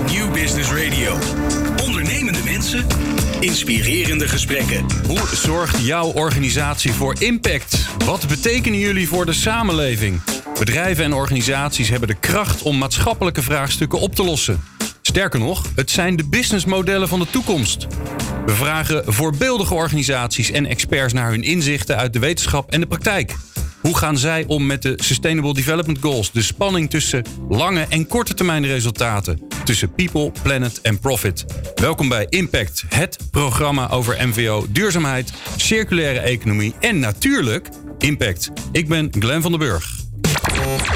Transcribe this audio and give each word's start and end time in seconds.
is 0.00 0.12
New 0.16 0.32
Business 0.32 0.70
Radio. 0.70 1.18
Ondernemende 1.86 2.38
mensen, 2.44 2.86
inspirerende 3.40 4.28
gesprekken. 4.28 4.86
Hoe 5.06 5.28
zorgt 5.34 5.86
jouw 5.86 6.06
organisatie 6.06 6.92
voor 6.92 7.14
impact? 7.18 7.86
Wat 8.04 8.28
betekenen 8.28 8.78
jullie 8.78 9.08
voor 9.08 9.26
de 9.26 9.32
samenleving? 9.32 10.20
Bedrijven 10.58 11.04
en 11.04 11.12
organisaties 11.12 11.88
hebben 11.88 12.08
de 12.08 12.14
kracht 12.14 12.62
om 12.62 12.78
maatschappelijke 12.78 13.42
vraagstukken 13.42 14.00
op 14.00 14.14
te 14.14 14.24
lossen. 14.24 14.64
Sterker 15.02 15.38
nog, 15.38 15.66
het 15.74 15.90
zijn 15.90 16.16
de 16.16 16.28
businessmodellen 16.28 17.08
van 17.08 17.18
de 17.18 17.30
toekomst. 17.30 17.86
We 18.46 18.54
vragen 18.54 19.02
voorbeeldige 19.06 19.74
organisaties 19.74 20.50
en 20.50 20.66
experts 20.66 21.12
naar 21.12 21.30
hun 21.30 21.42
inzichten 21.42 21.96
uit 21.96 22.12
de 22.12 22.18
wetenschap 22.18 22.70
en 22.70 22.80
de 22.80 22.86
praktijk. 22.86 23.34
Hoe 23.86 23.96
gaan 23.96 24.18
zij 24.18 24.44
om 24.46 24.66
met 24.66 24.82
de 24.82 24.92
Sustainable 24.96 25.54
Development 25.54 25.98
Goals? 26.00 26.32
De 26.32 26.42
spanning 26.42 26.90
tussen 26.90 27.24
lange 27.48 27.86
en 27.88 28.06
korte 28.06 28.34
termijn 28.34 28.66
resultaten. 28.66 29.40
Tussen 29.64 29.94
people, 29.94 30.32
planet 30.42 30.80
en 30.80 30.98
profit. 30.98 31.44
Welkom 31.74 32.08
bij 32.08 32.26
Impact, 32.28 32.84
het 32.88 33.18
programma 33.30 33.90
over 33.90 34.28
MVO, 34.28 34.66
duurzaamheid, 34.68 35.32
circulaire 35.56 36.18
economie 36.18 36.74
en 36.80 36.98
natuurlijk 36.98 37.68
Impact. 37.98 38.50
Ik 38.72 38.88
ben 38.88 39.08
Glenn 39.18 39.42
van 39.42 39.50
den 39.50 39.60
Burg. 39.60 39.90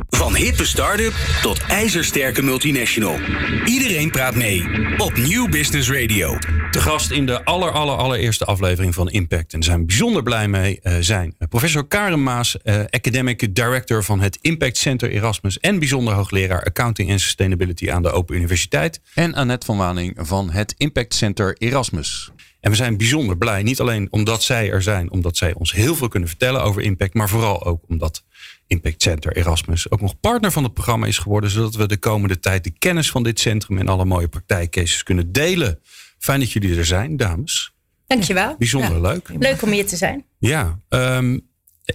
Van 0.08 0.34
hippe 0.36 0.64
start-up 0.64 1.14
tot 1.42 1.60
ijzersterke 1.68 2.42
multinational. 2.42 3.16
Iedereen 3.64 4.10
praat 4.10 4.34
mee 4.34 4.64
op 4.96 5.16
New 5.16 5.50
Business 5.50 5.90
Radio. 5.90 6.38
Te 6.70 6.80
gast 6.80 7.10
in 7.10 7.26
de 7.26 7.44
aller, 7.44 7.70
aller, 7.70 7.96
allereerste 7.96 8.44
aflevering 8.44 8.94
van 8.94 9.10
Impact. 9.10 9.52
En 9.52 9.62
zijn 9.62 9.86
bijzonder 9.86 10.22
blij 10.22 10.48
mee 10.48 10.80
uh, 10.82 10.96
zijn 11.00 11.36
professor 11.48 11.86
Karen 11.88 12.22
Maas, 12.22 12.56
uh, 12.64 12.80
Academic 12.90 13.54
Director 13.54 14.04
van 14.04 14.20
het 14.20 14.38
Impact 14.40 14.76
Center 14.76 15.10
Erasmus. 15.10 15.58
En 15.58 15.78
bijzonder 15.78 16.14
hoogleraar 16.14 16.64
Accounting 16.64 17.10
en 17.10 17.20
Sustainability 17.20 17.90
aan 17.90 18.02
de 18.02 18.10
Open 18.10 18.36
Universiteit. 18.36 19.00
En 19.14 19.34
Annette 19.34 19.66
van 19.66 19.76
Waning 19.76 20.16
van 20.18 20.50
het 20.50 20.74
Impact 20.76 21.14
Center 21.14 21.56
Erasmus. 21.58 22.30
En 22.60 22.70
we 22.70 22.76
zijn 22.76 22.96
bijzonder 22.96 23.36
blij, 23.36 23.62
niet 23.62 23.80
alleen 23.80 24.06
omdat 24.10 24.42
zij 24.42 24.70
er 24.70 24.82
zijn, 24.82 25.10
omdat 25.10 25.36
zij 25.36 25.54
ons 25.54 25.72
heel 25.72 25.94
veel 25.94 26.08
kunnen 26.08 26.28
vertellen 26.28 26.62
over 26.62 26.82
impact, 26.82 27.14
maar 27.14 27.28
vooral 27.28 27.64
ook 27.64 27.82
omdat 27.88 28.24
Impact 28.66 29.02
Center 29.02 29.36
Erasmus 29.36 29.90
ook 29.90 30.00
nog 30.00 30.20
partner 30.20 30.52
van 30.52 30.64
het 30.64 30.74
programma 30.74 31.06
is 31.06 31.18
geworden, 31.18 31.50
zodat 31.50 31.74
we 31.74 31.86
de 31.86 31.96
komende 31.96 32.38
tijd 32.38 32.64
de 32.64 32.72
kennis 32.78 33.10
van 33.10 33.22
dit 33.22 33.40
centrum 33.40 33.78
en 33.78 33.88
alle 33.88 34.04
mooie 34.04 34.28
praktijkcases 34.28 35.02
kunnen 35.02 35.32
delen. 35.32 35.80
Fijn 36.20 36.40
dat 36.40 36.52
jullie 36.52 36.76
er 36.76 36.86
zijn, 36.86 37.16
dames. 37.16 37.72
Dankjewel. 38.06 38.56
Bijzonder 38.58 38.94
ja. 38.94 39.00
leuk. 39.00 39.30
Leuk 39.38 39.62
om 39.62 39.70
hier 39.70 39.86
te 39.86 39.96
zijn. 39.96 40.24
Ja, 40.38 40.78
um, 40.88 41.48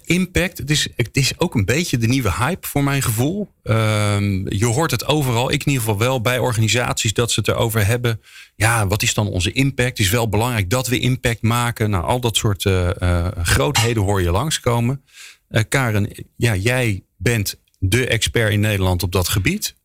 impact, 0.05 0.57
het 0.57 0.69
is, 0.69 0.87
het 0.95 1.17
is 1.17 1.39
ook 1.39 1.55
een 1.55 1.65
beetje 1.65 1.97
de 1.97 2.07
nieuwe 2.07 2.33
hype 2.33 2.67
voor 2.67 2.83
mijn 2.83 3.01
gevoel. 3.01 3.51
Um, 3.63 4.51
je 4.51 4.65
hoort 4.65 4.91
het 4.91 5.05
overal, 5.05 5.51
ik 5.51 5.63
in 5.63 5.71
ieder 5.71 5.83
geval 5.83 5.99
wel, 5.99 6.21
bij 6.21 6.37
organisaties 6.37 7.13
dat 7.13 7.31
ze 7.31 7.39
het 7.39 7.49
erover 7.49 7.85
hebben. 7.85 8.21
Ja, 8.55 8.87
wat 8.87 9.01
is 9.01 9.13
dan 9.13 9.27
onze 9.27 9.51
impact? 9.51 9.89
Het 9.89 9.99
is 9.99 10.09
wel 10.09 10.29
belangrijk 10.29 10.69
dat 10.69 10.87
we 10.87 10.99
impact 10.99 11.41
maken. 11.41 11.89
Nou, 11.89 12.03
al 12.03 12.19
dat 12.19 12.37
soort 12.37 12.63
uh, 12.63 12.89
uh, 12.99 13.27
grootheden 13.41 14.03
hoor 14.03 14.21
je 14.21 14.31
langskomen. 14.31 15.03
Uh, 15.49 15.61
Karen, 15.69 16.09
ja, 16.35 16.55
jij 16.55 17.03
bent 17.17 17.61
de 17.79 18.07
expert 18.07 18.51
in 18.51 18.59
Nederland 18.59 19.03
op 19.03 19.11
dat 19.11 19.27
gebied. 19.27 19.75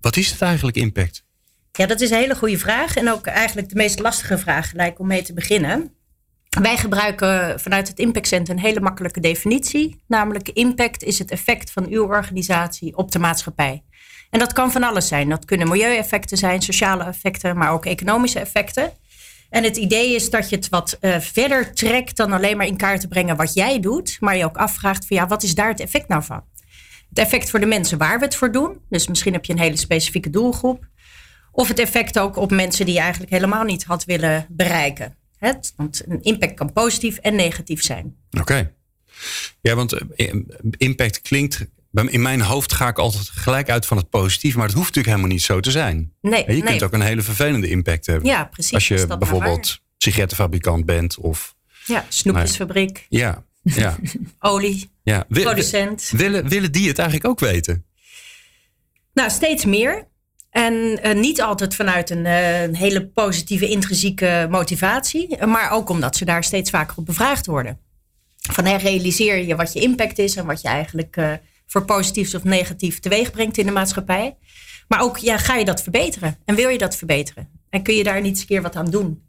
Wat 0.00 0.16
is 0.16 0.30
het 0.30 0.42
eigenlijk, 0.42 0.76
impact? 0.76 1.24
Ja, 1.76 1.86
dat 1.86 2.00
is 2.00 2.10
een 2.10 2.18
hele 2.18 2.36
goede 2.36 2.58
vraag. 2.58 2.96
En 2.96 3.10
ook 3.10 3.26
eigenlijk 3.26 3.68
de 3.68 3.76
meest 3.76 3.98
lastige 3.98 4.38
vraag 4.38 4.70
gelijk 4.70 4.98
om 4.98 5.06
mee 5.06 5.22
te 5.22 5.32
beginnen. 5.32 5.94
Wij 6.60 6.76
gebruiken 6.76 7.60
vanuit 7.60 7.88
het 7.88 7.98
Impact 7.98 8.26
Center 8.26 8.54
een 8.54 8.60
hele 8.60 8.80
makkelijke 8.80 9.20
definitie. 9.20 10.02
Namelijk 10.08 10.48
impact 10.48 11.02
is 11.02 11.18
het 11.18 11.30
effect 11.30 11.70
van 11.70 11.86
uw 11.88 12.04
organisatie 12.04 12.96
op 12.96 13.12
de 13.12 13.18
maatschappij. 13.18 13.84
En 14.30 14.38
dat 14.38 14.52
kan 14.52 14.72
van 14.72 14.82
alles 14.82 15.08
zijn. 15.08 15.28
Dat 15.28 15.44
kunnen 15.44 15.68
milieueffecten 15.68 16.36
zijn, 16.36 16.62
sociale 16.62 17.04
effecten, 17.04 17.56
maar 17.56 17.72
ook 17.72 17.86
economische 17.86 18.40
effecten. 18.40 18.92
En 19.50 19.64
het 19.64 19.76
idee 19.76 20.14
is 20.14 20.30
dat 20.30 20.50
je 20.50 20.56
het 20.56 20.68
wat 20.68 20.98
uh, 21.00 21.18
verder 21.18 21.74
trekt 21.74 22.16
dan 22.16 22.32
alleen 22.32 22.56
maar 22.56 22.66
in 22.66 22.76
kaart 22.76 23.00
te 23.00 23.08
brengen 23.08 23.36
wat 23.36 23.54
jij 23.54 23.80
doet. 23.80 24.16
Maar 24.20 24.36
je 24.36 24.44
ook 24.44 24.56
afvraagt 24.56 25.06
van 25.06 25.16
ja, 25.16 25.26
wat 25.26 25.42
is 25.42 25.54
daar 25.54 25.68
het 25.68 25.80
effect 25.80 26.08
nou 26.08 26.22
van? 26.22 26.44
Het 27.08 27.18
effect 27.18 27.50
voor 27.50 27.60
de 27.60 27.66
mensen 27.66 27.98
waar 27.98 28.18
we 28.18 28.24
het 28.24 28.36
voor 28.36 28.52
doen. 28.52 28.80
Dus 28.88 29.08
misschien 29.08 29.32
heb 29.32 29.44
je 29.44 29.52
een 29.52 29.58
hele 29.58 29.76
specifieke 29.76 30.30
doelgroep. 30.30 30.86
Of 31.56 31.68
het 31.68 31.78
effect 31.78 32.18
ook 32.18 32.36
op 32.36 32.50
mensen 32.50 32.84
die 32.84 32.94
je 32.94 33.00
eigenlijk 33.00 33.32
helemaal 33.32 33.64
niet 33.64 33.84
had 33.84 34.04
willen 34.04 34.46
bereiken. 34.48 35.16
Het, 35.38 35.72
want 35.76 36.02
een 36.06 36.22
impact 36.22 36.54
kan 36.54 36.72
positief 36.72 37.16
en 37.16 37.34
negatief 37.34 37.82
zijn. 37.82 38.16
Oké. 38.30 38.40
Okay. 38.40 38.72
Ja, 39.60 39.74
want 39.74 39.92
eh, 39.92 40.34
impact 40.76 41.20
klinkt. 41.20 41.66
In 41.92 42.22
mijn 42.22 42.40
hoofd 42.40 42.72
ga 42.72 42.88
ik 42.88 42.98
altijd 42.98 43.28
gelijk 43.28 43.70
uit 43.70 43.86
van 43.86 43.96
het 43.96 44.10
positief, 44.10 44.54
maar 44.54 44.66
het 44.66 44.74
hoeft 44.74 44.86
natuurlijk 44.86 45.16
helemaal 45.16 45.36
niet 45.36 45.44
zo 45.44 45.60
te 45.60 45.70
zijn. 45.70 46.12
Nee, 46.20 46.40
je 46.40 46.52
nee. 46.52 46.62
kunt 46.62 46.82
ook 46.82 46.92
een 46.92 47.00
hele 47.00 47.22
vervelende 47.22 47.68
impact 47.68 48.06
hebben. 48.06 48.28
Ja, 48.28 48.44
precies. 48.44 48.74
Als 48.74 48.88
je 48.88 49.06
bijvoorbeeld 49.06 49.80
sigarettenfabrikant 49.98 50.84
bent 50.84 51.16
of. 51.16 51.54
Ja, 51.84 52.04
snoepjesfabriek. 52.08 53.06
Ja, 53.08 53.44
ja. 53.62 53.96
Olie. 54.38 54.90
Ja. 55.02 55.26
Producent. 55.28 56.10
Willen, 56.16 56.48
willen 56.48 56.72
die 56.72 56.88
het 56.88 56.98
eigenlijk 56.98 57.28
ook 57.28 57.40
weten? 57.40 57.84
Nou, 59.12 59.30
steeds 59.30 59.64
meer. 59.64 60.06
En 60.56 60.98
uh, 61.04 61.14
niet 61.14 61.42
altijd 61.42 61.74
vanuit 61.74 62.10
een, 62.10 62.24
uh, 62.24 62.62
een, 62.62 62.76
hele 62.76 63.06
positieve, 63.06 63.68
intrinsieke 63.68 64.46
motivatie. 64.50 65.46
Maar 65.46 65.70
ook 65.70 65.88
omdat 65.88 66.16
ze 66.16 66.24
daar 66.24 66.44
steeds 66.44 66.70
vaker 66.70 66.96
op 66.96 67.06
bevraagd 67.06 67.46
worden. 67.46 67.78
Van 68.36 68.64
hey, 68.64 68.76
realiseer 68.76 69.46
je 69.46 69.56
wat 69.56 69.72
je 69.72 69.80
impact 69.80 70.18
is 70.18 70.36
en 70.36 70.46
wat 70.46 70.60
je 70.60 70.68
eigenlijk 70.68 71.16
uh, 71.16 71.32
voor 71.66 71.84
positiefs 71.84 72.34
of 72.34 72.44
negatief 72.44 72.98
teweeg 72.98 73.30
brengt 73.30 73.58
in 73.58 73.66
de 73.66 73.72
maatschappij. 73.72 74.36
Maar 74.88 75.00
ook, 75.00 75.16
ja, 75.16 75.38
ga 75.38 75.54
je 75.54 75.64
dat 75.64 75.82
verbeteren? 75.82 76.38
En 76.44 76.54
wil 76.54 76.68
je 76.68 76.78
dat 76.78 76.96
verbeteren? 76.96 77.48
En 77.70 77.82
kun 77.82 77.94
je 77.94 78.04
daar 78.04 78.20
niet 78.20 78.30
eens 78.30 78.40
een 78.40 78.46
keer 78.46 78.62
wat 78.62 78.76
aan 78.76 78.90
doen? 78.90 79.22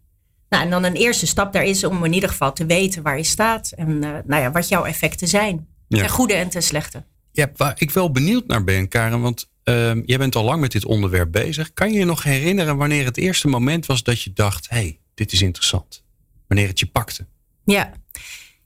Nou, 0.49 0.63
en 0.63 0.69
dan 0.69 0.83
een 0.83 0.95
eerste 0.95 1.27
stap 1.27 1.53
daar 1.53 1.65
is 1.65 1.83
om 1.83 2.05
in 2.05 2.13
ieder 2.13 2.29
geval 2.29 2.53
te 2.53 2.65
weten 2.65 3.03
waar 3.03 3.17
je 3.17 3.23
staat. 3.23 3.71
En 3.75 3.99
nou 3.99 4.41
ja, 4.41 4.51
wat 4.51 4.67
jouw 4.67 4.85
effecten 4.85 5.27
zijn. 5.27 5.67
Ja. 5.87 5.99
Ten 5.99 6.09
goede 6.09 6.33
en 6.33 6.49
ten 6.49 6.63
slechte. 6.63 7.03
Ja, 7.31 7.51
waar 7.55 7.73
ik 7.77 7.91
wel 7.91 8.11
benieuwd 8.11 8.47
naar 8.47 8.63
ben, 8.63 8.87
Karen. 8.87 9.21
Want 9.21 9.49
uh, 9.69 9.91
jij 10.05 10.17
bent 10.17 10.35
al 10.35 10.43
lang 10.43 10.61
met 10.61 10.71
dit 10.71 10.85
onderwerp 10.85 11.31
bezig. 11.31 11.73
Kan 11.73 11.91
je 11.91 11.99
je 11.99 12.05
nog 12.05 12.23
herinneren 12.23 12.77
wanneer 12.77 13.05
het 13.05 13.17
eerste 13.17 13.47
moment 13.47 13.85
was 13.85 14.03
dat 14.03 14.21
je 14.21 14.33
dacht: 14.33 14.69
hey, 14.69 14.99
dit 15.13 15.31
is 15.31 15.41
interessant? 15.41 16.03
Wanneer 16.47 16.67
het 16.67 16.79
je 16.79 16.85
pakte? 16.85 17.25
Ja. 17.65 17.91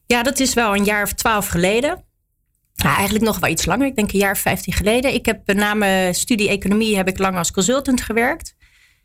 ja, 0.06 0.23
dat 0.23 0.40
is 0.40 0.53
wel 0.53 0.75
een 0.75 0.84
jaar 0.84 1.03
of 1.03 1.13
twaalf 1.13 1.47
geleden. 1.47 2.03
Nou, 2.75 2.95
eigenlijk 2.95 3.25
nog 3.25 3.40
wel 3.40 3.50
iets 3.50 3.66
langer. 3.66 3.88
Ik 3.88 3.95
denk 3.95 4.11
een 4.11 4.19
jaar 4.19 4.31
of 4.31 4.40
vijftien 4.40 4.73
geleden. 4.73 5.13
Ik 5.13 5.25
heb 5.25 5.53
na 5.53 5.73
mijn 5.73 6.16
studie 6.16 6.50
economie 6.50 6.95
heb 6.95 7.07
ik 7.07 7.17
lang 7.17 7.38
als 7.38 7.51
consultant 7.51 8.01
gewerkt. 8.01 8.56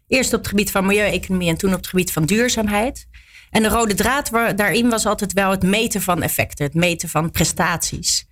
Eerst 0.08 0.32
op 0.32 0.38
het 0.38 0.48
gebied 0.48 0.70
van 0.70 0.86
milieueconomie 0.86 1.48
en 1.48 1.56
toen 1.56 1.70
op 1.70 1.76
het 1.76 1.86
gebied 1.86 2.12
van 2.12 2.24
duurzaamheid. 2.24 3.06
En 3.50 3.62
de 3.62 3.68
rode 3.68 3.94
draad 3.94 4.30
daarin 4.56 4.88
was 4.88 5.06
altijd 5.06 5.32
wel 5.32 5.50
het 5.50 5.62
meten 5.62 6.02
van 6.02 6.22
effecten, 6.22 6.64
het 6.64 6.74
meten 6.74 7.08
van 7.08 7.30
prestaties. 7.30 8.25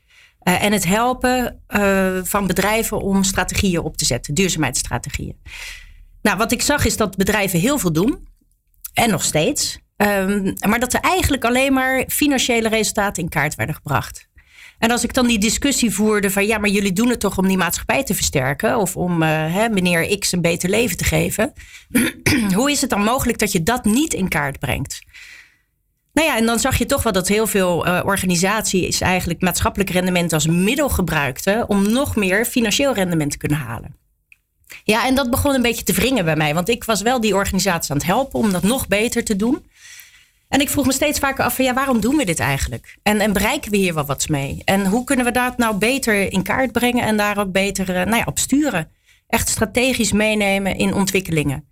Uh, 0.44 0.62
en 0.62 0.72
het 0.72 0.84
helpen 0.84 1.62
uh, 1.69 2.19
van 2.22 2.47
bedrijven 2.47 3.00
om 3.00 3.22
strategieën 3.22 3.81
op 3.81 3.97
te 3.97 4.05
zetten, 4.05 4.34
duurzaamheidsstrategieën. 4.34 5.37
Nou, 6.22 6.37
wat 6.37 6.53
ik 6.53 6.62
zag 6.62 6.84
is 6.84 6.97
dat 6.97 7.16
bedrijven 7.16 7.59
heel 7.59 7.78
veel 7.78 7.93
doen. 7.93 8.28
En 8.93 9.10
nog 9.10 9.22
steeds. 9.22 9.78
Um, 9.97 10.54
maar 10.69 10.81
dat 10.81 10.93
er 10.93 11.00
eigenlijk 11.00 11.44
alleen 11.44 11.72
maar 11.72 12.04
financiële 12.09 12.69
resultaten 12.69 13.22
in 13.22 13.28
kaart 13.28 13.54
werden 13.54 13.75
gebracht. 13.75 14.28
En 14.78 14.91
als 14.91 15.04
ik 15.04 15.15
dan 15.15 15.27
die 15.27 15.38
discussie 15.38 15.91
voerde 15.91 16.31
van 16.31 16.47
ja, 16.47 16.59
maar 16.59 16.71
jullie 16.71 16.93
doen 16.93 17.09
het 17.09 17.21
toch 17.21 17.38
om 17.38 17.49
die 17.49 17.56
maatschappij 17.56 18.04
te 18.04 18.15
versterken 18.15 18.77
of 18.77 18.97
om 18.97 19.22
uh, 19.22 19.28
hè, 19.28 19.69
meneer 19.69 20.19
X 20.19 20.33
een 20.33 20.41
beter 20.41 20.71
leven 20.71 20.97
te 20.97 21.04
geven. 21.04 21.53
Hoe 22.54 22.71
is 22.71 22.81
het 22.81 22.91
dan 22.91 23.03
mogelijk 23.03 23.38
dat 23.38 23.53
je 23.53 23.62
dat 23.62 23.84
niet 23.84 24.15
in 24.15 24.28
kaart 24.28 24.59
brengt? 24.59 25.03
Nou 26.14 26.28
ja, 26.28 26.36
en 26.36 26.47
dan 26.47 26.58
zag 26.58 26.78
je 26.78 26.86
toch 26.86 27.02
wel 27.02 27.12
dat 27.12 27.28
heel 27.28 27.47
veel 27.47 27.86
uh, 27.86 28.00
organisaties 28.04 29.00
eigenlijk 29.00 29.41
maatschappelijk 29.41 29.91
rendement 29.91 30.32
als 30.32 30.47
middel 30.47 30.88
gebruikten 30.88 31.69
om 31.69 31.92
nog 31.92 32.16
meer 32.16 32.44
financieel 32.44 32.94
rendement 32.94 33.30
te 33.30 33.38
kunnen 33.38 33.58
halen. 33.58 33.97
Ja, 34.84 35.06
en 35.06 35.14
dat 35.14 35.30
begon 35.30 35.54
een 35.54 35.62
beetje 35.62 35.84
te 35.84 35.92
wringen 35.92 36.24
bij 36.24 36.36
mij, 36.36 36.54
want 36.54 36.68
ik 36.68 36.84
was 36.84 37.03
wel 37.03 37.21
die 37.21 37.34
organisatie 37.34 37.91
aan 37.91 37.97
het 37.97 38.06
helpen 38.06 38.39
om 38.39 38.53
dat 38.53 38.62
nog 38.62 38.89
beter 38.89 39.24
te 39.24 39.36
doen. 39.36 39.66
En 40.48 40.60
ik 40.60 40.71
vroeg 40.71 40.86
me 40.86 40.92
steeds 40.92 41.18
vaker 41.18 41.44
af 41.44 41.59
ja, 41.59 41.74
waarom 41.74 42.00
doen 42.00 42.16
we 42.16 42.24
dit 42.24 42.39
eigenlijk? 42.41 42.97
En, 43.03 43.21
en 43.21 43.33
bereiken 43.33 43.71
we 43.71 43.77
hier 43.77 43.94
wel 43.94 44.04
wat 44.04 44.28
mee? 44.28 44.62
En 44.65 44.86
hoe 44.86 45.04
kunnen 45.04 45.24
we 45.24 45.33
dat 45.33 45.56
nou 45.56 45.77
beter 45.77 46.33
in 46.33 46.42
kaart 46.42 46.72
brengen 46.72 47.04
en 47.04 47.16
daar 47.16 47.39
ook 47.39 47.53
beter 47.53 47.89
uh, 47.89 47.94
nou 47.94 48.16
ja, 48.16 48.24
op 48.24 48.39
sturen? 48.39 48.91
Echt 49.28 49.48
strategisch 49.48 50.12
meenemen 50.12 50.77
in 50.77 50.94
ontwikkelingen. 50.94 51.68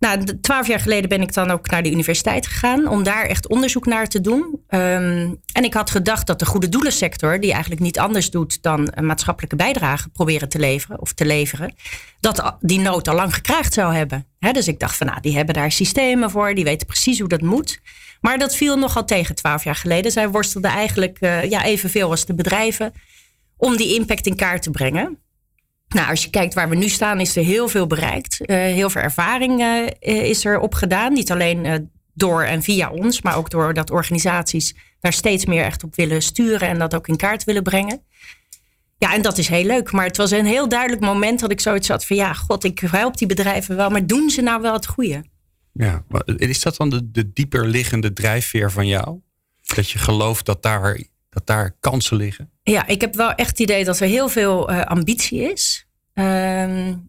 Nou, 0.00 0.40
twaalf 0.40 0.66
jaar 0.66 0.80
geleden 0.80 1.08
ben 1.08 1.20
ik 1.20 1.34
dan 1.34 1.50
ook 1.50 1.70
naar 1.70 1.82
de 1.82 1.90
universiteit 1.90 2.46
gegaan 2.46 2.88
om 2.88 3.02
daar 3.02 3.24
echt 3.24 3.48
onderzoek 3.48 3.86
naar 3.86 4.08
te 4.08 4.20
doen. 4.20 4.42
Um, 4.68 5.40
en 5.52 5.64
ik 5.64 5.74
had 5.74 5.90
gedacht 5.90 6.26
dat 6.26 6.38
de 6.38 6.46
goede 6.46 6.68
doelensector, 6.68 7.40
die 7.40 7.52
eigenlijk 7.52 7.82
niet 7.82 7.98
anders 7.98 8.30
doet 8.30 8.62
dan 8.62 8.88
een 8.94 9.06
maatschappelijke 9.06 9.56
bijdrage 9.56 10.08
proberen 10.08 10.48
te 10.48 10.58
leveren 10.58 11.00
of 11.00 11.12
te 11.12 11.26
leveren, 11.26 11.74
dat 12.20 12.56
die 12.60 12.80
nood 12.80 13.08
al 13.08 13.14
lang 13.14 13.34
gekraagd 13.34 13.72
zou 13.72 13.94
hebben. 13.94 14.26
He, 14.38 14.52
dus 14.52 14.68
ik 14.68 14.78
dacht 14.78 14.96
van 14.96 15.06
nou, 15.06 15.20
die 15.20 15.36
hebben 15.36 15.54
daar 15.54 15.72
systemen 15.72 16.30
voor, 16.30 16.54
die 16.54 16.64
weten 16.64 16.86
precies 16.86 17.18
hoe 17.18 17.28
dat 17.28 17.42
moet. 17.42 17.80
Maar 18.20 18.38
dat 18.38 18.56
viel 18.56 18.76
nogal 18.76 19.04
tegen 19.04 19.34
twaalf 19.34 19.64
jaar 19.64 19.74
geleden. 19.74 20.12
Zij 20.12 20.28
worstelden 20.28 20.70
eigenlijk 20.70 21.18
uh, 21.20 21.50
ja, 21.50 21.64
evenveel 21.64 22.10
als 22.10 22.26
de 22.26 22.34
bedrijven 22.34 22.92
om 23.56 23.76
die 23.76 23.94
impact 23.94 24.26
in 24.26 24.36
kaart 24.36 24.62
te 24.62 24.70
brengen. 24.70 25.18
Nou, 25.94 26.08
als 26.08 26.22
je 26.22 26.30
kijkt 26.30 26.54
waar 26.54 26.68
we 26.68 26.76
nu 26.76 26.88
staan, 26.88 27.20
is 27.20 27.36
er 27.36 27.44
heel 27.44 27.68
veel 27.68 27.86
bereikt. 27.86 28.38
Uh, 28.40 28.56
heel 28.56 28.90
veel 28.90 29.02
ervaring 29.02 29.60
uh, 29.60 29.86
is 30.00 30.44
er 30.44 30.58
opgedaan. 30.58 31.12
Niet 31.12 31.30
alleen 31.30 31.90
door 32.14 32.42
en 32.42 32.62
via 32.62 32.90
ons, 32.90 33.22
maar 33.22 33.36
ook 33.36 33.50
door 33.50 33.74
dat 33.74 33.90
organisaties 33.90 34.74
daar 35.00 35.12
steeds 35.12 35.46
meer 35.46 35.64
echt 35.64 35.84
op 35.84 35.96
willen 35.96 36.22
sturen 36.22 36.68
en 36.68 36.78
dat 36.78 36.94
ook 36.94 37.08
in 37.08 37.16
kaart 37.16 37.44
willen 37.44 37.62
brengen. 37.62 38.02
Ja, 38.98 39.14
en 39.14 39.22
dat 39.22 39.38
is 39.38 39.48
heel 39.48 39.64
leuk. 39.64 39.92
Maar 39.92 40.04
het 40.04 40.16
was 40.16 40.30
een 40.30 40.46
heel 40.46 40.68
duidelijk 40.68 41.02
moment 41.02 41.40
dat 41.40 41.50
ik 41.50 41.60
zoiets 41.60 41.88
had 41.88 42.06
van 42.06 42.16
ja, 42.16 42.32
god, 42.32 42.64
ik 42.64 42.78
help 42.78 43.16
die 43.16 43.28
bedrijven 43.28 43.76
wel, 43.76 43.90
maar 43.90 44.06
doen 44.06 44.30
ze 44.30 44.40
nou 44.40 44.62
wel 44.62 44.72
het 44.72 44.86
goede? 44.86 45.24
Ja, 45.72 46.04
is 46.36 46.60
dat 46.60 46.76
dan 46.76 46.90
de, 46.90 47.10
de 47.10 47.32
dieper 47.32 47.66
liggende 47.66 48.12
drijfveer 48.12 48.70
van 48.70 48.86
jou? 48.86 49.18
Dat 49.74 49.90
je 49.90 49.98
gelooft 49.98 50.46
dat 50.46 50.62
daar, 50.62 51.00
dat 51.30 51.46
daar 51.46 51.76
kansen 51.80 52.16
liggen? 52.16 52.50
Ja, 52.62 52.86
ik 52.86 53.00
heb 53.00 53.14
wel 53.14 53.32
echt 53.32 53.50
het 53.50 53.60
idee 53.60 53.84
dat 53.84 54.00
er 54.00 54.08
heel 54.08 54.28
veel 54.28 54.70
uh, 54.70 54.82
ambitie 54.82 55.52
is. 55.52 55.86
Um, 56.14 57.08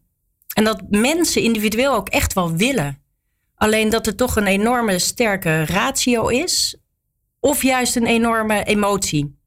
en 0.54 0.64
dat 0.64 0.82
mensen 0.90 1.42
individueel 1.42 1.94
ook 1.94 2.10
echt 2.10 2.34
wel 2.34 2.56
willen. 2.56 3.00
Alleen 3.56 3.90
dat 3.90 4.08
er 4.08 4.16
toch 4.16 4.36
een 4.36 4.48
enorme 4.48 5.00
sterke 5.00 5.66
ratio 5.66 6.28
is. 6.28 6.78
Of 7.40 7.64
juist 7.64 7.96
een 7.96 8.06
enorme 8.06 8.64
emotie. 8.64 9.40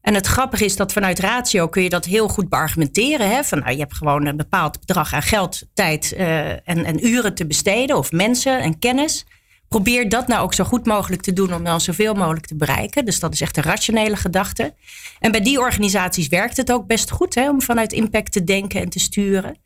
En 0.00 0.14
het 0.14 0.26
grappige 0.26 0.64
is 0.64 0.76
dat 0.76 0.92
vanuit 0.92 1.18
ratio 1.18 1.68
kun 1.68 1.82
je 1.82 1.88
dat 1.88 2.04
heel 2.04 2.28
goed 2.28 2.48
beargumenteren. 2.48 3.30
Hè? 3.30 3.44
Van, 3.44 3.58
nou, 3.58 3.72
je 3.72 3.78
hebt 3.78 3.94
gewoon 3.94 4.26
een 4.26 4.36
bepaald 4.36 4.80
bedrag 4.80 5.12
aan 5.14 5.22
geld, 5.22 5.62
tijd 5.74 6.14
uh, 6.16 6.50
en, 6.50 6.84
en 6.84 7.06
uren 7.06 7.34
te 7.34 7.46
besteden. 7.46 7.96
Of 7.96 8.12
mensen 8.12 8.60
en 8.60 8.78
kennis. 8.78 9.26
Probeer 9.72 10.08
dat 10.08 10.26
nou 10.26 10.42
ook 10.42 10.54
zo 10.54 10.64
goed 10.64 10.86
mogelijk 10.86 11.22
te 11.22 11.32
doen 11.32 11.54
om 11.54 11.64
dan 11.64 11.80
zoveel 11.80 12.14
mogelijk 12.14 12.46
te 12.46 12.56
bereiken. 12.56 13.04
Dus 13.04 13.20
dat 13.20 13.32
is 13.32 13.40
echt 13.40 13.56
een 13.56 13.62
rationele 13.62 14.16
gedachte. 14.16 14.74
En 15.20 15.30
bij 15.30 15.40
die 15.40 15.60
organisaties 15.60 16.28
werkt 16.28 16.56
het 16.56 16.72
ook 16.72 16.86
best 16.86 17.10
goed 17.10 17.34
hè, 17.34 17.50
om 17.50 17.62
vanuit 17.62 17.92
impact 17.92 18.32
te 18.32 18.44
denken 18.44 18.80
en 18.80 18.88
te 18.88 18.98
sturen. 18.98 19.56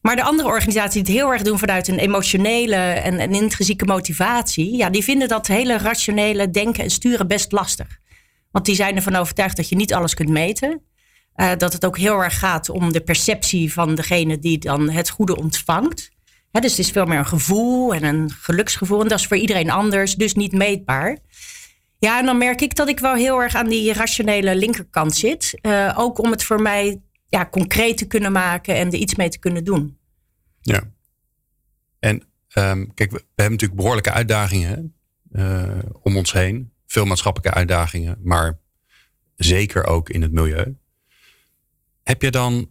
Maar 0.00 0.16
de 0.16 0.22
andere 0.22 0.48
organisaties 0.48 0.92
die 0.92 1.02
het 1.02 1.22
heel 1.22 1.32
erg 1.32 1.42
doen 1.42 1.58
vanuit 1.58 1.88
een 1.88 1.98
emotionele 1.98 2.76
en 2.76 3.20
een 3.20 3.34
intrinsieke 3.34 3.84
motivatie, 3.84 4.76
ja, 4.76 4.90
die 4.90 5.04
vinden 5.04 5.28
dat 5.28 5.46
hele 5.46 5.78
rationele 5.78 6.50
denken 6.50 6.84
en 6.84 6.90
sturen 6.90 7.26
best 7.26 7.52
lastig. 7.52 7.98
Want 8.50 8.64
die 8.64 8.74
zijn 8.74 8.96
ervan 8.96 9.16
overtuigd 9.16 9.56
dat 9.56 9.68
je 9.68 9.76
niet 9.76 9.94
alles 9.94 10.14
kunt 10.14 10.28
meten. 10.28 10.82
Uh, 11.36 11.50
dat 11.56 11.72
het 11.72 11.84
ook 11.84 11.98
heel 11.98 12.22
erg 12.22 12.38
gaat 12.38 12.68
om 12.68 12.92
de 12.92 13.00
perceptie 13.00 13.72
van 13.72 13.94
degene 13.94 14.38
die 14.38 14.58
dan 14.58 14.90
het 14.90 15.10
goede 15.10 15.36
ontvangt. 15.36 16.10
Dus 16.50 16.70
het 16.70 16.78
is 16.78 16.90
veel 16.90 17.06
meer 17.06 17.18
een 17.18 17.26
gevoel 17.26 17.94
en 17.94 18.04
een 18.04 18.30
geluksgevoel. 18.30 19.00
En 19.02 19.08
dat 19.08 19.18
is 19.18 19.26
voor 19.26 19.36
iedereen 19.36 19.70
anders, 19.70 20.14
dus 20.14 20.34
niet 20.34 20.52
meetbaar. 20.52 21.18
Ja, 21.98 22.18
en 22.18 22.24
dan 22.24 22.38
merk 22.38 22.60
ik 22.60 22.74
dat 22.74 22.88
ik 22.88 22.98
wel 22.98 23.14
heel 23.14 23.42
erg 23.42 23.54
aan 23.54 23.68
die 23.68 23.92
rationele 23.92 24.56
linkerkant 24.56 25.14
zit. 25.14 25.58
Uh, 25.62 25.94
ook 25.96 26.18
om 26.18 26.30
het 26.30 26.44
voor 26.44 26.62
mij 26.62 27.00
ja, 27.28 27.48
concreet 27.48 27.96
te 27.96 28.06
kunnen 28.06 28.32
maken 28.32 28.76
en 28.76 28.86
er 28.86 28.98
iets 28.98 29.14
mee 29.14 29.28
te 29.28 29.38
kunnen 29.38 29.64
doen. 29.64 29.98
Ja. 30.60 30.82
En 31.98 32.22
um, 32.54 32.94
kijk, 32.94 33.10
we, 33.10 33.24
hebben 33.34 33.50
natuurlijk 33.50 33.80
behoorlijke 33.80 34.12
uitdagingen 34.12 34.94
uh, 35.32 35.78
om 36.02 36.16
ons 36.16 36.32
heen. 36.32 36.72
Veel 36.86 37.04
maatschappelijke 37.04 37.58
uitdagingen, 37.58 38.18
maar 38.22 38.58
zeker 39.36 39.84
ook 39.84 40.08
in 40.08 40.22
het 40.22 40.32
milieu. 40.32 40.76
Heb 42.02 42.22
je 42.22 42.30
dan, 42.30 42.70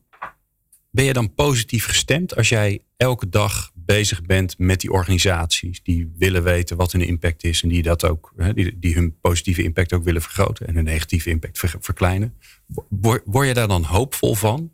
ben 0.92 1.06
je 1.06 1.14
dan 1.14 1.34
positief 1.34 1.86
gestemd 1.86 2.36
als 2.36 2.50
jij 2.50 2.84
elke 3.00 3.30
dag 3.30 3.72
bezig 3.74 4.22
bent 4.22 4.58
met 4.58 4.82
die 4.82 4.92
organisaties 4.92 5.84
die 5.84 6.14
willen 6.18 6.44
weten 6.44 6.78
wat 6.78 6.92
hun 6.92 7.02
impact 7.02 7.44
is 7.44 7.64
en 7.64 7.70
die 7.70 7.82
dat 7.82 8.06
ook, 8.06 8.34
die, 8.54 8.80
die 8.80 8.94
hun 8.94 9.20
positieve 9.20 9.64
impact 9.64 9.94
ook 9.94 10.04
willen 10.04 10.22
vergroten 10.22 10.68
en 10.68 10.76
hun 10.76 10.84
negatieve 10.84 11.30
impact 11.30 11.60
verkleinen? 11.80 12.34
Word, 12.90 13.22
word 13.26 13.48
je 13.48 13.54
daar 13.54 13.68
dan 13.68 13.84
hoopvol 13.84 14.36
van? 14.36 14.74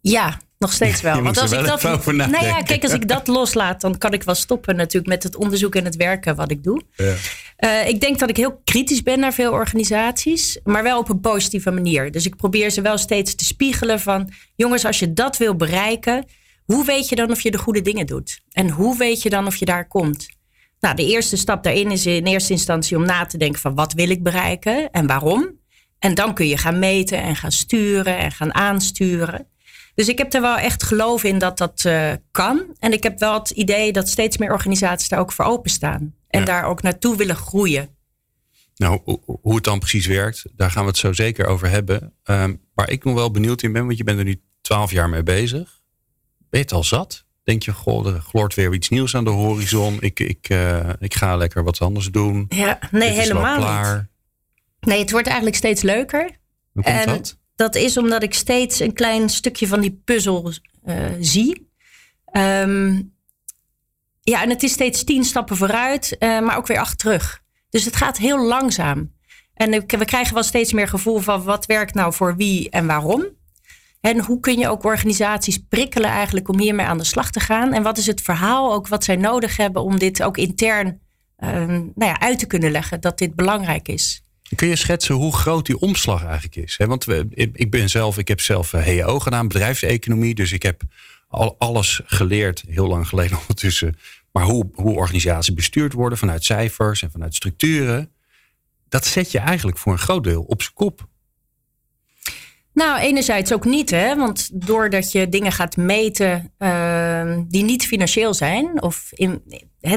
Ja, 0.00 0.40
nog 0.58 0.72
steeds 0.72 1.00
wel. 1.00 1.22
Want 1.22 1.38
als 1.38 1.52
ik 1.52 1.64
dat. 1.66 1.82
Nou 1.82 2.44
ja, 2.44 2.62
kijk, 2.62 2.82
als 2.82 2.92
ik 2.92 3.08
dat 3.08 3.26
loslaat, 3.38 3.80
dan 3.80 3.98
kan 3.98 4.12
ik 4.12 4.22
wel 4.22 4.34
stoppen 4.34 4.76
natuurlijk 4.76 5.06
met 5.06 5.22
het 5.22 5.36
onderzoek 5.36 5.74
en 5.74 5.84
het 5.84 5.96
werken 5.96 6.36
wat 6.36 6.50
ik 6.50 6.62
doe. 6.62 6.82
Ja. 6.96 7.14
Uh, 7.58 7.88
ik 7.88 8.00
denk 8.00 8.18
dat 8.18 8.28
ik 8.28 8.36
heel 8.36 8.60
kritisch 8.64 9.02
ben 9.02 9.20
naar 9.20 9.32
veel 9.32 9.52
organisaties, 9.52 10.60
maar 10.64 10.82
wel 10.82 10.98
op 10.98 11.08
een 11.08 11.20
positieve 11.20 11.70
manier. 11.70 12.10
Dus 12.10 12.26
ik 12.26 12.36
probeer 12.36 12.70
ze 12.70 12.80
wel 12.80 12.98
steeds 12.98 13.34
te 13.34 13.44
spiegelen 13.44 14.00
van, 14.00 14.32
jongens, 14.56 14.84
als 14.84 14.98
je 14.98 15.12
dat 15.12 15.36
wil 15.36 15.56
bereiken, 15.56 16.24
hoe 16.64 16.84
weet 16.84 17.08
je 17.08 17.16
dan 17.16 17.30
of 17.30 17.40
je 17.40 17.50
de 17.50 17.58
goede 17.58 17.82
dingen 17.82 18.06
doet? 18.06 18.40
En 18.52 18.70
hoe 18.70 18.96
weet 18.96 19.22
je 19.22 19.30
dan 19.30 19.46
of 19.46 19.56
je 19.56 19.64
daar 19.64 19.88
komt? 19.88 20.26
Nou, 20.80 20.96
de 20.96 21.06
eerste 21.06 21.36
stap 21.36 21.62
daarin 21.62 21.90
is 21.90 22.06
in 22.06 22.26
eerste 22.26 22.52
instantie 22.52 22.96
om 22.96 23.04
na 23.04 23.26
te 23.26 23.38
denken 23.38 23.60
van 23.60 23.74
wat 23.74 23.92
wil 23.92 24.10
ik 24.10 24.22
bereiken 24.22 24.90
en 24.90 25.06
waarom. 25.06 25.60
En 25.98 26.14
dan 26.14 26.34
kun 26.34 26.48
je 26.48 26.56
gaan 26.56 26.78
meten 26.78 27.22
en 27.22 27.36
gaan 27.36 27.52
sturen 27.52 28.18
en 28.18 28.32
gaan 28.32 28.54
aansturen. 28.54 29.48
Dus 29.96 30.08
ik 30.08 30.18
heb 30.18 30.34
er 30.34 30.40
wel 30.40 30.56
echt 30.56 30.82
geloof 30.82 31.24
in 31.24 31.38
dat 31.38 31.58
dat 31.58 31.84
uh, 31.86 32.12
kan. 32.30 32.64
En 32.78 32.92
ik 32.92 33.02
heb 33.02 33.18
wel 33.18 33.34
het 33.34 33.50
idee 33.50 33.92
dat 33.92 34.08
steeds 34.08 34.36
meer 34.36 34.52
organisaties 34.52 35.08
daar 35.08 35.20
ook 35.20 35.32
voor 35.32 35.44
openstaan. 35.44 36.14
En 36.28 36.44
daar 36.44 36.64
ook 36.64 36.82
naartoe 36.82 37.16
willen 37.16 37.36
groeien. 37.36 37.88
Nou, 38.76 39.00
hoe 39.40 39.54
het 39.54 39.64
dan 39.64 39.78
precies 39.78 40.06
werkt, 40.06 40.44
daar 40.56 40.70
gaan 40.70 40.82
we 40.82 40.88
het 40.88 40.98
zo 40.98 41.12
zeker 41.12 41.46
over 41.46 41.70
hebben. 41.70 42.12
Um, 42.24 42.60
waar 42.74 42.90
ik 42.90 43.04
nog 43.04 43.14
wel 43.14 43.30
benieuwd 43.30 43.62
in 43.62 43.72
ben, 43.72 43.86
want 43.86 43.98
je 43.98 44.04
bent 44.04 44.18
er 44.18 44.24
nu 44.24 44.42
twaalf 44.60 44.90
jaar 44.90 45.08
mee 45.08 45.22
bezig. 45.22 45.80
Ben 46.38 46.60
je 46.60 46.66
het 46.66 46.72
al 46.72 46.84
zat? 46.84 47.24
Denk 47.42 47.62
je, 47.62 47.72
goh, 47.72 48.06
er 48.06 48.20
gloort 48.20 48.54
weer 48.54 48.74
iets 48.74 48.88
nieuws 48.88 49.14
aan 49.14 49.24
de 49.24 49.30
horizon. 49.30 49.96
Ik, 50.00 50.20
ik, 50.20 50.48
uh, 50.48 50.90
ik 50.98 51.14
ga 51.14 51.36
lekker 51.36 51.64
wat 51.64 51.80
anders 51.80 52.10
doen. 52.10 52.46
Ja, 52.48 52.78
nee, 52.90 53.10
helemaal 53.10 53.92
niet. 53.94 54.04
Nee, 54.80 54.98
het 54.98 55.10
wordt 55.10 55.26
eigenlijk 55.26 55.56
steeds 55.56 55.82
leuker. 55.82 56.30
Hoe 56.72 56.82
komt 56.82 56.96
en 56.96 57.06
dat? 57.06 57.38
Dat 57.56 57.74
is 57.74 57.96
omdat 57.96 58.22
ik 58.22 58.34
steeds 58.34 58.80
een 58.80 58.92
klein 58.92 59.28
stukje 59.28 59.66
van 59.66 59.80
die 59.80 60.00
puzzel 60.04 60.52
uh, 60.84 61.06
zie. 61.20 61.70
Um, 62.32 63.14
ja, 64.20 64.42
en 64.42 64.48
het 64.48 64.62
is 64.62 64.72
steeds 64.72 65.04
tien 65.04 65.24
stappen 65.24 65.56
vooruit, 65.56 66.16
uh, 66.18 66.40
maar 66.40 66.56
ook 66.56 66.66
weer 66.66 66.78
acht 66.78 66.98
terug. 66.98 67.42
Dus 67.70 67.84
het 67.84 67.96
gaat 67.96 68.16
heel 68.16 68.46
langzaam. 68.46 69.14
En 69.54 69.70
we 69.70 70.04
krijgen 70.04 70.34
wel 70.34 70.42
steeds 70.42 70.72
meer 70.72 70.88
gevoel 70.88 71.18
van 71.18 71.42
wat 71.42 71.66
werkt 71.66 71.94
nou 71.94 72.12
voor 72.12 72.36
wie 72.36 72.70
en 72.70 72.86
waarom. 72.86 73.26
En 74.00 74.20
hoe 74.20 74.40
kun 74.40 74.58
je 74.58 74.68
ook 74.68 74.84
organisaties 74.84 75.58
prikkelen 75.68 76.10
eigenlijk 76.10 76.48
om 76.48 76.60
hiermee 76.60 76.86
aan 76.86 76.98
de 76.98 77.04
slag 77.04 77.30
te 77.30 77.40
gaan? 77.40 77.72
En 77.72 77.82
wat 77.82 77.98
is 77.98 78.06
het 78.06 78.20
verhaal 78.20 78.72
ook 78.72 78.88
wat 78.88 79.04
zij 79.04 79.16
nodig 79.16 79.56
hebben 79.56 79.82
om 79.82 79.98
dit 79.98 80.22
ook 80.22 80.36
intern 80.36 81.00
uh, 81.38 81.50
nou 81.68 81.92
ja, 81.94 82.20
uit 82.20 82.38
te 82.38 82.46
kunnen 82.46 82.70
leggen 82.70 83.00
dat 83.00 83.18
dit 83.18 83.34
belangrijk 83.34 83.88
is? 83.88 84.25
Kun 84.54 84.68
je 84.68 84.76
schetsen 84.76 85.14
hoe 85.14 85.36
groot 85.36 85.66
die 85.66 85.78
omslag 85.78 86.24
eigenlijk 86.24 86.56
is? 86.56 86.76
Want 86.76 87.06
ik 87.52 87.70
ben 87.70 87.88
zelf, 87.88 88.18
ik 88.18 88.28
heb 88.28 88.40
zelf 88.40 88.70
HEO 88.70 89.16
eh, 89.16 89.20
gedaan, 89.20 89.48
bedrijfseconomie. 89.48 90.34
Dus 90.34 90.52
ik 90.52 90.62
heb 90.62 90.82
al 91.28 91.56
alles 91.58 92.00
geleerd, 92.04 92.64
heel 92.68 92.86
lang 92.86 93.08
geleden 93.08 93.38
ondertussen. 93.40 93.96
Maar 94.32 94.44
hoe, 94.44 94.70
hoe 94.74 94.94
organisaties 94.94 95.54
bestuurd 95.54 95.92
worden 95.92 96.18
vanuit 96.18 96.44
cijfers 96.44 97.02
en 97.02 97.10
vanuit 97.10 97.34
structuren. 97.34 98.10
Dat 98.88 99.06
zet 99.06 99.30
je 99.30 99.38
eigenlijk 99.38 99.78
voor 99.78 99.92
een 99.92 99.98
groot 99.98 100.24
deel 100.24 100.42
op 100.42 100.62
zijn 100.62 100.74
kop. 100.74 101.08
Nou, 102.76 102.98
enerzijds 102.98 103.52
ook 103.52 103.64
niet, 103.64 103.90
hè? 103.90 104.16
want 104.16 104.66
doordat 104.66 105.12
je 105.12 105.28
dingen 105.28 105.52
gaat 105.52 105.76
meten 105.76 106.52
uh, 106.58 107.38
die 107.48 107.64
niet 107.64 107.86
financieel 107.86 108.34
zijn, 108.34 108.82
of 108.82 109.08
in, 109.10 109.42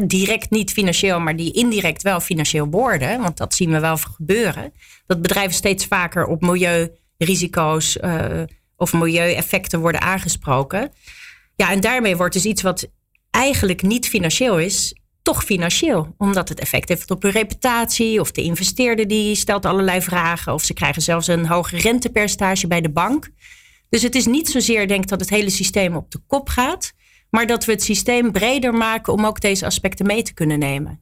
direct 0.04 0.50
niet 0.50 0.72
financieel, 0.72 1.20
maar 1.20 1.36
die 1.36 1.54
indirect 1.54 2.02
wel 2.02 2.20
financieel 2.20 2.68
worden, 2.68 3.22
want 3.22 3.38
dat 3.38 3.54
zien 3.54 3.72
we 3.72 3.80
wel 3.80 3.98
gebeuren, 3.98 4.74
dat 5.06 5.22
bedrijven 5.22 5.54
steeds 5.54 5.86
vaker 5.86 6.26
op 6.26 6.42
milieurisico's 6.42 7.98
uh, 7.98 8.42
of 8.76 8.94
milieueffecten 8.94 9.80
worden 9.80 10.02
aangesproken. 10.02 10.92
Ja, 11.56 11.72
en 11.72 11.80
daarmee 11.80 12.18
wordt 12.18 12.34
dus 12.34 12.46
iets 12.46 12.62
wat 12.62 12.90
eigenlijk 13.32 13.82
niet 13.82 14.08
financieel 14.08 14.60
is, 14.60 14.99
toch 15.22 15.44
financieel. 15.44 16.16
Omdat 16.18 16.50
het 16.50 16.60
effect 16.60 16.90
heeft 16.90 17.12
op 17.12 17.22
hun 17.22 17.32
reputatie. 17.32 18.20
Of 18.20 18.32
de 18.32 18.42
investeerder 18.42 19.08
die 19.08 19.36
stelt 19.36 19.66
allerlei 19.66 20.02
vragen. 20.02 20.54
Of 20.54 20.64
ze 20.64 20.74
krijgen 20.74 21.02
zelfs 21.02 21.28
een 21.28 21.48
hoger 21.48 21.80
rentepercentage 21.80 22.68
bij 22.68 22.82
de 22.82 22.92
bank. 22.92 23.30
Dus 23.90 24.02
het 24.02 24.16
is 24.16 24.26
niet 24.26 24.50
zozeer 24.50 24.88
denk 24.88 25.04
ik 25.04 25.10
dat 25.10 25.20
het 25.20 25.30
hele 25.30 25.50
systeem 25.50 25.96
op 25.96 26.12
de 26.12 26.20
kop 26.28 26.50
gaat. 26.50 26.94
Maar 27.30 27.48
dat 27.48 27.66
we 27.66 27.72
het 27.72 27.84
systeem 27.84 28.32
breder 28.32 28.74
maken 28.74 29.14
om 29.14 29.26
ook 29.26 29.42
deze 29.42 29.66
aspecten 29.66 30.06
mee 30.06 30.24
te 30.24 30.34
kunnen 30.34 30.60
nemen. 30.60 31.02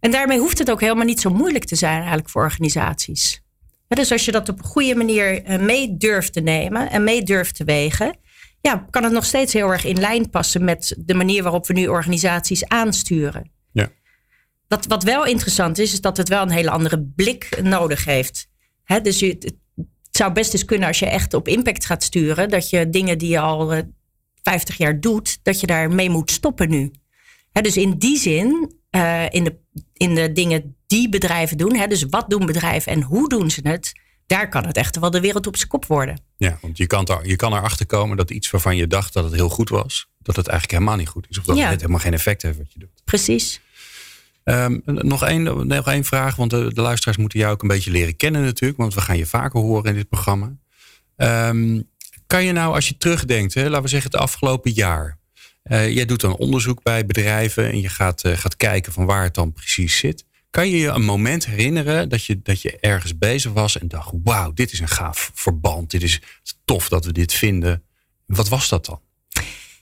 En 0.00 0.10
daarmee 0.10 0.38
hoeft 0.38 0.58
het 0.58 0.70
ook 0.70 0.80
helemaal 0.80 1.04
niet 1.04 1.20
zo 1.20 1.30
moeilijk 1.30 1.64
te 1.64 1.76
zijn 1.76 1.98
eigenlijk 1.98 2.28
voor 2.28 2.42
organisaties. 2.42 3.42
Dus 3.88 4.12
als 4.12 4.24
je 4.24 4.32
dat 4.32 4.48
op 4.48 4.58
een 4.58 4.64
goede 4.64 4.94
manier 4.94 5.42
eh, 5.42 5.58
mee 5.58 5.96
durft 5.96 6.32
te 6.32 6.40
nemen 6.40 6.90
en 6.90 7.04
mee 7.04 7.22
durft 7.22 7.56
te 7.56 7.64
wegen, 7.64 8.16
ja, 8.62 8.86
kan 8.90 9.04
het 9.04 9.12
nog 9.12 9.24
steeds 9.24 9.52
heel 9.52 9.70
erg 9.70 9.84
in 9.84 10.00
lijn 10.00 10.30
passen 10.30 10.64
met 10.64 10.94
de 10.98 11.14
manier 11.14 11.42
waarop 11.42 11.66
we 11.66 11.72
nu 11.72 11.86
organisaties 11.86 12.68
aansturen. 12.68 13.50
Ja. 13.72 13.88
Wat, 14.68 14.86
wat 14.86 15.02
wel 15.02 15.24
interessant 15.26 15.78
is, 15.78 15.92
is 15.92 16.00
dat 16.00 16.16
het 16.16 16.28
wel 16.28 16.42
een 16.42 16.50
hele 16.50 16.70
andere 16.70 17.02
blik 17.16 17.62
nodig 17.62 18.04
heeft. 18.04 18.48
dus 19.02 19.18
je, 19.18 19.26
het 19.26 19.56
zou 20.10 20.32
best 20.32 20.52
eens 20.52 20.64
kunnen 20.64 20.88
als 20.88 20.98
je 20.98 21.06
echt 21.06 21.34
op 21.34 21.48
impact 21.48 21.84
gaat 21.84 22.02
sturen, 22.02 22.48
dat 22.48 22.70
je 22.70 22.90
dingen 22.90 23.18
die 23.18 23.28
je 23.28 23.40
al 23.40 23.72
uh, 23.72 23.78
eh, 23.78 23.84
50 24.42 24.76
jaar 24.76 25.00
doet, 25.00 25.38
dat 25.42 25.60
je 25.60 25.66
daar 25.66 25.90
mee 25.90 26.10
moet 26.10 26.30
stoppen 26.30 26.70
nu. 26.70 26.90
dus 27.52 27.76
in 27.76 27.98
die 27.98 28.18
zin, 28.18 28.72
uh, 28.90 29.24
in, 29.30 29.44
de, 29.44 29.56
in 29.92 30.14
de 30.14 30.32
dingen 30.32 30.76
die 30.86 31.08
bedrijven 31.08 31.56
doen, 31.56 31.88
dus 31.88 32.04
wat 32.10 32.30
doen 32.30 32.46
bedrijven 32.46 32.92
en 32.92 33.02
hoe 33.02 33.28
doen 33.28 33.50
ze 33.50 33.60
het, 33.62 33.92
daar 34.32 34.48
kan 34.48 34.66
het 34.66 34.76
echt 34.76 34.98
wel 34.98 35.10
de 35.10 35.20
wereld 35.20 35.46
op 35.46 35.56
zijn 35.56 35.68
kop 35.68 35.86
worden. 35.86 36.20
Ja, 36.36 36.58
want 36.60 36.76
je 36.76 36.86
kan, 36.86 37.06
er, 37.06 37.26
je 37.26 37.36
kan 37.36 37.52
erachter 37.52 37.86
komen 37.86 38.16
dat 38.16 38.30
iets 38.30 38.50
waarvan 38.50 38.76
je 38.76 38.86
dacht 38.86 39.12
dat 39.12 39.24
het 39.24 39.32
heel 39.34 39.48
goed 39.48 39.68
was, 39.68 40.08
dat 40.18 40.36
het 40.36 40.46
eigenlijk 40.48 40.78
helemaal 40.78 40.98
niet 41.00 41.08
goed 41.08 41.26
is. 41.28 41.38
Of 41.38 41.44
dat 41.44 41.56
Ja. 41.56 41.68
het 41.70 41.80
helemaal 41.80 42.00
geen 42.00 42.12
effect 42.12 42.42
heeft 42.42 42.58
wat 42.58 42.72
je 42.72 42.78
doet. 42.78 43.02
Precies. 43.04 43.60
Ehm, 44.44 44.78
nog, 44.84 45.24
één, 45.24 45.66
nog 45.66 45.86
één 45.88 46.04
vraag, 46.04 46.36
want 46.36 46.50
de, 46.50 46.74
de 46.74 46.80
luisteraars 46.80 47.16
moeten 47.16 47.38
jou 47.38 47.52
ook 47.52 47.62
een 47.62 47.68
beetje 47.68 47.90
leren 47.90 48.16
kennen 48.16 48.42
natuurlijk. 48.42 48.78
Want 48.80 48.94
we 48.94 49.00
gaan 49.00 49.16
je 49.16 49.26
vaker 49.26 49.60
horen 49.60 49.90
in 49.90 49.94
dit 49.94 50.08
programma. 50.08 50.56
Ehm, 51.16 51.80
kan 52.26 52.44
je 52.44 52.52
nou, 52.52 52.74
als 52.74 52.88
je 52.88 52.96
terugdenkt, 52.96 53.54
hè, 53.54 53.62
laten 53.68 53.82
we 53.82 53.88
zeggen 53.88 54.10
het 54.10 54.20
afgelopen 54.20 54.72
jaar. 54.72 55.20
eh, 55.62 55.94
jij 55.94 56.04
doet 56.04 56.20
dan 56.20 56.36
onderzoek 56.36 56.82
bij 56.82 57.06
bedrijven 57.06 57.70
en 57.70 57.80
je 57.80 57.88
gaat, 57.88 58.22
eh, 58.24 58.36
gaat 58.36 58.56
kijken 58.56 58.92
van 58.92 59.04
waar 59.06 59.22
het 59.22 59.34
dan 59.34 59.52
precies 59.52 59.98
zit. 59.98 60.24
Kan 60.52 60.68
je 60.68 60.78
je 60.78 60.88
een 60.88 61.04
moment 61.04 61.46
herinneren 61.46 62.08
dat 62.08 62.24
je, 62.24 62.40
dat 62.42 62.62
je 62.62 62.78
ergens 62.80 63.18
bezig 63.18 63.52
was 63.52 63.78
en 63.78 63.88
dacht: 63.88 64.10
wauw, 64.24 64.52
dit 64.52 64.72
is 64.72 64.80
een 64.80 64.88
gaaf 64.88 65.30
verband. 65.34 65.90
Dit 65.90 66.02
is 66.02 66.20
tof 66.64 66.88
dat 66.88 67.04
we 67.04 67.12
dit 67.12 67.32
vinden. 67.32 67.82
Wat 68.26 68.48
was 68.48 68.68
dat 68.68 68.86
dan? 68.86 69.00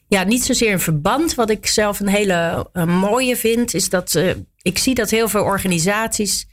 Ja, 0.09 0.23
niet 0.23 0.45
zozeer 0.45 0.73
een 0.73 0.81
verband. 0.81 1.35
Wat 1.35 1.50
ik 1.50 1.67
zelf 1.67 2.00
een 2.00 2.09
hele 2.09 2.69
eh, 2.73 2.85
mooie 2.85 3.37
vind, 3.37 3.75
is 3.75 3.89
dat 3.89 4.15
eh, 4.15 4.31
ik 4.62 4.79
zie 4.79 4.95
dat 4.95 5.11
heel 5.11 5.29
veel 5.29 5.43
organisaties 5.43 6.47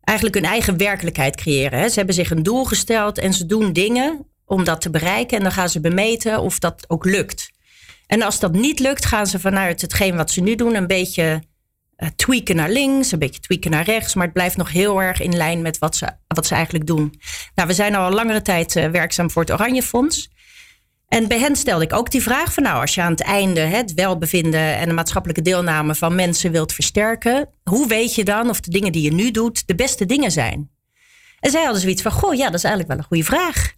eigenlijk 0.00 0.36
hun 0.36 0.50
eigen 0.50 0.76
werkelijkheid 0.76 1.36
creëren. 1.36 1.78
Hè. 1.78 1.88
Ze 1.88 1.94
hebben 1.94 2.14
zich 2.14 2.30
een 2.30 2.42
doel 2.42 2.64
gesteld 2.64 3.18
en 3.18 3.32
ze 3.32 3.46
doen 3.46 3.72
dingen 3.72 4.26
om 4.44 4.64
dat 4.64 4.80
te 4.80 4.90
bereiken. 4.90 5.36
En 5.36 5.42
dan 5.42 5.52
gaan 5.52 5.68
ze 5.68 5.80
bemeten 5.80 6.40
of 6.40 6.58
dat 6.58 6.84
ook 6.88 7.04
lukt. 7.04 7.50
En 8.06 8.22
als 8.22 8.40
dat 8.40 8.52
niet 8.52 8.78
lukt, 8.78 9.04
gaan 9.04 9.26
ze 9.26 9.40
vanuit 9.40 9.80
hetgeen 9.80 10.16
wat 10.16 10.30
ze 10.30 10.40
nu 10.40 10.54
doen 10.54 10.74
een 10.74 10.86
beetje 10.86 11.42
tweaken 12.16 12.56
naar 12.56 12.70
links, 12.70 13.12
een 13.12 13.18
beetje 13.18 13.40
tweaken 13.40 13.70
naar 13.70 13.84
rechts. 13.84 14.14
Maar 14.14 14.24
het 14.24 14.34
blijft 14.34 14.56
nog 14.56 14.72
heel 14.72 15.02
erg 15.02 15.20
in 15.20 15.36
lijn 15.36 15.62
met 15.62 15.78
wat 15.78 15.96
ze, 15.96 16.08
wat 16.26 16.46
ze 16.46 16.54
eigenlijk 16.54 16.86
doen. 16.86 17.20
Nou, 17.54 17.68
we 17.68 17.74
zijn 17.74 17.94
al 17.94 18.10
langere 18.10 18.42
tijd 18.42 18.76
eh, 18.76 18.88
werkzaam 18.88 19.30
voor 19.30 19.42
het 19.42 19.52
Oranje 19.52 19.82
Fonds. 19.82 20.32
En 21.08 21.28
bij 21.28 21.38
hen 21.38 21.56
stelde 21.56 21.84
ik 21.84 21.92
ook 21.92 22.10
die 22.10 22.22
vraag 22.22 22.52
van 22.52 22.62
nou, 22.62 22.80
als 22.80 22.94
je 22.94 23.02
aan 23.02 23.10
het 23.10 23.20
einde 23.20 23.60
het 23.60 23.94
welbevinden 23.94 24.76
en 24.76 24.88
de 24.88 24.94
maatschappelijke 24.94 25.42
deelname 25.42 25.94
van 25.94 26.14
mensen 26.14 26.52
wilt 26.52 26.72
versterken, 26.72 27.48
hoe 27.62 27.86
weet 27.86 28.14
je 28.14 28.24
dan 28.24 28.48
of 28.48 28.60
de 28.60 28.70
dingen 28.70 28.92
die 28.92 29.02
je 29.02 29.12
nu 29.12 29.30
doet 29.30 29.66
de 29.66 29.74
beste 29.74 30.06
dingen 30.06 30.30
zijn? 30.30 30.70
En 31.40 31.50
zij 31.50 31.62
hadden 31.62 31.80
zoiets 31.80 32.02
van, 32.02 32.12
goh, 32.12 32.34
ja, 32.34 32.44
dat 32.44 32.54
is 32.54 32.64
eigenlijk 32.64 32.88
wel 32.88 32.98
een 32.98 33.08
goede 33.08 33.24
vraag. 33.24 33.74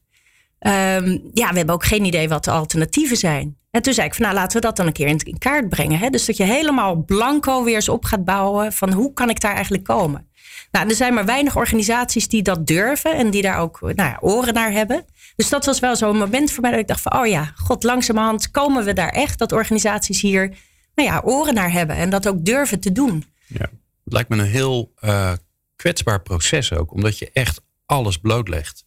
Ehm, 0.58 1.18
ja, 1.32 1.50
we 1.50 1.56
hebben 1.56 1.74
ook 1.74 1.84
geen 1.84 2.04
idee 2.04 2.28
wat 2.28 2.44
de 2.44 2.50
alternatieven 2.50 3.16
zijn. 3.16 3.56
En 3.70 3.82
toen 3.82 3.94
zei 3.94 4.06
ik 4.06 4.14
van, 4.14 4.24
nou, 4.24 4.36
laten 4.36 4.60
we 4.60 4.66
dat 4.66 4.76
dan 4.76 4.86
een 4.86 4.92
keer 4.92 5.06
in, 5.06 5.38
kaart 5.38 5.68
brengen. 5.68 5.98
Hè? 5.98 6.10
Dus 6.10 6.26
dat 6.26 6.36
je 6.36 6.44
helemaal 6.44 7.04
blanco 7.04 7.64
weer 7.64 7.74
eens 7.74 7.88
op 7.88 8.04
gaat 8.04 8.24
bouwen 8.24 8.72
van 8.72 8.92
hoe 8.92 9.12
kan 9.12 9.30
ik 9.30 9.40
daar 9.40 9.54
eigenlijk 9.54 9.84
komen? 9.84 10.28
Nou, 10.70 10.88
er 10.88 10.94
zijn 10.94 11.14
maar 11.14 11.24
weinig 11.24 11.56
organisaties 11.56 12.28
die 12.28 12.42
dat 12.42 12.66
durven 12.66 13.14
en 13.14 13.30
die 13.30 13.42
daar 13.42 13.58
ook 13.58 13.80
nou 13.80 13.94
ja, 13.96 14.18
oren 14.20 14.54
naar 14.54 14.72
hebben. 14.72 15.04
Dus 15.36 15.48
dat 15.48 15.64
was 15.64 15.80
wel 15.80 15.96
zo'n 15.96 16.16
moment 16.16 16.52
voor 16.52 16.60
mij 16.60 16.70
dat 16.70 16.80
ik 16.80 16.86
dacht 16.86 17.00
van, 17.00 17.18
oh 17.18 17.26
ja, 17.26 17.52
god, 17.54 17.82
langzamerhand 17.82 18.50
komen 18.50 18.84
we 18.84 18.92
daar 18.92 19.08
echt 19.08 19.38
dat 19.38 19.52
organisaties 19.52 20.20
hier, 20.20 20.56
nou 20.94 21.08
ja, 21.08 21.20
oren 21.24 21.54
naar 21.54 21.72
hebben 21.72 21.96
en 21.96 22.10
dat 22.10 22.28
ook 22.28 22.44
durven 22.44 22.80
te 22.80 22.92
doen. 22.92 23.24
Ja. 23.46 23.70
Het 24.04 24.12
lijkt 24.12 24.28
me 24.28 24.36
een 24.36 24.44
heel 24.44 24.92
eh, 24.96 25.32
kwetsbaar 25.76 26.22
proces 26.22 26.72
ook, 26.72 26.92
omdat 26.92 27.18
je 27.18 27.30
echt 27.32 27.60
alles 27.86 28.16
blootlegt. 28.16 28.85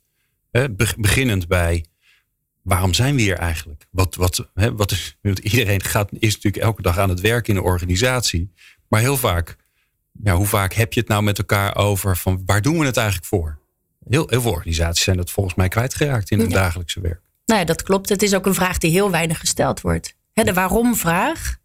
Beginnend 0.97 1.47
bij 1.47 1.85
waarom 2.61 2.93
zijn 2.93 3.15
we 3.15 3.21
hier 3.21 3.37
eigenlijk? 3.37 3.85
Wat, 3.91 4.15
wat, 4.15 4.49
hè, 4.53 4.75
wat 4.75 4.91
is, 4.91 5.17
iedereen 5.41 5.83
gaat, 5.83 6.09
is 6.19 6.33
natuurlijk 6.33 6.63
elke 6.63 6.81
dag 6.81 6.97
aan 6.97 7.09
het 7.09 7.19
werk 7.19 7.47
in 7.47 7.55
een 7.55 7.61
organisatie. 7.61 8.53
Maar 8.87 9.01
heel 9.01 9.17
vaak, 9.17 9.55
ja, 10.23 10.35
hoe 10.35 10.45
vaak 10.45 10.73
heb 10.73 10.93
je 10.93 10.99
het 10.99 11.09
nou 11.09 11.23
met 11.23 11.37
elkaar 11.37 11.75
over 11.75 12.17
van 12.17 12.41
waar 12.45 12.61
doen 12.61 12.79
we 12.79 12.85
het 12.85 12.97
eigenlijk 12.97 13.27
voor? 13.27 13.57
Heel, 14.09 14.27
heel 14.29 14.41
veel 14.41 14.51
organisaties 14.51 15.03
zijn 15.03 15.17
dat 15.17 15.31
volgens 15.31 15.55
mij 15.55 15.67
kwijtgeraakt 15.67 16.31
in 16.31 16.39
hun 16.39 16.49
Ja. 16.49 16.55
dagelijkse 16.55 17.01
werk. 17.01 17.21
Nou 17.45 17.59
ja, 17.59 17.65
dat 17.65 17.83
klopt. 17.83 18.09
Het 18.09 18.21
is 18.21 18.35
ook 18.35 18.45
een 18.45 18.53
vraag 18.53 18.77
die 18.77 18.91
heel 18.91 19.11
weinig 19.11 19.39
gesteld 19.39 19.81
wordt. 19.81 20.15
Hè, 20.33 20.43
de 20.43 20.53
waarom-vraag 20.53 21.57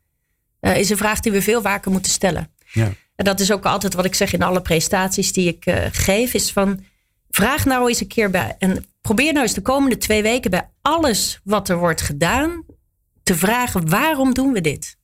eh, 0.60 0.76
is 0.78 0.90
een 0.90 0.96
vraag 0.96 1.20
die 1.20 1.32
we 1.32 1.42
veel 1.42 1.62
vaker 1.62 1.90
moeten 1.90 2.12
stellen. 2.12 2.50
Ja. 2.72 2.92
En 3.16 3.24
dat 3.24 3.40
is 3.40 3.52
ook 3.52 3.64
altijd 3.64 3.94
wat 3.94 4.04
ik 4.04 4.14
zeg 4.14 4.32
in 4.32 4.42
alle 4.42 4.62
presentaties 4.62 5.32
die 5.32 5.48
ik 5.48 5.66
eh, 5.66 5.84
geef. 5.92 6.34
Is 6.34 6.52
van, 6.52 6.84
vraag 7.34 7.64
nou 7.64 7.88
eens 7.88 8.00
een 8.00 8.06
keer 8.06 8.30
bij... 8.30 8.56
En 8.58 8.86
probeer 9.00 9.32
nou 9.32 9.44
eens 9.44 9.54
de 9.54 9.60
komende 9.60 9.96
twee 9.96 10.22
weken 10.22 10.50
bij 10.50 10.68
alles 10.82 11.40
wat 11.44 11.68
er 11.68 11.78
wordt 11.78 12.00
gedaan... 12.00 12.64
te 13.22 13.34
vragen 13.34 13.88
waarom 13.88 14.34
doen 14.34 14.52
we 14.52 14.60
dit? 14.60 14.96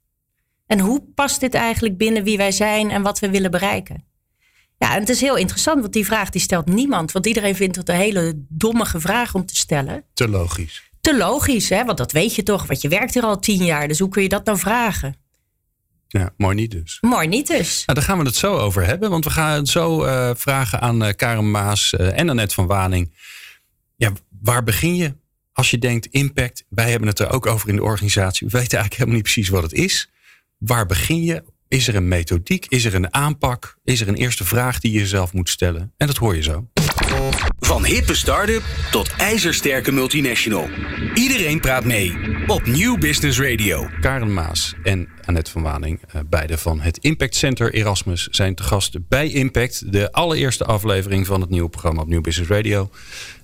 En 0.67 0.81
hoe 0.81 1.03
past 1.15 1.41
dit 1.41 1.55
eigenlijk 1.55 1.97
binnen 1.97 2.25
wie 2.25 2.37
wij 2.37 2.53
zijn 2.53 2.91
en 2.91 3.03
wat 3.03 3.19
we 3.19 3.31
willen 3.31 3.51
bereiken? 3.51 4.05
Ja, 4.79 4.95
en 4.95 5.01
het 5.01 5.09
is 5.09 5.21
heel 5.21 5.37
interessant, 5.37 5.81
want 5.81 5.93
die 5.93 6.05
vraag 6.05 6.31
die 6.31 6.41
stelt 6.41 6.67
niemand. 6.67 7.13
Want 7.13 7.27
iedereen 7.27 7.57
vindt 7.57 7.77
het 7.77 7.89
een 7.89 7.95
hele 7.95 8.33
dommige 8.49 9.01
vraag 9.01 9.35
om 9.35 9.47
te 9.47 9.57
stellen 9.57 10.05
Te 10.15 10.29
logisch. 10.29 10.91
te 11.01 11.17
logisch, 11.17 11.69
hè? 11.69 11.85
Want 11.85 11.99
dat 11.99 12.13
weet 12.13 12.35
je 12.35 12.43
toch, 12.43 12.67
want 12.67 12.81
je 12.81 12.89
werkt 12.89 13.15
hier 13.15 13.23
al 13.23 13.39
tien 13.39 13.65
jaar. 13.65 13.89
Dus 13.89 13.99
hoe 13.99 14.09
kun 14.09 14.23
je 14.23 14.29
dat 14.29 14.45
nou 14.45 14.59
vragen? 14.59 15.15
Ja, 16.13 16.33
mooi 16.37 16.55
niet 16.55 16.71
dus. 16.71 16.99
Mooi 17.01 17.29
niet 17.29 17.47
dus. 17.47 17.83
Nou, 17.87 17.99
daar 17.99 18.09
gaan 18.09 18.19
we 18.19 18.25
het 18.25 18.37
zo 18.37 18.57
over 18.57 18.87
hebben. 18.87 19.11
Want 19.11 19.25
we 19.25 19.31
gaan 19.31 19.57
het 19.57 19.69
zo 19.69 20.05
eh, 20.05 20.31
vragen 20.37 20.81
aan 20.81 21.05
eh, 21.05 21.15
Karen 21.17 21.51
Maas 21.51 21.95
eh, 21.95 22.19
en 22.19 22.29
Annette 22.29 22.55
van 22.55 22.67
Waning. 22.67 23.15
Ja, 23.97 24.13
waar 24.43 24.65
begin 24.65 24.97
je 24.97 25.15
als 25.53 25.71
je 25.71 25.79
denkt 25.79 26.07
impact? 26.07 26.65
Wij 26.69 26.91
hebben 26.91 27.09
het 27.09 27.19
er 27.19 27.31
ook 27.31 27.47
over 27.47 27.69
in 27.69 27.77
de 27.77 27.83
organisatie. 27.83 28.47
We 28.47 28.59
weten 28.59 28.79
eigenlijk 28.79 28.93
helemaal 28.93 29.15
niet 29.15 29.33
precies 29.33 29.49
wat 29.49 29.63
het 29.63 29.73
is. 29.73 30.11
Waar 30.59 30.87
begin 30.87 31.23
je? 31.23 31.45
Is 31.69 31.89
er 31.89 31.95
een 31.95 32.09
methodiek? 32.09 32.67
Is 32.67 32.85
er 32.85 32.95
een 32.95 33.15
aanpak? 33.15 33.79
Is 33.85 34.01
er 34.01 34.09
een 34.09 34.15
eerste 34.15 34.45
vraag 34.45 34.81
die 34.81 34.93
je 34.93 34.99
jezelf 34.99 35.33
moet 35.33 35.49
stellen? 35.49 35.93
En 35.97 36.07
dat 36.07 36.17
hoor 36.17 36.37
je 36.37 36.43
zo. 36.43 36.69
Van 37.61 37.85
hippe 37.85 38.15
start-up 38.15 38.63
tot 38.91 39.11
ijzersterke 39.17 39.93
multinational. 39.93 40.69
Iedereen 41.15 41.61
praat 41.61 41.85
mee 41.85 42.17
op 42.47 42.67
Nieuw 42.67 42.99
Business 42.99 43.41
Radio. 43.41 43.89
Karen 44.01 44.33
Maas 44.33 44.75
en 44.83 45.09
Annette 45.25 45.51
van 45.51 45.63
Waning, 45.63 46.01
eh, 46.13 46.21
beide 46.27 46.59
van 46.59 46.81
het 46.81 46.99
Impact 46.99 47.35
Center 47.35 47.75
Erasmus, 47.75 48.29
zijn 48.31 48.55
te 48.55 48.63
gast 48.63 49.09
bij 49.09 49.29
Impact. 49.29 49.93
De 49.93 50.13
allereerste 50.13 50.65
aflevering 50.65 51.27
van 51.27 51.41
het 51.41 51.51
nieuwe 51.51 51.69
programma 51.69 52.03
op 52.03 52.09
Nieuw 52.09 52.21
Business 52.21 52.51
Radio. 52.51 52.91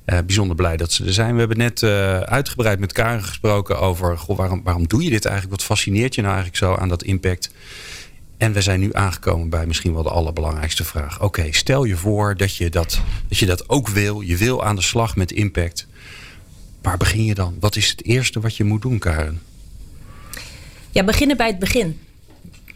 Eh, 0.04 0.18
bijzonder 0.26 0.56
blij 0.56 0.76
dat 0.76 0.92
ze 0.92 1.04
er 1.04 1.12
zijn. 1.12 1.32
We 1.32 1.38
hebben 1.38 1.58
net 1.58 1.82
eh, 1.82 2.20
uitgebreid 2.20 2.78
met 2.78 2.92
Karen 2.92 3.24
gesproken 3.24 3.78
over 3.78 4.18
waarom, 4.26 4.62
waarom 4.64 4.86
doe 4.86 5.02
je 5.02 5.10
dit 5.10 5.24
eigenlijk? 5.24 5.56
Wat 5.56 5.66
fascineert 5.66 6.14
je 6.14 6.20
nou 6.20 6.34
eigenlijk 6.34 6.64
zo 6.64 6.74
aan 6.74 6.88
dat 6.88 7.02
impact? 7.02 7.50
En 8.38 8.52
we 8.52 8.60
zijn 8.60 8.80
nu 8.80 8.90
aangekomen 8.92 9.48
bij 9.48 9.66
misschien 9.66 9.94
wel 9.94 10.02
de 10.02 10.10
allerbelangrijkste 10.10 10.84
vraag. 10.84 11.22
Oké, 11.22 11.46
stel 11.50 11.84
je 11.84 11.96
voor 11.96 12.36
dat 12.36 12.56
je 12.56 12.70
dat, 12.70 13.00
dat 13.28 13.38
je 13.38 13.46
dat 13.46 13.68
ook 13.68 13.88
wil. 13.88 14.20
Je 14.20 14.36
wil 14.36 14.64
aan 14.64 14.76
de 14.76 14.82
slag 14.82 15.16
met 15.16 15.32
impact. 15.32 15.86
Waar 16.82 16.96
begin 16.96 17.24
je 17.24 17.34
dan? 17.34 17.56
Wat 17.60 17.76
is 17.76 17.90
het 17.90 18.04
eerste 18.04 18.40
wat 18.40 18.56
je 18.56 18.64
moet 18.64 18.82
doen, 18.82 18.98
Karen? 18.98 19.42
Ja, 20.90 21.04
beginnen 21.04 21.36
bij 21.36 21.46
het 21.46 21.58
begin. 21.58 22.00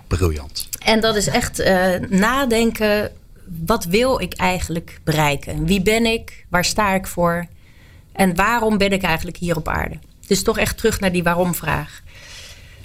Briljant. 0.07 0.69
En 0.85 1.01
dat 1.01 1.17
is 1.17 1.27
echt 1.27 1.59
eh, 1.59 1.95
nadenken. 2.09 3.13
Wat 3.67 3.85
wil 3.85 4.21
ik 4.21 4.35
eigenlijk 4.35 5.01
bereiken? 5.05 5.65
Wie 5.65 5.83
ben 5.83 6.07
ik? 6.07 6.45
Waar 6.49 6.65
sta 6.65 6.95
ik 6.95 7.07
voor? 7.07 7.47
En 8.13 8.35
waarom 8.35 8.79
ben 8.79 8.93
ik 8.93 9.03
eigenlijk 9.03 9.37
hier 9.37 9.57
op 9.57 9.69
aarde? 9.69 9.99
Dus 10.27 10.43
toch 10.43 10.59
echt 10.59 10.77
terug 10.77 11.01
naar 11.01 11.13
die 11.13 11.23
waarom-vraag. 11.23 12.03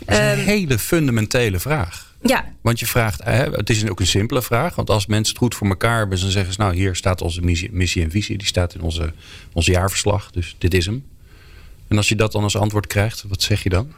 Dat 0.05 0.17
is 0.17 0.37
een 0.37 0.45
hele 0.45 0.79
fundamentele 0.79 1.59
vraag. 1.59 2.04
Ja, 2.27 2.45
Want 2.61 2.79
je 2.79 2.85
vraagt, 2.85 3.23
het 3.23 3.69
is 3.69 3.89
ook 3.89 3.99
een 3.99 4.07
simpele 4.07 4.41
vraag. 4.41 4.75
Want 4.75 4.89
als 4.89 5.05
mensen 5.05 5.33
het 5.33 5.43
goed 5.43 5.55
voor 5.55 5.67
elkaar 5.67 5.97
hebben, 5.97 6.19
dan 6.19 6.29
zeggen 6.31 6.53
ze: 6.53 6.59
Nou, 6.59 6.75
hier 6.75 6.95
staat 6.95 7.21
onze 7.21 7.41
missie, 7.41 7.71
missie 7.71 8.03
en 8.03 8.11
visie. 8.11 8.37
Die 8.37 8.47
staat 8.47 8.73
in 8.73 8.81
onze, 8.81 9.13
onze 9.53 9.71
jaarverslag. 9.71 10.31
Dus 10.31 10.55
dit 10.57 10.73
is 10.73 10.85
hem. 10.85 11.05
En 11.87 11.97
als 11.97 12.09
je 12.09 12.15
dat 12.15 12.31
dan 12.31 12.43
als 12.43 12.57
antwoord 12.57 12.87
krijgt, 12.87 13.23
wat 13.27 13.41
zeg 13.41 13.63
je 13.63 13.69
dan? 13.69 13.93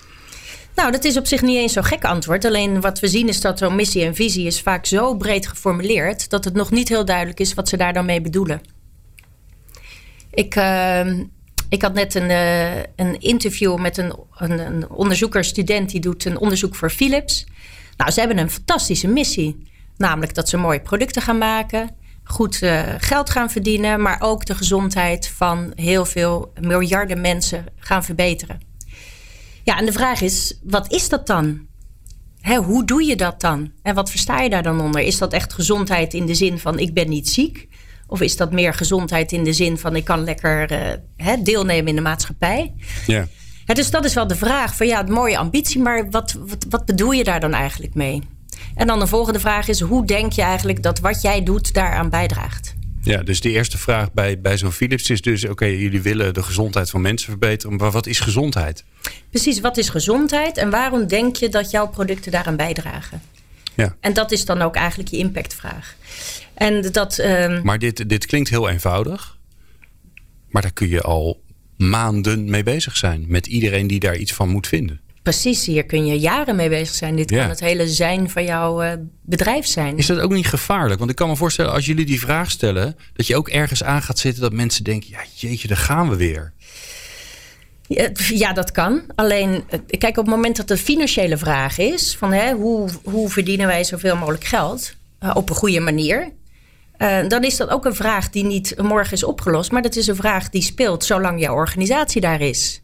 nou, 0.77 0.91
dat 0.91 1.03
is 1.03 1.17
op 1.17 1.25
zich 1.25 1.41
niet 1.41 1.57
eens 1.57 1.74
zo'n 1.74 1.84
gek 1.84 2.03
antwoord. 2.03 2.46
Alleen 2.46 2.81
wat 2.81 3.00
we 3.00 3.07
zien 3.07 3.27
is 3.27 3.41
dat 3.41 3.57
zo'n 3.57 3.75
missie 3.75 4.03
en 4.03 4.15
visie 4.15 4.46
is 4.46 4.62
vaak 4.62 4.86
zo 4.86 5.15
breed 5.15 5.48
geformuleerd 5.48 6.29
dat 6.29 6.46
het 6.46 6.53
nog 6.53 6.72
niet 6.72 6.89
heel 6.89 7.05
duidelijk 7.05 7.39
is 7.39 7.53
wat 7.53 7.69
ze 7.69 7.77
daar 7.77 7.93
dan 7.93 8.05
mee 8.05 8.22
bedoelen. 8.22 8.62
Ik, 10.31 10.55
eh, 10.55 11.07
ik 11.69 11.81
had 11.81 11.93
net 11.93 12.15
een, 12.15 12.29
eh, 12.29 12.75
een 12.96 13.19
interview 13.19 13.77
met 13.77 13.98
een, 13.98 14.13
een, 14.38 14.60
een 14.60 14.89
onderzoeker, 14.89 15.43
student 15.43 15.89
die 15.89 16.00
doet 16.00 16.25
een 16.25 16.38
onderzoek 16.38 16.75
voor 16.75 16.89
Philips. 16.89 17.46
Nou, 17.98 18.12
ze 18.12 18.20
hebben 18.20 18.38
een 18.38 18.51
fantastische 18.51 19.08
missie. 19.08 19.66
Namelijk 19.98 20.34
dat 20.34 20.50
ze 20.50 20.58
mooie 20.58 20.82
producten 20.82 21.22
gaan 21.22 21.38
maken, 21.38 21.89
goed 22.24 22.62
eh, 22.62 22.84
geld 22.98 23.30
gaan 23.30 23.50
verdienen, 23.50 24.01
maar 24.01 24.22
ook 24.22 24.46
de 24.46 24.56
gezondheid 24.56 25.27
van 25.27 25.72
heel 25.75 26.06
veel 26.06 26.54
miljarden 26.62 27.22
mensen 27.22 27.66
gaan 27.75 28.04
verbeteren. 28.04 28.60
Ja, 29.63 29.77
en 29.77 29.86
de 29.86 29.92
vraag 29.92 30.22
is, 30.22 30.60
wat 30.63 30.92
is 30.92 31.10
dat 31.10 31.27
dan? 31.27 31.66
Hè, 32.42 32.56
hoe 32.56 32.86
doe 32.86 33.04
je 33.04 33.16
dat 33.16 33.42
dan? 33.42 33.72
En 33.82 33.96
wat 33.96 34.10
versta 34.10 34.42
je 34.42 34.50
daar 34.50 34.63
dan 34.63 34.82
onder? 34.82 35.01
Is 35.01 35.18
dat 35.18 35.34
echt 35.34 35.54
gezondheid 35.54 36.13
in 36.13 36.25
de 36.25 36.36
zin 36.36 36.60
van 36.60 36.80
ik 36.80 36.94
ben 36.94 37.10
niet 37.10 37.30
ziek? 37.30 37.68
Of 38.08 38.22
is 38.22 38.38
dat 38.38 38.51
meer 38.51 38.74
gezondheid 38.74 39.32
in 39.32 39.44
de 39.44 39.54
zin 39.54 39.77
van 39.77 39.96
ik 39.96 40.04
kan 40.04 40.24
lekker 40.24 40.72
eh, 40.72 40.94
hè, 41.16 41.42
deelnemen 41.42 41.88
in 41.88 41.96
de 41.96 42.01
maatschappij? 42.01 42.74
Ja. 43.08 43.27
Ja, 43.67 43.74
dus 43.74 43.89
dat 43.89 44.05
is 44.05 44.13
wel 44.13 44.27
de 44.27 44.36
vraag 44.36 44.75
van 44.75 44.88
ja, 44.88 45.01
mooie 45.01 45.38
ambitie, 45.38 45.81
maar 45.81 46.09
wat, 46.09 46.38
wat, 46.39 46.65
wat 46.69 46.86
bedoel 46.86 47.12
je 47.12 47.24
daar 47.24 47.39
dan 47.39 47.53
eigenlijk 47.53 47.93
mee? 47.93 48.21
En 48.75 48.88
dan 48.88 49.00
de 49.00 49.07
volgende 49.07 49.39
vraag 49.39 49.67
is, 49.67 49.79
hoe 49.79 50.05
denk 50.05 50.31
je 50.31 50.41
eigenlijk 50.41 50.83
dat 50.83 51.00
wat 51.00 51.21
jij 51.21 51.43
doet 51.43 51.74
daaraan 51.74 52.09
bijdraagt? 52.09 52.75
Ja, 53.01 53.24
dus 53.24 53.41
de 53.41 53.50
eerste 53.50 53.77
vraag 53.77 54.13
bij, 54.13 54.41
bij 54.41 54.57
zo'n 54.57 54.71
Philips 54.71 55.09
is 55.09 55.21
dus: 55.21 55.47
oké, 55.47 55.65
jullie 55.65 56.01
willen 56.01 56.33
de 56.33 56.43
gezondheid 56.43 56.89
van 56.89 57.01
mensen 57.01 57.29
verbeteren, 57.29 57.75
maar 57.75 57.91
wat 57.91 58.07
is 58.07 58.19
gezondheid? 58.19 58.83
Precies, 59.29 59.59
wat 59.59 59.77
is 59.77 59.89
gezondheid 59.89 60.57
en 60.57 60.69
waarom 60.69 61.07
denk 61.07 61.36
je 61.36 61.50
dat 61.50 61.71
jouw 61.71 61.88
producten 61.88 62.31
daaraan 62.31 62.55
bijdragen? 62.55 63.21
Ja. 63.75 63.95
En 64.00 64.13
dat 64.13 64.31
is 64.31 64.45
dan 64.45 64.62
ook 64.62 64.75
eigenlijk 64.75 65.09
je 65.09 65.17
impactvraag. 65.17 65.95
En 66.53 66.91
dat, 66.91 67.17
ehm, 67.17 67.62
Maar 67.63 67.79
dit, 67.79 68.09
dit 68.09 68.25
klinkt 68.25 68.50
heel 68.50 68.69
eenvoudig, 68.69 69.38
maar 70.50 70.62
daar 70.62 70.74
kun 70.74 70.89
je 70.89 71.01
al 71.01 71.45
maanden 71.77 72.50
mee 72.50 72.63
bezig 72.63 72.98
zijn 72.98 73.25
met 73.27 73.48
iedereen 73.48 73.88
die 73.88 74.00
daar 74.00 74.15
iets 74.17 74.34
van 74.34 74.50
moet 74.50 74.67
vinden. 74.67 75.00
Precies, 75.24 75.65
hier 75.65 75.86
kun 75.86 76.05
je 76.05 76.19
jaren 76.19 76.55
mee 76.55 76.69
bezig 76.69 76.96
zijn. 76.96 77.15
Dit 77.15 77.29
Ja. 77.29 77.39
kan 77.39 77.50
het 77.50 77.60
hele 77.60 77.88
zijn 77.88 78.29
van 78.29 78.43
jouw 78.43 78.81
eh, 78.81 78.91
bedrijf 79.22 79.65
zijn. 79.65 79.98
Is 79.98 80.05
dat 80.05 80.19
ook 80.19 80.31
niet 80.31 80.48
gevaarlijk? 80.48 81.00
Want 81.00 81.10
ik 81.12 81.15
kan 81.15 81.29
me 81.29 81.36
voorstellen, 81.36 81.72
als 81.72 81.86
jullie 81.86 82.05
die 82.05 82.19
vraag 82.19 82.51
stellen, 82.51 82.96
dat 83.13 83.27
je 83.27 83.36
ook 83.36 83.50
ergens 83.50 83.84
aan 83.84 84.01
gaat 84.01 84.19
zitten 84.19 84.41
dat 84.41 84.53
mensen 84.53 84.84
denken: 84.84 85.10
ja, 85.10 85.19
jeetje, 85.36 85.67
daar 85.67 85.77
gaan 85.77 86.10
we 86.10 86.15
weer. 86.15 86.53
Ja, 87.88 88.10
Ja, 88.29 88.53
dat 88.53 88.72
kan. 88.72 89.01
Alleen, 89.15 89.63
eh, 89.69 89.79
kijk, 89.98 90.17
op 90.17 90.25
het 90.25 90.36
moment 90.36 90.55
dat 90.57 90.67
de 90.67 90.77
financiële 90.77 91.38
vraag 91.38 91.77
is: 91.77 92.15
van 92.15 92.34
hè, 92.34 92.53
hoe, 92.53 92.89
hoe 93.03 93.29
verdienen 93.29 93.67
wij 93.67 93.84
zoveel 93.84 94.15
mogelijk 94.15 94.43
geld 94.43 94.93
eh, 95.19 95.31
op 95.34 95.50
een 95.50 95.55
goede 95.55 95.79
manier? 95.79 96.31
Eh, 96.98 97.27
dan 97.27 97.44
is 97.44 97.58
dat 97.58 97.70
ook 97.70 97.86
een 97.86 97.96
vraag 97.96 98.30
die 98.30 98.44
niet 98.44 98.75
morgen 98.82 99.13
is 99.13 99.24
opgelost, 99.24 99.72
maar 99.72 99.82
dat 99.82 99.96
is 99.96 100.08
een 100.08 100.16
vraag 100.16 100.50
die 100.50 100.62
speelt 100.62 101.04
zolang 101.04 101.39
jouw 101.39 101.54
organisatie 101.54 102.22
daar 102.22 102.42
is. 102.42 102.82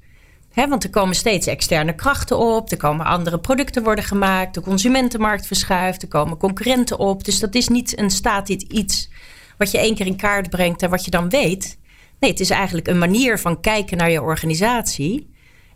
Want 0.53 0.83
er 0.83 0.89
komen 0.89 1.15
steeds 1.15 1.47
externe 1.47 1.95
krachten 1.95 2.37
op, 2.37 2.71
er 2.71 2.77
komen 2.77 3.05
andere 3.05 3.39
producten 3.39 3.83
worden 3.83 4.03
gemaakt, 4.03 4.53
de 4.53 4.61
consumentenmarkt 4.61 5.47
verschuift, 5.47 6.01
er 6.01 6.07
komen 6.07 6.37
concurrenten 6.37 6.99
op. 6.99 7.25
Dus 7.25 7.39
dat 7.39 7.55
is 7.55 7.67
niet 7.67 7.99
een 7.99 8.09
statisch 8.09 8.63
iets 8.63 9.09
wat 9.57 9.71
je 9.71 9.77
één 9.77 9.95
keer 9.95 10.05
in 10.05 10.15
kaart 10.15 10.49
brengt 10.49 10.81
en 10.81 10.89
wat 10.89 11.05
je 11.05 11.11
dan 11.11 11.29
weet. 11.29 11.77
Nee, 12.19 12.31
het 12.31 12.39
is 12.39 12.49
eigenlijk 12.49 12.87
een 12.87 12.97
manier 12.97 13.39
van 13.39 13.61
kijken 13.61 13.97
naar 13.97 14.11
je 14.11 14.21
organisatie. 14.21 15.29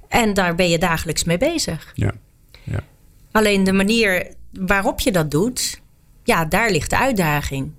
En 0.08 0.34
daar 0.34 0.56
ben 0.56 0.70
je 0.70 0.78
dagelijks 0.78 1.24
mee 1.24 1.38
bezig. 1.38 1.92
Ja. 1.96 2.12
ja. 2.64 2.80
Alleen 3.32 3.64
de 3.64 3.74
manier 3.74 4.34
waarop 4.52 5.00
je 5.00 5.12
dat 5.12 5.32
doet, 5.32 5.82
ja, 6.24 6.46
daar 6.46 6.72
ligt 6.72 6.90
de 6.90 6.98
uitdaging. 6.98 7.72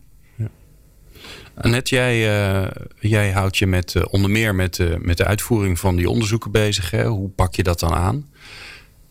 Annette, 1.61 1.95
jij, 1.95 2.41
eh, 2.63 2.71
jij 3.01 3.31
houdt 3.31 3.57
je 3.57 3.67
met, 3.67 3.95
eh, 3.95 4.03
onder 4.11 4.31
meer 4.31 4.55
met, 4.55 4.79
eh, 4.79 4.97
met 4.99 5.17
de 5.17 5.25
uitvoering 5.25 5.79
van 5.79 5.97
die 5.97 6.11
onderzoeken 6.11 6.51
bezig. 6.51 6.91
Hè? 6.91 7.07
Hoe 7.07 7.29
pak 7.29 7.55
je 7.55 7.63
dat 7.63 7.81
dan 7.81 7.93
aan? 7.95 8.27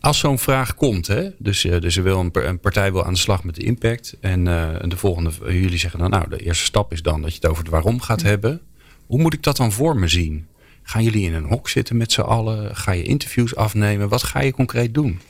Als 0.00 0.18
zo'n 0.18 0.38
vraag 0.38 0.74
komt, 0.74 1.06
hè? 1.06 1.28
Dus, 1.38 1.60
dus 1.60 1.96
er 1.96 2.02
wil 2.02 2.20
een, 2.20 2.30
een 2.32 2.60
partij 2.60 2.92
wil 2.92 3.04
aan 3.04 3.12
de 3.12 3.18
slag 3.18 3.44
met 3.44 3.54
de 3.54 3.62
impact. 3.62 4.16
En 4.20 4.44
de 4.88 4.96
volgende, 4.96 5.30
jullie 5.46 5.78
zeggen 5.78 5.98
dan, 6.00 6.10
nou, 6.10 6.28
de 6.28 6.36
eerste 6.38 6.64
stap 6.64 6.92
is 6.92 7.02
dan 7.02 7.20
dat 7.22 7.30
je 7.30 7.36
het 7.40 7.46
over 7.50 7.62
het 7.62 7.72
waarom 7.72 8.00
gaat 8.00 8.22
hebben. 8.22 8.60
Hoe 9.06 9.20
moet 9.20 9.34
ik 9.34 9.42
dat 9.42 9.56
dan 9.56 9.72
voor 9.72 9.96
me 9.96 10.08
zien? 10.08 10.46
Gaan 10.82 11.02
jullie 11.02 11.26
in 11.26 11.34
een 11.34 11.44
hok 11.44 11.68
zitten 11.68 11.96
met 11.96 12.12
z'n 12.12 12.20
allen? 12.20 12.76
Ga 12.76 12.92
je 12.92 13.02
interviews 13.02 13.56
afnemen? 13.56 14.08
Wat 14.08 14.22
ga 14.22 14.40
je 14.40 14.52
concreet 14.52 14.94
doen? 14.94 15.20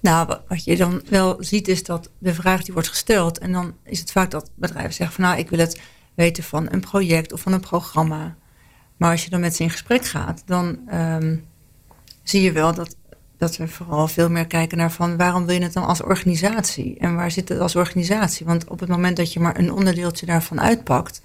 Nou, 0.00 0.26
wa- 0.26 0.42
wat 0.48 0.64
je 0.64 0.76
dan 0.76 1.02
wel 1.08 1.36
ziet 1.40 1.68
is 1.68 1.84
dat 1.84 2.10
de 2.18 2.34
vraag 2.34 2.62
die 2.62 2.72
wordt 2.72 2.88
gesteld. 2.88 3.38
En 3.38 3.52
dan 3.52 3.74
is 3.84 3.98
het 3.98 4.12
vaak 4.12 4.30
dat 4.30 4.50
bedrijven 4.54 4.94
zeggen 4.94 5.16
van 5.16 5.24
nou, 5.24 5.38
ik 5.38 5.50
wil 5.50 5.58
het 5.58 5.80
weten 6.18 6.42
van 6.42 6.66
een 6.70 6.80
project 6.80 7.32
of 7.32 7.40
van 7.40 7.52
een 7.52 7.60
programma. 7.60 8.36
Maar 8.96 9.10
als 9.10 9.24
je 9.24 9.30
dan 9.30 9.40
met 9.40 9.56
ze 9.56 9.62
in 9.62 9.70
gesprek 9.70 10.04
gaat, 10.04 10.42
dan 10.46 10.78
ehm, 10.88 11.36
zie 12.22 12.42
je 12.42 12.52
wel 12.52 12.74
dat, 12.74 12.96
dat 13.36 13.56
we 13.56 13.68
vooral 13.68 14.08
veel 14.08 14.30
meer 14.30 14.46
kijken 14.46 14.78
naar 14.78 14.92
van 14.92 15.16
waarom 15.16 15.46
wil 15.46 15.54
je 15.54 15.62
het 15.62 15.72
dan 15.72 15.86
als 15.86 16.02
organisatie? 16.02 16.98
En 16.98 17.14
waar 17.14 17.30
zit 17.30 17.48
het 17.48 17.60
als 17.60 17.76
organisatie? 17.76 18.46
Want 18.46 18.68
op 18.68 18.80
het 18.80 18.88
moment 18.88 19.16
dat 19.16 19.32
je 19.32 19.40
maar 19.40 19.58
een 19.58 19.72
onderdeeltje 19.72 20.26
daarvan 20.26 20.60
uitpakt, 20.60 21.22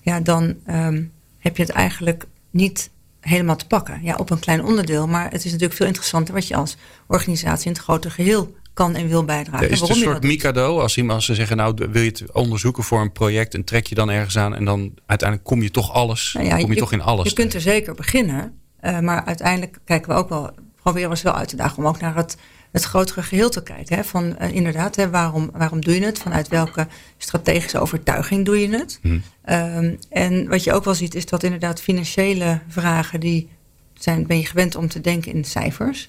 ja, 0.00 0.20
dan 0.20 0.54
ehm, 0.66 1.02
heb 1.38 1.56
je 1.56 1.62
het 1.62 1.72
eigenlijk 1.72 2.26
niet 2.50 2.90
helemaal 3.20 3.56
te 3.56 3.66
pakken. 3.66 4.02
Ja, 4.02 4.14
op 4.14 4.30
een 4.30 4.38
klein 4.38 4.64
onderdeel. 4.64 5.06
Maar 5.06 5.30
het 5.30 5.44
is 5.44 5.50
natuurlijk 5.50 5.78
veel 5.78 5.86
interessanter 5.86 6.34
wat 6.34 6.48
je 6.48 6.56
als 6.56 6.76
organisatie 7.06 7.66
in 7.66 7.72
het 7.72 7.82
grote 7.82 8.10
geheel 8.10 8.54
kan 8.74 8.94
en 8.94 9.08
wil 9.08 9.24
bijdragen. 9.24 9.70
is 9.70 9.80
het 9.80 9.88
en 9.88 9.96
een 9.96 10.02
soort. 10.02 10.22
Mikado? 10.22 10.80
Als 10.80 10.96
iemand 10.96 11.16
als 11.16 11.24
ze 11.24 11.34
zeggen, 11.34 11.56
nou 11.56 11.74
wil 11.90 12.02
je 12.02 12.08
het 12.08 12.32
onderzoeken 12.32 12.84
voor 12.84 13.00
een 13.00 13.12
project 13.12 13.54
en 13.54 13.64
trek 13.64 13.86
je 13.86 13.94
dan 13.94 14.10
ergens 14.10 14.38
aan 14.38 14.54
en 14.54 14.64
dan 14.64 14.94
uiteindelijk 15.06 15.48
kom 15.48 15.62
je 15.62 15.70
toch 15.70 15.92
alles, 15.92 16.32
Nou 16.34 16.46
ja, 16.46 16.56
kom 16.56 16.72
je, 16.72 16.78
toch 16.78 16.92
in 16.92 17.02
alles. 17.02 17.28
Je 17.28 17.34
kunt 17.34 17.54
er 17.54 17.60
zeker 17.60 17.94
beginnen. 17.94 18.58
eh, 18.80 18.98
maar 18.98 19.24
uiteindelijk 19.24 19.78
kijken 19.84 20.08
we 20.08 20.16
ook 20.16 20.28
wel, 20.28 20.50
proberen 20.82 21.10
we 21.10 21.16
ze 21.16 21.22
wel 21.22 21.34
uit 21.34 21.48
te 21.48 21.56
dagen 21.56 21.78
om 21.78 21.86
ook 21.86 22.00
naar 22.00 22.16
het, 22.16 22.36
het 22.72 22.84
grotere 22.84 23.22
geheel 23.22 23.50
te 23.50 23.62
kijken. 23.62 23.96
Hè? 23.96 24.04
Van 24.04 24.38
eh, 24.38 24.54
inderdaad, 24.54 24.96
hè, 24.96 25.10
waarom, 25.10 25.50
waarom 25.52 25.80
doe 25.80 25.94
je 25.94 26.04
het? 26.04 26.18
Vanuit 26.18 26.48
welke 26.48 26.86
strategische 27.18 27.78
overtuiging 27.78 28.44
doe 28.44 28.60
je 28.60 28.68
het? 28.68 28.98
Hm. 29.02 29.18
Ehm, 29.44 29.94
en 30.08 30.48
wat 30.48 30.64
je 30.64 30.72
ook 30.72 30.84
wel 30.84 30.94
ziet, 30.94 31.14
is 31.14 31.26
dat 31.26 31.42
inderdaad 31.42 31.80
financiële 31.80 32.60
vragen, 32.68 33.20
die 33.20 33.48
zijn, 33.94 34.26
ben 34.26 34.38
je 34.38 34.46
gewend 34.46 34.76
om 34.76 34.88
te 34.88 35.00
denken 35.00 35.32
in 35.32 35.44
cijfers. 35.44 36.08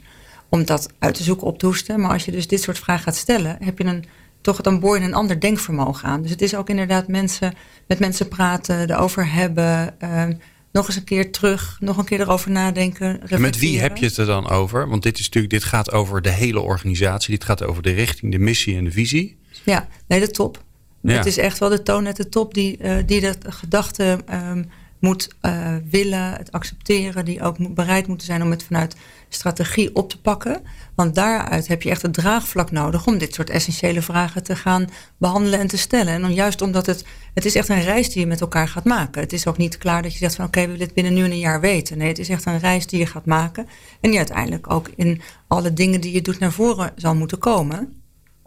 Om 0.53 0.65
dat 0.65 0.89
uit 0.99 1.15
te 1.15 1.23
zoeken, 1.23 1.47
op 1.47 1.59
te 1.59 1.65
hoesten. 1.65 1.99
Maar 1.99 2.11
als 2.11 2.25
je 2.25 2.31
dus 2.31 2.47
dit 2.47 2.61
soort 2.61 2.79
vragen 2.79 3.03
gaat 3.03 3.15
stellen, 3.15 3.57
heb 3.59 3.77
je 3.77 3.83
een, 3.83 4.05
toch 4.41 4.61
dan 4.61 4.79
boor 4.79 4.99
je 4.99 5.05
een 5.05 5.13
ander 5.13 5.39
denkvermogen 5.39 6.07
aan. 6.07 6.21
Dus 6.21 6.31
het 6.31 6.41
is 6.41 6.55
ook 6.55 6.69
inderdaad 6.69 7.07
mensen, 7.07 7.53
met 7.87 7.99
mensen 7.99 8.27
praten, 8.27 8.89
erover 8.89 9.31
hebben. 9.31 9.99
ehm, 9.99 10.33
nog 10.71 10.87
eens 10.87 10.95
een 10.95 11.03
keer 11.03 11.31
terug, 11.31 11.77
nog 11.79 11.97
een 11.97 12.05
keer 12.05 12.19
erover 12.19 12.51
nadenken. 12.51 13.29
En 13.29 13.41
met 13.41 13.59
wie 13.59 13.79
heb 13.79 13.97
je 13.97 14.05
het 14.05 14.17
er 14.17 14.25
dan 14.25 14.49
over? 14.49 14.89
Want 14.89 15.03
dit, 15.03 15.19
is 15.19 15.25
natuurlijk, 15.25 15.53
dit 15.53 15.63
gaat 15.63 15.91
over 15.91 16.21
de 16.21 16.29
hele 16.29 16.59
organisatie. 16.59 17.31
Dit 17.31 17.43
gaat 17.43 17.63
over 17.63 17.83
de 17.83 17.91
richting, 17.91 18.31
de 18.31 18.39
missie 18.39 18.77
en 18.77 18.83
de 18.83 18.91
visie. 18.91 19.37
Ja, 19.63 19.87
nee, 20.07 20.19
de 20.19 20.31
top. 20.31 20.63
Ja. 21.01 21.13
Het 21.13 21.25
is 21.25 21.37
echt 21.37 21.59
wel 21.59 21.69
de 21.69 21.83
toon 21.83 22.07
at 22.07 22.15
de 22.15 22.29
top 22.29 22.53
die, 22.53 22.77
eh, 22.77 22.95
die 23.05 23.21
de 23.21 23.35
gedachte 23.47 24.19
ehm, 24.25 24.63
moet 25.03 25.29
eh, 25.41 25.75
willen, 25.89 26.33
het 26.33 26.51
accepteren, 26.51 27.25
die 27.25 27.41
ook 27.41 27.73
bereid 27.73 28.07
moeten 28.07 28.25
zijn 28.25 28.41
om 28.41 28.51
het 28.51 28.63
vanuit 28.63 28.95
strategie 29.29 29.95
op 29.95 30.09
te 30.09 30.21
pakken. 30.21 30.61
Want 30.95 31.15
daaruit 31.15 31.67
heb 31.67 31.81
je 31.81 31.89
echt 31.89 32.01
het 32.01 32.13
draagvlak 32.13 32.71
nodig 32.71 33.07
om 33.07 33.17
dit 33.17 33.33
soort 33.33 33.49
essentiële 33.49 34.01
vragen 34.01 34.43
te 34.43 34.55
gaan 34.55 34.89
behandelen 35.17 35.59
en 35.59 35.67
te 35.67 35.77
stellen. 35.77 36.23
En 36.23 36.33
juist 36.33 36.61
omdat 36.61 36.85
het, 36.85 37.05
het 37.33 37.45
is 37.45 37.55
echt 37.55 37.69
een 37.69 37.81
reis 37.81 38.09
die 38.09 38.19
je 38.19 38.27
met 38.27 38.41
elkaar 38.41 38.67
gaat 38.67 38.85
maken. 38.85 39.21
Het 39.21 39.33
is 39.33 39.47
ook 39.47 39.57
niet 39.57 39.77
klaar 39.77 40.01
dat 40.01 40.11
je 40.11 40.17
zegt 40.17 40.35
van 40.35 40.45
oké, 40.45 40.61
we 40.61 40.67
willen 40.67 40.85
het 40.85 40.93
binnen 40.93 41.13
nu 41.13 41.23
en 41.23 41.31
een 41.31 41.39
jaar 41.39 41.61
weten. 41.61 41.97
Nee, 41.97 42.07
het 42.07 42.19
is 42.19 42.29
echt 42.29 42.45
een 42.45 42.59
reis 42.59 42.87
die 42.87 42.99
je 42.99 43.05
gaat 43.05 43.25
maken. 43.25 43.67
En 44.01 44.09
die 44.09 44.19
uiteindelijk 44.19 44.71
ook 44.71 44.89
in 44.95 45.21
alle 45.47 45.73
dingen 45.73 46.01
die 46.01 46.13
je 46.13 46.21
doet 46.21 46.39
naar 46.39 46.51
voren 46.51 46.91
zal 46.95 47.15
moeten 47.15 47.37
komen. 47.37 48.02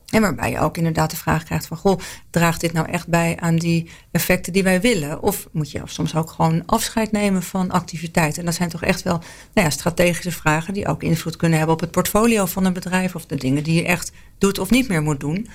En 0.06 0.20
waarbij 0.20 0.50
je 0.50 0.58
ook 0.58 0.76
inderdaad 0.76 1.10
de 1.10 1.16
vraag 1.16 1.44
krijgt 1.44 1.66
van... 1.66 1.76
goh, 1.76 2.00
draagt 2.30 2.60
dit 2.60 2.72
nou 2.72 2.88
echt 2.90 3.08
bij 3.08 3.36
aan 3.40 3.56
die 3.56 3.90
effecten 4.10 4.52
die 4.52 4.62
wij 4.62 4.80
willen? 4.80 5.22
Of 5.22 5.48
moet 5.52 5.70
je 5.70 5.80
soms 5.84 6.14
ook 6.14 6.30
gewoon 6.30 6.62
afscheid 6.66 7.12
nemen 7.12 7.42
van 7.42 7.70
activiteiten? 7.70 8.38
En 8.38 8.44
dat 8.44 8.54
zijn 8.54 8.68
toch 8.68 8.82
echt 8.82 9.02
wel 9.02 9.18
nou 9.54 9.66
ja, 9.66 9.70
strategische 9.70 10.32
vragen... 10.32 10.74
die 10.74 10.86
ook 10.86 11.02
invloed 11.02 11.36
kunnen 11.36 11.58
hebben 11.58 11.76
op 11.76 11.80
het 11.80 11.90
portfolio 11.90 12.46
van 12.46 12.64
een 12.64 12.72
bedrijf... 12.72 13.14
of 13.14 13.26
de 13.26 13.36
dingen 13.36 13.62
die 13.62 13.74
je 13.74 13.84
echt 13.84 14.12
doet 14.38 14.58
of 14.58 14.70
niet 14.70 14.88
meer 14.88 15.02
moet 15.02 15.20
doen. 15.20 15.48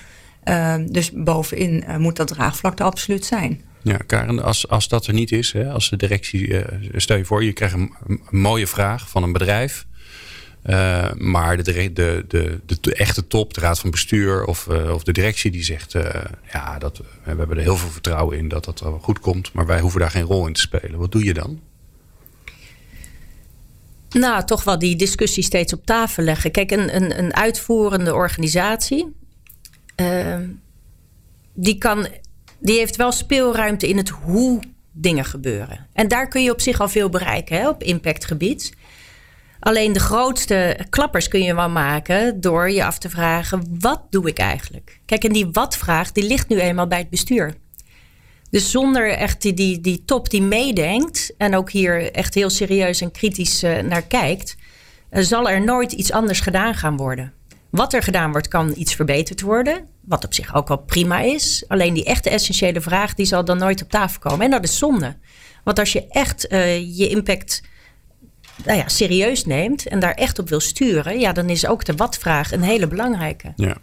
Ehm, 0.44 0.88
dus 0.88 1.12
bovenin 1.12 1.84
eh, 1.84 1.98
moet 1.98 2.16
dat 2.16 2.28
draagvlak 2.28 2.80
er 2.80 2.86
absoluut 2.86 3.26
zijn. 3.26 3.62
Ja, 3.84 3.98
Karen, 4.06 4.44
als, 4.44 4.68
als 4.68 4.88
dat 4.88 5.08
er 5.08 5.14
niet 5.14 5.32
is, 5.32 5.52
hè, 5.52 5.70
als 5.70 5.90
de 5.90 5.98
directie, 5.98 6.62
eh, 6.62 6.80
stel 6.96 7.18
je 7.18 7.26
voor, 7.26 7.44
je 7.44 7.54
krijgt 7.54 7.76
een, 7.76 7.94
een 8.08 8.22
mooie 8.30 8.68
vraag 8.68 9.10
van 9.10 9.24
een 9.24 9.32
bedrijf. 9.32 9.86
Eh, 10.62 11.12
maar 11.14 11.64
de, 11.64 11.92
de, 11.94 12.26
de, 12.28 12.60
de, 12.82 12.96
echte 12.96 13.28
top, 13.28 13.54
de 13.54 13.62
raad 13.62 13.80
van 13.80 13.92
bestuur 13.92 14.46
of, 14.46 14.68
eh, 14.68 14.94
of 14.94 15.04
de 15.04 15.12
directie, 15.12 15.52
die 15.52 15.64
zegt: 15.64 15.96
eh, 15.96 16.24
Ja, 16.54 16.80
dat, 16.80 16.98
we 16.98 17.04
hebben 17.24 17.58
er 17.58 17.64
heel 17.64 17.78
veel 17.78 17.90
vertrouwen 17.90 18.38
in 18.38 18.48
dat 18.48 18.66
dat 18.66 18.84
goed 19.02 19.20
komt, 19.20 19.54
maar 19.54 19.66
wij 19.66 19.80
hoeven 19.80 20.00
daar 20.00 20.12
geen 20.12 20.24
rol 20.24 20.48
in 20.48 20.54
te 20.54 20.62
spelen. 20.62 21.00
Wat 21.00 21.12
doe 21.12 21.24
je 21.24 21.34
dan? 21.34 21.60
Nou, 24.10 24.46
toch 24.46 24.64
wel 24.64 24.80
die 24.80 24.96
discussie 24.96 25.44
steeds 25.44 25.74
op 25.74 25.86
tafel 25.86 26.24
leggen. 26.24 26.52
Kijk, 26.52 26.72
een, 26.72 26.96
een, 26.96 27.20
een 27.20 27.36
uitvoerende 27.36 28.14
organisatie, 28.14 29.16
die, 31.54 31.78
kan, 31.78 32.08
die 32.60 32.78
heeft 32.78 32.96
wel 32.96 33.12
speelruimte 33.12 33.88
in 33.88 33.98
het 33.98 34.10
hoe 34.10 34.60
dingen 34.92 35.26
gebeuren. 35.26 35.88
En 35.94 36.08
daar 36.08 36.28
kun 36.28 36.44
je 36.44 36.52
op 36.52 36.62
zich 36.62 36.80
al 36.80 36.90
veel 36.90 37.10
bereiken 37.10 37.58
hè, 37.58 37.70
op 37.70 37.84
impactgebied. 37.84 38.74
Alleen 39.62 39.94
de 39.94 40.00
grootste 40.00 40.78
klappers 40.90 41.28
kun 41.28 41.44
je 41.44 41.56
wel 41.56 41.70
maken 41.70 42.42
door 42.42 42.72
je 42.72 42.86
af 42.86 42.98
te 42.98 43.10
vragen: 43.10 43.78
wat 43.80 44.02
doe 44.10 44.28
ik 44.28 44.38
eigenlijk? 44.38 45.00
Kijk, 45.06 45.24
en 45.24 45.34
die 45.34 45.50
wat-vraag 45.52 46.12
die 46.12 46.28
ligt 46.28 46.50
nu 46.50 46.60
eenmaal 46.60 46.88
bij 46.88 46.98
het 46.98 47.10
bestuur. 47.10 47.54
Dus 48.50 48.72
zonder 48.72 49.12
echt 49.12 49.42
die, 49.42 49.54
die, 49.54 49.82
die 49.82 50.06
top 50.06 50.30
die 50.30 50.42
meedenkt 50.42 51.34
en 51.38 51.56
ook 51.56 51.72
hier 51.72 52.12
echt 52.12 52.34
heel 52.34 52.50
serieus 52.50 53.02
en 53.02 53.12
kritisch 53.12 53.64
eh, 53.64 53.84
naar 53.84 54.02
kijkt, 54.02 54.56
eh, 55.10 55.24
zal 55.24 55.50
er 55.50 55.64
nooit 55.64 55.92
iets 55.92 56.12
anders 56.12 56.40
gedaan 56.40 56.76
gaan 56.76 56.98
worden. 56.98 57.34
Wat 57.70 57.94
er 57.94 58.04
gedaan 58.04 58.32
wordt, 58.32 58.48
kan 58.48 58.74
iets 58.76 58.96
verbeterd 58.96 59.42
worden. 59.42 59.88
Wat 60.02 60.26
op 60.26 60.34
zich 60.34 60.56
ook 60.56 60.68
wel 60.68 60.78
prima 60.78 61.20
is. 61.20 61.66
Alleen 61.68 61.94
die 61.94 62.06
echte 62.06 62.30
essentiële 62.30 62.82
vraag, 62.82 63.14
die 63.14 63.26
zal 63.26 63.46
dan 63.46 63.58
nooit 63.58 63.82
op 63.82 63.90
tafel 63.90 64.20
komen. 64.20 64.46
En 64.46 64.52
dat 64.52 64.64
is 64.64 64.78
zonde. 64.78 65.18
Want 65.64 65.80
als 65.80 65.92
je 65.94 66.08
echt 66.08 66.48
eh, 66.48 66.98
je 66.98 67.08
impact 67.08 67.62
nou 68.66 68.78
ja, 68.78 68.88
serieus 68.88 69.46
neemt 69.46 69.88
en 69.88 70.00
daar 70.00 70.14
echt 70.14 70.40
op 70.40 70.50
wil 70.50 70.60
sturen, 70.60 71.20
ja, 71.20 71.32
dan 71.32 71.50
is 71.50 71.68
ook 71.68 71.86
de 71.86 71.96
wat-vraag 71.96 72.52
een 72.52 72.62
hele 72.62 72.88
belangrijke. 72.88 73.54
Ja. 73.56 73.78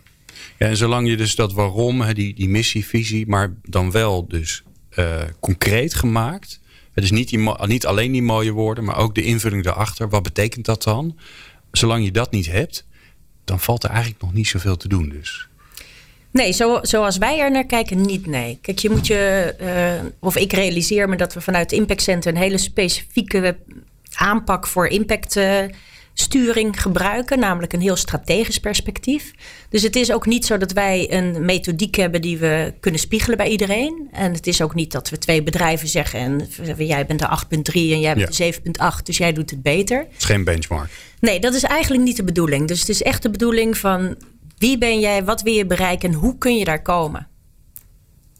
ja, 0.58 0.66
en 0.66 0.76
zolang 0.76 1.08
je 1.08 1.16
dus 1.16 1.34
dat 1.34 1.52
waarom, 1.52 2.14
die, 2.14 2.34
die 2.34 2.48
missie, 2.48 2.86
visie, 2.86 3.26
maar 3.26 3.54
dan 3.62 3.90
wel 3.90 4.28
dus 4.28 4.62
eh, 4.90 5.20
concreet 5.40 5.94
gemaakt. 5.94 6.60
Het 6.92 7.04
is 7.04 7.10
niet, 7.10 7.28
die, 7.28 7.50
niet 7.66 7.86
alleen 7.86 8.12
die 8.12 8.22
mooie 8.22 8.52
woorden, 8.52 8.84
maar 8.84 8.96
ook 8.96 9.14
de 9.14 9.22
invulling 9.22 9.64
daarachter. 9.64 10.08
Wat 10.08 10.22
betekent 10.22 10.64
dat 10.64 10.82
dan? 10.82 11.18
Zolang 11.72 12.04
je 12.04 12.10
dat 12.10 12.30
niet 12.30 12.46
hebt, 12.46 12.86
dan 13.44 13.60
valt 13.60 13.84
er 13.84 13.90
eigenlijk 13.90 14.22
nog 14.22 14.32
niet 14.32 14.48
zoveel 14.48 14.76
te 14.76 14.88
doen. 14.88 15.08
Dus. 15.08 15.48
Nee, 16.30 16.52
zo, 16.52 16.78
zoals 16.82 17.18
wij 17.18 17.38
er 17.38 17.50
naar 17.50 17.66
kijken, 17.66 18.00
niet 18.00 18.26
nee. 18.26 18.58
Kijk, 18.62 18.78
je 18.78 18.90
moet 18.90 19.06
je, 19.06 19.54
uh, 19.60 20.08
of 20.20 20.36
ik 20.36 20.52
realiseer 20.52 21.08
me 21.08 21.16
dat 21.16 21.34
we 21.34 21.40
vanuit 21.40 21.70
het 21.70 21.80
Impact 21.80 22.02
Center 22.02 22.32
een 22.32 22.40
hele 22.40 22.58
specifieke 22.58 23.56
aanpak 24.18 24.66
voor 24.66 24.86
impact 24.86 25.36
uh, 25.36 25.60
sturing 26.14 26.82
gebruiken, 26.82 27.38
namelijk 27.38 27.72
een 27.72 27.80
heel 27.80 27.96
strategisch 27.96 28.58
perspectief. 28.58 29.32
Dus 29.68 29.82
het 29.82 29.96
is 29.96 30.12
ook 30.12 30.26
niet 30.26 30.46
zo 30.46 30.56
dat 30.56 30.72
wij 30.72 31.12
een 31.12 31.44
methodiek 31.44 31.94
hebben 31.94 32.22
die 32.22 32.38
we 32.38 32.74
kunnen 32.80 33.00
spiegelen 33.00 33.36
bij 33.36 33.48
iedereen. 33.48 34.08
En 34.12 34.32
het 34.32 34.46
is 34.46 34.62
ook 34.62 34.74
niet 34.74 34.92
dat 34.92 35.10
we 35.10 35.18
twee 35.18 35.42
bedrijven 35.42 35.88
zeggen 35.88 36.20
en 36.20 36.48
jij 36.86 37.06
bent 37.06 37.18
de 37.18 37.28
8.3 37.56 37.72
en 37.72 38.00
jij 38.00 38.14
bent 38.14 38.36
de 38.36 38.54
7.8, 38.54 39.02
dus 39.02 39.16
jij 39.16 39.32
doet 39.32 39.50
het 39.50 39.62
beter. 39.62 39.98
Het 39.98 40.18
is 40.18 40.24
geen 40.24 40.44
benchmark. 40.44 40.90
Nee, 41.20 41.40
dat 41.40 41.54
is 41.54 41.62
eigenlijk 41.62 42.02
niet 42.02 42.16
de 42.16 42.24
bedoeling. 42.24 42.68
Dus 42.68 42.80
het 42.80 42.88
is 42.88 43.02
echt 43.02 43.22
de 43.22 43.30
bedoeling 43.30 43.78
van 43.78 44.16
wie 44.58 44.78
ben 44.78 45.00
jij, 45.00 45.24
wat 45.24 45.42
wil 45.42 45.52
je 45.52 45.66
bereiken 45.66 46.08
en 46.08 46.14
hoe 46.14 46.38
kun 46.38 46.56
je 46.56 46.64
daar 46.64 46.82
komen? 46.82 47.27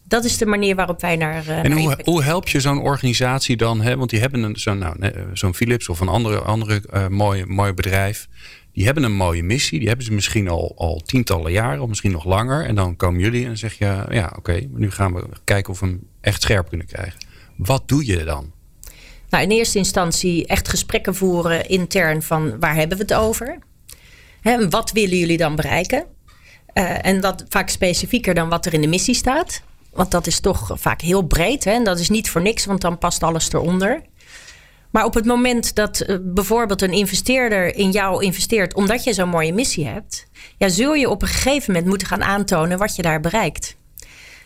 Dat 0.09 0.25
is 0.25 0.37
de 0.37 0.45
manier 0.45 0.75
waarop 0.75 1.01
wij 1.01 1.15
naar. 1.15 1.45
Uh, 1.47 1.63
en 1.63 1.71
hoe, 1.71 1.97
hoe, 2.03 2.23
help 2.23 2.47
je 2.47 2.59
zo'n 2.59 2.81
organisatie 2.81 3.57
dan? 3.57 3.81
Hè? 3.81 3.97
Want 3.97 4.09
die 4.09 4.19
hebben 4.19 4.59
zo'n 4.59 4.77
nou, 4.77 4.95
zo'n 5.33 5.55
Philips 5.55 5.89
of 5.89 5.99
een 5.99 6.07
andere, 6.07 6.39
andere 6.39 6.83
uh, 6.93 7.07
mooie, 7.07 7.45
mooie 7.45 7.73
bedrijf. 7.73 8.27
Die 8.73 8.85
hebben 8.85 9.03
een 9.03 9.15
mooie 9.15 9.43
missie. 9.43 9.79
Die 9.79 9.87
hebben 9.87 10.05
ze 10.05 10.13
misschien 10.13 10.49
al, 10.49 10.73
al 10.77 11.01
tientallen 11.05 11.51
jaren, 11.51 11.81
of 11.81 11.87
misschien 11.87 12.11
nog 12.11 12.25
langer. 12.25 12.65
En 12.65 12.75
dan 12.75 12.95
komen 12.95 13.19
jullie 13.19 13.45
en 13.45 13.57
zeg 13.57 13.73
je: 13.77 14.05
ja, 14.09 14.33
oké, 14.37 14.67
nu 14.69 14.91
gaan 14.91 15.13
we 15.13 15.23
kijken 15.43 15.73
of 15.73 15.79
we 15.79 15.85
hem 15.85 16.07
echt 16.21 16.41
scherp 16.41 16.69
kunnen 16.69 16.87
krijgen. 16.87 17.19
Wat 17.55 17.87
doe 17.87 18.05
je 18.05 18.23
dan? 18.23 18.51
Nou, 19.29 19.43
in 19.43 19.51
eerste 19.51 19.77
instantie 19.77 20.47
echt 20.47 20.67
gesprekken 20.67 21.15
voeren 21.15 21.69
intern 21.69 22.21
van 22.21 22.59
waar 22.59 22.75
hebben 22.75 22.97
we 22.97 23.03
het 23.03 23.13
over? 23.13 23.57
Hè, 24.41 24.69
wat 24.69 24.91
willen 24.91 25.17
jullie 25.17 25.37
dan 25.37 25.55
bereiken? 25.55 26.05
Uh, 26.73 27.05
en 27.05 27.21
dat 27.21 27.45
vaak 27.49 27.69
specifieker 27.69 28.33
dan 28.33 28.49
wat 28.49 28.65
er 28.65 28.73
in 28.73 28.81
de 28.81 28.87
missie 28.87 29.15
staat. 29.15 29.61
Want 29.99 30.11
dat 30.11 30.27
is 30.27 30.39
toch 30.39 30.71
vaak 30.73 31.01
heel 31.01 31.21
breed. 31.21 31.63
Hè? 31.63 31.71
En 31.71 31.83
dat 31.83 31.99
is 31.99 32.09
niet 32.09 32.29
voor 32.29 32.41
niks, 32.41 32.65
want 32.65 32.81
dan 32.81 32.97
past 32.97 33.23
alles 33.23 33.53
eronder. 33.53 34.01
Maar 34.89 35.05
op 35.05 35.13
het 35.13 35.25
moment 35.25 35.75
dat 35.75 36.03
uh, 36.07 36.17
bijvoorbeeld 36.21 36.81
een 36.81 36.91
investeerder 36.91 37.75
in 37.75 37.91
jou 37.91 38.23
investeert 38.23 38.73
omdat 38.73 39.03
je 39.03 39.13
zo'n 39.13 39.29
mooie 39.29 39.53
missie 39.53 39.87
hebt, 39.87 40.27
ja, 40.57 40.69
zul 40.69 40.93
je 40.93 41.09
op 41.09 41.21
een 41.21 41.27
gegeven 41.27 41.71
moment 41.71 41.89
moeten 41.89 42.07
gaan 42.07 42.23
aantonen 42.23 42.77
wat 42.77 42.95
je 42.95 43.01
daar 43.01 43.19
bereikt. 43.19 43.75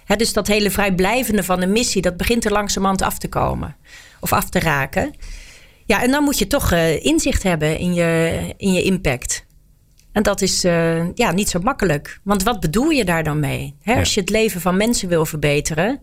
Hè, 0.06 0.16
dus 0.16 0.34
dat 0.34 0.48
hele 0.48 0.72
vrijblijvende 0.72 1.44
van 1.44 1.60
de 1.60 1.68
missie, 1.68 2.02
dat 2.02 2.18
begint 2.18 2.46
er 2.46 2.52
langzamerhand 2.52 3.02
af 3.02 3.18
te 3.18 3.30
komen 3.30 3.76
of 4.20 4.34
af 4.34 4.50
te 4.50 4.60
raken. 4.60 5.14
Ja, 5.86 6.04
en 6.04 6.12
dan 6.12 6.24
moet 6.24 6.38
je 6.38 6.48
toch 6.48 6.72
uh, 6.72 7.06
inzicht 7.06 7.44
hebben 7.44 7.78
in 7.78 7.94
je, 7.94 8.54
in 8.58 8.74
je 8.74 8.84
impact. 8.84 9.46
En 10.14 10.24
dat 10.24 10.42
is 10.42 10.66
uh, 10.66 11.14
ja, 11.14 11.32
niet 11.32 11.50
zo 11.50 11.60
makkelijk. 11.60 12.20
Want 12.24 12.44
wat 12.44 12.60
bedoel 12.60 12.90
je 12.90 13.06
daar 13.06 13.24
dan 13.24 13.40
mee? 13.40 13.76
Hè, 13.82 13.96
Als 13.96 14.14
je 14.14 14.20
het 14.20 14.30
leven 14.30 14.62
van 14.62 14.78
mensen 14.78 15.10
wil 15.10 15.26
verbeteren, 15.26 16.00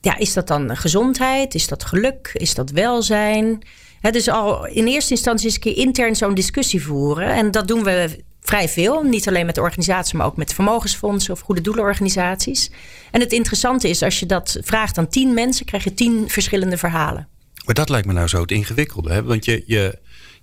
ja, 0.00 0.16
is 0.18 0.32
dat 0.32 0.46
dan 0.46 0.76
gezondheid? 0.76 1.54
Is 1.54 1.68
dat 1.68 1.84
geluk? 1.84 2.30
Is 2.32 2.54
dat 2.54 2.70
welzijn? 2.70 3.62
Hè, 4.00 4.10
dus 4.10 4.28
al 4.28 4.66
in 4.66 4.86
eerste 4.86 5.10
instantie 5.10 5.46
eens 5.46 5.54
een 5.54 5.60
keer 5.60 5.76
intern 5.76 6.16
zo'n 6.16 6.34
discussie 6.34 6.82
voeren. 6.82 7.28
En 7.28 7.50
dat 7.50 7.68
doen 7.68 7.84
we 7.84 8.24
vrij 8.40 8.68
veel. 8.68 9.02
Niet 9.02 9.28
alleen 9.28 9.46
met 9.46 9.54
de 9.54 9.60
organisatie, 9.60 10.16
maar 10.16 10.26
ook 10.26 10.36
met 10.36 10.54
vermogensfondsen 10.54 11.32
of 11.32 11.40
goede 11.40 11.60
doelenorganisaties. 11.60 12.70
En 13.10 13.20
het 13.20 13.32
interessante 13.32 13.88
is, 13.88 14.02
als 14.02 14.20
je 14.20 14.26
dat 14.26 14.58
vraagt 14.60 14.98
aan 14.98 15.08
tien 15.08 15.34
mensen, 15.34 15.66
krijg 15.66 15.84
je 15.84 15.94
tien 15.94 16.28
verschillende 16.28 16.76
verhalen. 16.76 17.28
Maar 17.64 17.74
dat 17.74 17.88
lijkt 17.88 18.06
me 18.06 18.12
nou 18.12 18.28
zo 18.28 18.40
het 18.40 18.50
ingewikkelde. 18.50 19.12
Hè? 19.12 19.22
Want 19.22 19.44
je, 19.44 19.62
je, 19.66 19.98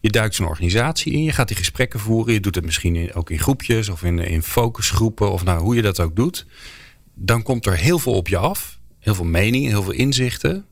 je 0.05 0.11
duikt 0.11 0.35
zo'n 0.35 0.47
organisatie 0.47 1.13
in, 1.13 1.23
je 1.23 1.31
gaat 1.31 1.47
die 1.47 1.57
gesprekken 1.57 1.99
voeren. 1.99 2.33
Je 2.33 2.39
doet 2.39 2.55
het 2.55 2.65
misschien 2.65 3.13
ook 3.13 3.29
in 3.29 3.39
groepjes 3.39 3.89
of 3.89 4.03
in, 4.03 4.19
in 4.19 4.43
focusgroepen 4.43 5.31
of 5.31 5.43
nou, 5.43 5.61
hoe 5.61 5.75
je 5.75 5.81
dat 5.81 5.99
ook 5.99 6.15
doet. 6.15 6.45
Dan 7.13 7.43
komt 7.43 7.65
er 7.65 7.77
heel 7.77 7.99
veel 7.99 8.13
op 8.13 8.27
je 8.27 8.37
af. 8.37 8.79
Heel 8.99 9.15
veel 9.15 9.25
meningen, 9.25 9.69
heel 9.69 9.83
veel 9.83 9.91
inzichten. 9.93 10.65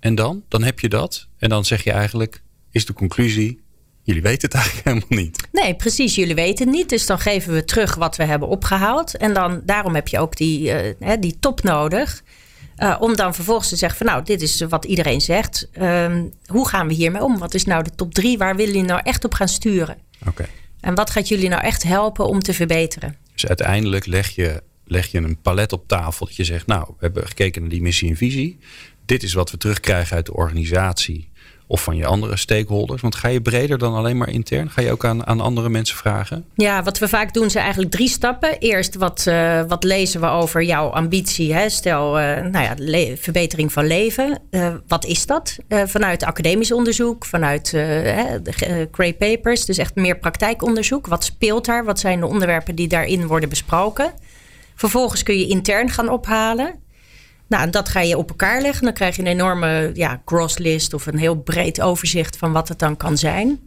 En 0.00 0.14
dan? 0.14 0.44
Dan 0.48 0.62
heb 0.62 0.80
je 0.80 0.88
dat. 0.88 1.28
En 1.38 1.48
dan 1.48 1.64
zeg 1.64 1.84
je 1.84 1.92
eigenlijk, 1.92 2.42
is 2.70 2.86
de 2.86 2.92
conclusie, 2.92 3.60
jullie 4.02 4.22
weten 4.22 4.48
het 4.48 4.54
eigenlijk 4.54 4.86
helemaal 4.88 5.24
niet. 5.24 5.48
Nee, 5.52 5.74
precies. 5.74 6.14
Jullie 6.14 6.34
weten 6.34 6.66
het 6.66 6.76
niet. 6.76 6.88
Dus 6.88 7.06
dan 7.06 7.18
geven 7.18 7.52
we 7.52 7.64
terug 7.64 7.94
wat 7.94 8.16
we 8.16 8.24
hebben 8.24 8.48
opgehaald. 8.48 9.16
En 9.16 9.34
dan, 9.34 9.62
daarom 9.64 9.94
heb 9.94 10.08
je 10.08 10.18
ook 10.18 10.36
die, 10.36 10.94
uh, 10.98 11.12
die 11.20 11.36
top 11.40 11.62
nodig. 11.62 12.22
Uh, 12.78 12.96
om 13.00 13.16
dan 13.16 13.34
vervolgens 13.34 13.68
te 13.68 13.76
zeggen 13.76 13.98
van 13.98 14.06
nou, 14.06 14.24
dit 14.24 14.42
is 14.42 14.60
wat 14.60 14.84
iedereen 14.84 15.20
zegt. 15.20 15.68
Uh, 15.78 16.20
hoe 16.46 16.68
gaan 16.68 16.88
we 16.88 16.94
hiermee 16.94 17.22
om? 17.22 17.38
Wat 17.38 17.54
is 17.54 17.64
nou 17.64 17.82
de 17.82 17.94
top 17.94 18.14
drie? 18.14 18.38
Waar 18.38 18.56
willen 18.56 18.72
jullie 18.72 18.88
nou 18.88 19.00
echt 19.04 19.24
op 19.24 19.34
gaan 19.34 19.48
sturen? 19.48 19.96
Oké. 20.26 20.46
En 20.80 20.94
wat 20.94 21.10
gaat 21.10 21.28
jullie 21.28 21.48
nou 21.48 21.62
echt 21.62 21.82
helpen 21.82 22.26
om 22.26 22.40
te 22.40 22.54
verbeteren? 22.54 23.16
Dus 23.32 23.46
uiteindelijk 23.46 24.06
leg 24.06 24.30
je, 24.30 24.62
leg 24.84 25.06
je 25.06 25.18
een 25.18 25.40
palet 25.40 25.72
op 25.72 25.88
tafel. 25.88 26.26
Dat 26.26 26.36
je 26.36 26.44
zegt, 26.44 26.66
nou, 26.66 26.86
we 26.86 26.94
hebben 26.98 27.26
gekeken 27.26 27.60
naar 27.60 27.70
die 27.70 27.82
missie 27.82 28.10
en 28.10 28.16
visie. 28.16 28.58
Dit 29.04 29.22
is 29.22 29.32
wat 29.32 29.50
we 29.50 29.56
terugkrijgen 29.56 30.16
uit 30.16 30.26
de 30.26 30.34
organisatie 30.34 31.28
of 31.66 31.82
van 31.82 31.96
je 31.96 32.06
andere 32.06 32.36
stakeholders? 32.36 33.02
Want 33.02 33.14
ga 33.14 33.28
je 33.28 33.40
breder 33.40 33.78
dan 33.78 33.94
alleen 33.94 34.16
maar 34.16 34.30
intern? 34.30 34.70
Ga 34.70 34.80
je 34.80 34.90
ook 34.90 35.04
aan, 35.04 35.26
aan 35.26 35.40
andere 35.40 35.68
mensen 35.68 35.96
vragen? 35.96 36.44
Ja, 36.54 36.82
wat 36.82 36.98
we 36.98 37.08
vaak 37.08 37.34
doen 37.34 37.50
zijn 37.50 37.62
eigenlijk 37.64 37.94
drie 37.94 38.08
stappen. 38.08 38.58
Eerst 38.58 38.94
wat, 38.94 39.24
uh, 39.28 39.62
wat 39.68 39.84
lezen 39.84 40.20
we 40.20 40.26
over 40.26 40.62
jouw 40.62 40.88
ambitie. 40.88 41.54
Hè? 41.54 41.68
Stel, 41.68 42.20
uh, 42.20 42.42
nou 42.42 42.76
ja, 42.76 43.16
verbetering 43.16 43.72
van 43.72 43.86
leven. 43.86 44.38
Uh, 44.50 44.74
wat 44.86 45.04
is 45.04 45.26
dat? 45.26 45.56
vanuit 45.68 46.24
academisch 46.24 46.72
onderzoek, 46.72 47.24
vanuit 47.24 47.68
Cray 48.90 49.14
Papers. 49.14 49.64
Dus 49.64 49.78
echt 49.78 49.94
meer 49.94 50.18
praktijkonderzoek. 50.18 51.06
Wat 51.06 51.24
speelt 51.24 51.64
daar? 51.64 51.84
Wat 51.84 52.00
zijn 52.00 52.20
de 52.20 52.26
onderwerpen 52.26 52.74
die 52.74 52.88
daarin 52.88 53.26
worden 53.26 53.48
besproken? 53.48 54.12
Vervolgens 54.74 55.22
kun 55.22 55.38
je 55.38 55.46
intern 55.46 55.90
gaan 55.90 56.08
ophalen. 56.08 56.74
Nou, 57.48 57.70
dat 57.70 57.88
ga 57.88 58.00
je 58.00 58.18
op 58.18 58.28
elkaar 58.28 58.60
leggen. 58.60 58.84
Dan 58.84 58.92
krijg 58.92 59.16
je 59.16 59.22
een 59.22 59.28
enorme 59.28 59.90
ja, 59.94 60.22
crosslist 60.24 60.94
of 60.94 61.06
een 61.06 61.18
heel 61.18 61.36
breed 61.36 61.80
overzicht 61.80 62.36
van 62.36 62.52
wat 62.52 62.68
het 62.68 62.78
dan 62.78 62.96
kan 62.96 63.18
zijn. 63.18 63.60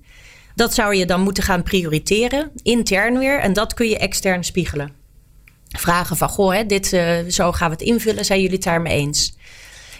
Dat 0.55 0.73
zou 0.73 0.95
je 0.95 1.05
dan 1.05 1.21
moeten 1.21 1.43
gaan 1.43 1.63
prioriteren, 1.63 2.51
intern 2.63 3.17
weer. 3.17 3.39
En 3.39 3.53
dat 3.53 3.73
kun 3.73 3.89
je 3.89 3.97
extern 3.97 4.43
spiegelen. 4.43 4.91
Vragen 5.77 6.17
van, 6.17 6.29
goh, 6.29 6.67
dit, 6.67 6.93
uh, 6.93 7.17
zo 7.27 7.51
gaan 7.51 7.69
we 7.69 7.75
het 7.75 7.85
invullen. 7.85 8.25
Zijn 8.25 8.39
jullie 8.41 8.55
het 8.55 8.63
daarmee 8.63 8.97
eens? 8.97 9.37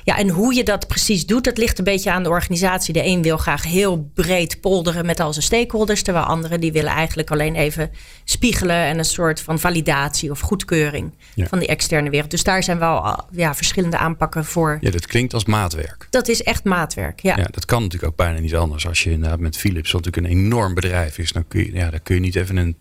Ja, 0.10 0.18
en 0.18 0.30
hoe 0.30 0.54
je 0.56 0.64
dat 0.64 0.88
precies 0.88 1.26
doet, 1.26 1.44
dat 1.44 1.58
ligt 1.58 1.78
een 1.78 1.84
beetje 1.84 2.12
aan 2.12 2.24
de 2.24 2.30
organisatie. 2.30 2.94
De 2.94 3.06
een 3.06 3.22
wil 3.22 3.38
graag 3.38 3.64
heel 3.64 4.10
breed 4.14 4.62
polderen 4.62 5.06
met 5.06 5.20
al 5.20 5.34
zijn 5.34 5.46
stakeholders, 5.46 6.02
terwijl 6.02 6.26
anderen 6.26 6.60
die 6.60 6.72
willen 6.72 6.92
eigenlijk 6.92 7.32
alleen 7.32 7.56
even 7.56 7.92
spiegelen 8.24 8.76
en 8.76 8.98
een 8.98 9.06
soort 9.06 9.42
van 9.42 9.60
validatie 9.60 10.32
of 10.32 10.40
goedkeuring 10.40 11.14
van 11.36 11.60
die 11.60 11.68
externe 11.68 12.10
wereld. 12.10 12.32
Dus 12.32 12.44
daar 12.44 12.64
zijn 12.64 12.80
wel 12.80 13.26
ja, 13.32 13.56
verschillende 13.56 13.98
aanpakken 13.98 14.46
voor. 14.46 14.78
Ja, 14.82 14.92
dat 14.92 15.08
klinkt 15.08 15.34
als 15.34 15.46
maatwerk. 15.46 16.08
Dat 16.10 16.28
is 16.28 16.44
echt 16.44 16.64
maatwerk, 16.64 17.20
ja. 17.20 17.38
ja 17.38 17.48
dat 17.52 17.66
kan 17.66 17.82
natuurlijk 17.82 18.12
ook 18.12 18.18
bijna 18.18 18.40
niet 18.40 18.56
anders. 18.56 18.88
Als 18.88 19.04
je 19.04 19.12
inderdaad 19.12 19.40
met 19.40 19.58
Philips, 19.58 19.92
wat 19.92 20.06
natuurlijk 20.06 20.34
een 20.34 20.40
enorm 20.40 20.74
bedrijf 20.74 21.18
is, 21.18 21.32
dan 21.32 21.48
kun 21.48 21.66
je, 21.66 21.74
ja, 21.74 21.90
dan 21.90 22.04
kun 22.04 22.16
je 22.16 22.22
niet 22.22 22.36
even 22.36 22.58
een 22.58 22.78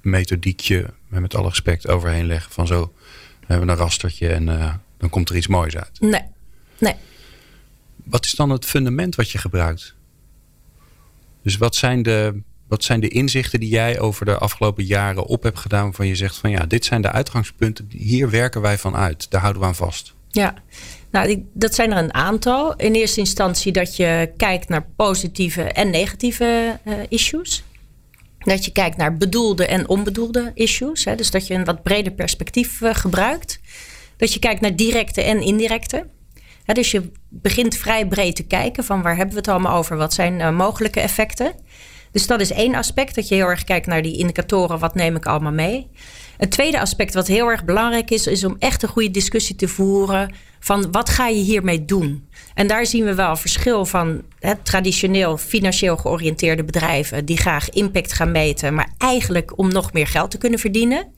methodiekje, 0.00 0.86
met 1.08 1.34
alle 1.34 1.48
respect, 1.48 1.88
overheen 1.88 2.26
leggen 2.26 2.52
van 2.52 2.66
zo, 2.66 2.92
we 3.40 3.46
hebben 3.46 3.68
een 3.68 3.76
rastertje 3.76 4.28
en 4.28 4.48
uh, 4.48 4.74
dan 4.98 5.10
komt 5.10 5.28
er 5.28 5.36
iets 5.36 5.46
moois 5.46 5.76
uit. 5.76 6.00
Nee, 6.00 6.22
Nee. 6.82 6.94
Wat 8.04 8.24
is 8.24 8.30
dan 8.30 8.50
het 8.50 8.64
fundament 8.64 9.14
wat 9.14 9.30
je 9.30 9.38
gebruikt? 9.38 9.94
Dus 11.42 11.56
wat 11.56 11.74
zijn 11.74 12.02
de, 12.02 12.40
wat 12.68 12.84
zijn 12.84 13.00
de 13.00 13.08
inzichten 13.08 13.60
die 13.60 13.68
jij 13.68 14.00
over 14.00 14.24
de 14.24 14.38
afgelopen 14.38 14.84
jaren 14.84 15.24
op 15.24 15.42
hebt 15.42 15.58
gedaan 15.58 15.82
waarvan 15.82 16.06
je 16.06 16.16
zegt 16.16 16.36
van 16.36 16.50
ja, 16.50 16.66
dit 16.66 16.84
zijn 16.84 17.02
de 17.02 17.10
uitgangspunten, 17.10 17.86
hier 17.88 18.30
werken 18.30 18.60
wij 18.60 18.78
van 18.78 18.96
uit, 18.96 19.30
daar 19.30 19.40
houden 19.40 19.62
we 19.62 19.68
aan 19.68 19.74
vast? 19.74 20.14
Ja, 20.28 20.54
nou, 21.10 21.46
dat 21.52 21.74
zijn 21.74 21.92
er 21.92 21.98
een 21.98 22.14
aantal. 22.14 22.76
In 22.76 22.94
eerste 22.94 23.20
instantie 23.20 23.72
dat 23.72 23.96
je 23.96 24.32
kijkt 24.36 24.68
naar 24.68 24.86
positieve 24.96 25.62
en 25.62 25.90
negatieve 25.90 26.78
uh, 26.84 26.94
issues. 27.08 27.62
Dat 28.38 28.64
je 28.64 28.72
kijkt 28.72 28.96
naar 28.96 29.16
bedoelde 29.16 29.66
en 29.66 29.88
onbedoelde 29.88 30.50
issues. 30.54 31.04
Hè, 31.04 31.14
dus 31.14 31.30
dat 31.30 31.46
je 31.46 31.54
een 31.54 31.64
wat 31.64 31.82
breder 31.82 32.12
perspectief 32.12 32.80
uh, 32.80 32.94
gebruikt. 32.94 33.60
Dat 34.16 34.32
je 34.32 34.38
kijkt 34.38 34.60
naar 34.60 34.76
directe 34.76 35.22
en 35.22 35.40
indirecte 35.40 36.06
dus 36.66 36.90
je 36.90 37.10
begint 37.28 37.76
vrij 37.76 38.06
breed 38.06 38.36
te 38.36 38.46
kijken 38.46 38.84
van 38.84 39.02
waar 39.02 39.16
hebben 39.16 39.34
we 39.34 39.40
het 39.40 39.48
allemaal 39.48 39.76
over? 39.76 39.96
Wat 39.96 40.12
zijn 40.12 40.40
uh, 40.40 40.50
mogelijke 40.50 41.00
effecten? 41.00 41.52
Dus 42.12 42.26
dat 42.26 42.40
is 42.40 42.52
één 42.52 42.74
aspect, 42.74 43.14
dat 43.14 43.28
je 43.28 43.34
heel 43.34 43.46
erg 43.46 43.64
kijkt 43.64 43.86
naar 43.86 44.02
die 44.02 44.18
indicatoren, 44.18 44.78
wat 44.78 44.94
neem 44.94 45.16
ik 45.16 45.26
allemaal 45.26 45.52
mee? 45.52 45.90
Het 46.36 46.50
tweede 46.50 46.80
aspect 46.80 47.14
wat 47.14 47.26
heel 47.26 47.48
erg 47.48 47.64
belangrijk 47.64 48.10
is, 48.10 48.26
is 48.26 48.44
om 48.44 48.56
echt 48.58 48.82
een 48.82 48.88
goede 48.88 49.10
discussie 49.10 49.56
te 49.56 49.68
voeren 49.68 50.34
van 50.60 50.90
wat 50.90 51.10
ga 51.10 51.28
je 51.28 51.40
hiermee 51.40 51.84
doen? 51.84 52.28
En 52.54 52.66
daar 52.66 52.86
zien 52.86 53.04
we 53.04 53.14
wel 53.14 53.36
verschil 53.36 53.84
van 53.84 54.22
traditioneel 54.62 55.36
financieel 55.36 55.96
georiënteerde 55.96 56.64
bedrijven 56.64 57.24
die 57.24 57.36
graag 57.36 57.70
impact 57.70 58.12
gaan 58.12 58.32
meten, 58.32 58.74
maar 58.74 58.92
eigenlijk 58.98 59.58
om 59.58 59.72
nog 59.72 59.92
meer 59.92 60.06
geld 60.06 60.30
te 60.30 60.38
kunnen 60.38 60.58
verdienen. 60.58 61.12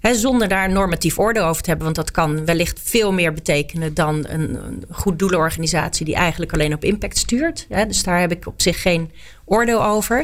Zonder 0.00 0.48
daar 0.48 0.70
normatief 0.70 1.18
orde 1.18 1.40
over 1.40 1.62
te 1.62 1.68
hebben. 1.68 1.84
Want 1.84 1.96
dat 1.96 2.10
kan 2.10 2.44
wellicht 2.44 2.80
veel 2.82 3.12
meer 3.12 3.32
betekenen 3.32 3.94
dan 3.94 4.26
een, 4.28 4.54
een 4.54 4.84
goed 4.90 5.18
doelenorganisatie 5.18 6.04
die 6.04 6.14
eigenlijk 6.14 6.52
alleen 6.52 6.74
op 6.74 6.84
impact 6.84 7.18
stuurt. 7.18 7.66
dus 7.68 8.02
daar 8.02 8.20
heb 8.20 8.32
ik 8.32 8.46
op 8.46 8.62
zich 8.62 8.82
geen 8.82 9.10
oordeel 9.44 9.84
over. 9.84 10.16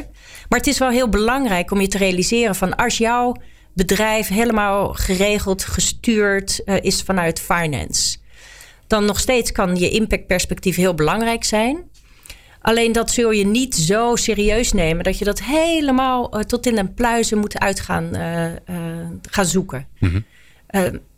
Maar 0.49 0.59
het 0.59 0.67
is 0.67 0.77
wel 0.77 0.89
heel 0.89 1.09
belangrijk 1.09 1.71
om 1.71 1.81
je 1.81 1.87
te 1.87 1.97
realiseren 1.97 2.55
van 2.55 2.75
als 2.75 2.97
jouw 2.97 3.35
bedrijf 3.73 4.27
helemaal 4.27 4.93
geregeld, 4.93 5.63
gestuurd 5.63 6.61
uh, 6.65 6.75
is 6.81 7.01
vanuit 7.01 7.39
finance. 7.39 8.17
Dan 8.87 9.05
nog 9.05 9.19
steeds 9.19 9.51
kan 9.51 9.75
je 9.75 9.89
impactperspectief 9.89 10.75
heel 10.75 10.93
belangrijk 10.93 11.43
zijn. 11.43 11.89
Alleen 12.65 12.91
dat 12.91 13.11
zul 13.11 13.31
je 13.31 13.45
niet 13.45 13.75
zo 13.75 14.15
serieus 14.15 14.71
nemen 14.71 15.03
dat 15.03 15.17
je 15.17 15.25
dat 15.25 15.41
helemaal 15.41 16.37
uh, 16.37 16.41
tot 16.41 16.65
in 16.65 16.77
een 16.77 16.93
pluizen 16.93 17.37
moet 17.37 17.59
uitgaan 17.59 18.09
uh, 18.13 18.45
gaan 19.21 19.45
zoeken. 19.45 19.87
Mm 19.99 20.25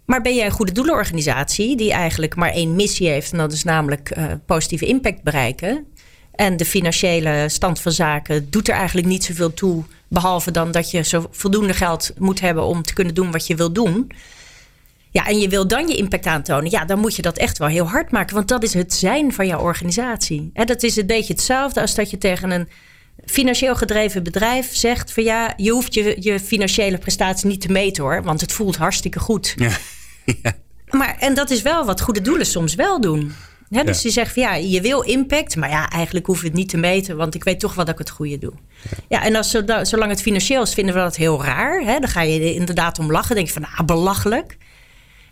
maar 0.06 0.22
ben 0.22 0.36
jij 0.36 0.46
een 0.46 0.52
goede 0.52 0.72
doelenorganisatie 0.72 1.78
die 1.78 1.92
eigenlijk 1.92 2.36
maar 2.36 2.50
één 2.50 2.76
missie 2.76 3.08
heeft, 3.08 3.32
en 3.32 3.38
dat 3.38 3.52
is 3.52 3.64
namelijk 3.64 4.18
positieve 4.46 4.86
impact 4.86 5.24
bereiken? 5.24 5.86
En 6.32 6.58
de 6.58 6.66
financiële 6.66 7.46
stand 7.50 7.80
van 7.80 7.92
zaken 7.92 8.50
doet 8.50 8.68
er 8.68 8.76
eigenlijk 8.76 9.08
niet 9.08 9.24
zoveel 9.24 9.54
toe, 9.54 9.84
behalve 10.08 10.52
dan 10.52 10.72
dat 10.72 10.92
je 10.92 11.04
zo 11.04 11.28
voldoende 11.32 11.74
geld 11.74 12.12
moet 12.18 12.40
hebben 12.40 12.64
om 12.64 12.82
te 12.82 12.94
kunnen 12.94 13.14
doen 13.14 13.32
wat 13.32 13.48
je 13.48 13.56
wil 13.56 13.72
doen. 13.72 14.12
Ja, 15.18 15.28
en 15.28 15.40
je 15.40 15.50
wil 15.50 15.68
dan 15.68 15.88
je 15.88 15.96
impact 15.96 16.26
aantonen. 16.26 16.72
Ja, 16.72 16.86
dan 16.86 17.00
moet 17.00 17.16
je 17.16 17.22
dat 17.22 17.38
echt 17.38 17.58
wel 17.58 17.68
heel 17.68 17.88
hard 17.88 18.12
maken. 18.12 18.36
Want 18.36 18.48
dat 18.48 18.64
is 18.64 18.74
het 18.74 18.94
zijn 18.94 19.34
van 19.34 19.48
jouw 19.48 19.60
organisatie. 19.60 20.50
En 20.54 20.66
dat 20.66 20.84
is 20.84 20.96
een 20.96 21.06
beetje 21.06 21.34
hetzelfde 21.34 21.82
als 21.82 21.96
dat 21.96 22.10
je 22.10 22.18
tegen 22.18 22.52
een 22.52 22.70
financieel 23.26 23.76
gedreven 23.76 24.24
bedrijf 24.24 24.76
zegt: 24.76 25.12
van 25.12 25.24
ja, 25.24 25.54
je 25.56 25.72
hoeft 25.72 25.94
je, 25.94 26.16
je 26.20 26.40
financiële 26.40 26.98
prestatie 26.98 27.48
niet 27.48 27.62
te 27.62 27.72
meten 27.72 28.04
hoor. 28.04 28.24
Want 28.24 28.42
het 28.42 28.52
voelt 28.52 28.76
hartstikke 28.76 29.20
goed. 29.20 29.54
Ja. 29.56 29.70
ja. 30.44 30.54
Maar, 30.90 31.16
en 31.20 31.34
dat 31.34 31.50
is 31.50 31.62
wel 31.62 31.86
wat 31.86 32.02
goede 32.02 32.22
doelen 32.22 32.46
soms 32.46 32.76
wel 32.76 33.02
doen. 33.02 33.34
Dus 33.70 34.02
ja. 34.02 34.08
je 34.08 34.10
zegt 34.10 34.34
van 34.34 34.44
ja, 34.44 34.56
je 34.56 34.82
wil 34.82 35.02
impact, 35.02 35.56
maar 35.56 35.70
ja, 35.70 35.90
eigenlijk 35.90 36.26
hoef 36.26 36.40
je 36.40 36.48
het 36.48 36.56
niet 36.56 36.70
te 36.70 36.78
meten, 36.78 37.18
want 37.18 37.36
ik 37.36 37.44
weet 37.44 37.60
toch 37.60 37.74
wel 37.74 37.86
dat 37.86 37.94
ik 37.94 38.00
het 38.00 38.10
goede 38.10 38.38
doe. 38.38 38.54
Ja, 38.82 38.98
ja 39.08 39.26
en 39.26 39.36
als, 39.36 39.50
zolang 39.82 40.10
het 40.10 40.22
financieel 40.22 40.62
is, 40.62 40.74
vinden 40.74 40.94
we 40.94 41.00
dat 41.00 41.16
heel 41.16 41.44
raar. 41.44 41.82
Hè? 41.82 42.00
Dan 42.00 42.10
ga 42.10 42.22
je 42.22 42.40
er 42.40 42.56
inderdaad 42.56 43.00
om 43.00 43.12
lachen. 43.12 43.36
Denk 43.36 43.48
je 43.48 43.54
van, 43.54 43.62
nou, 43.62 43.86
belachelijk. 43.86 44.58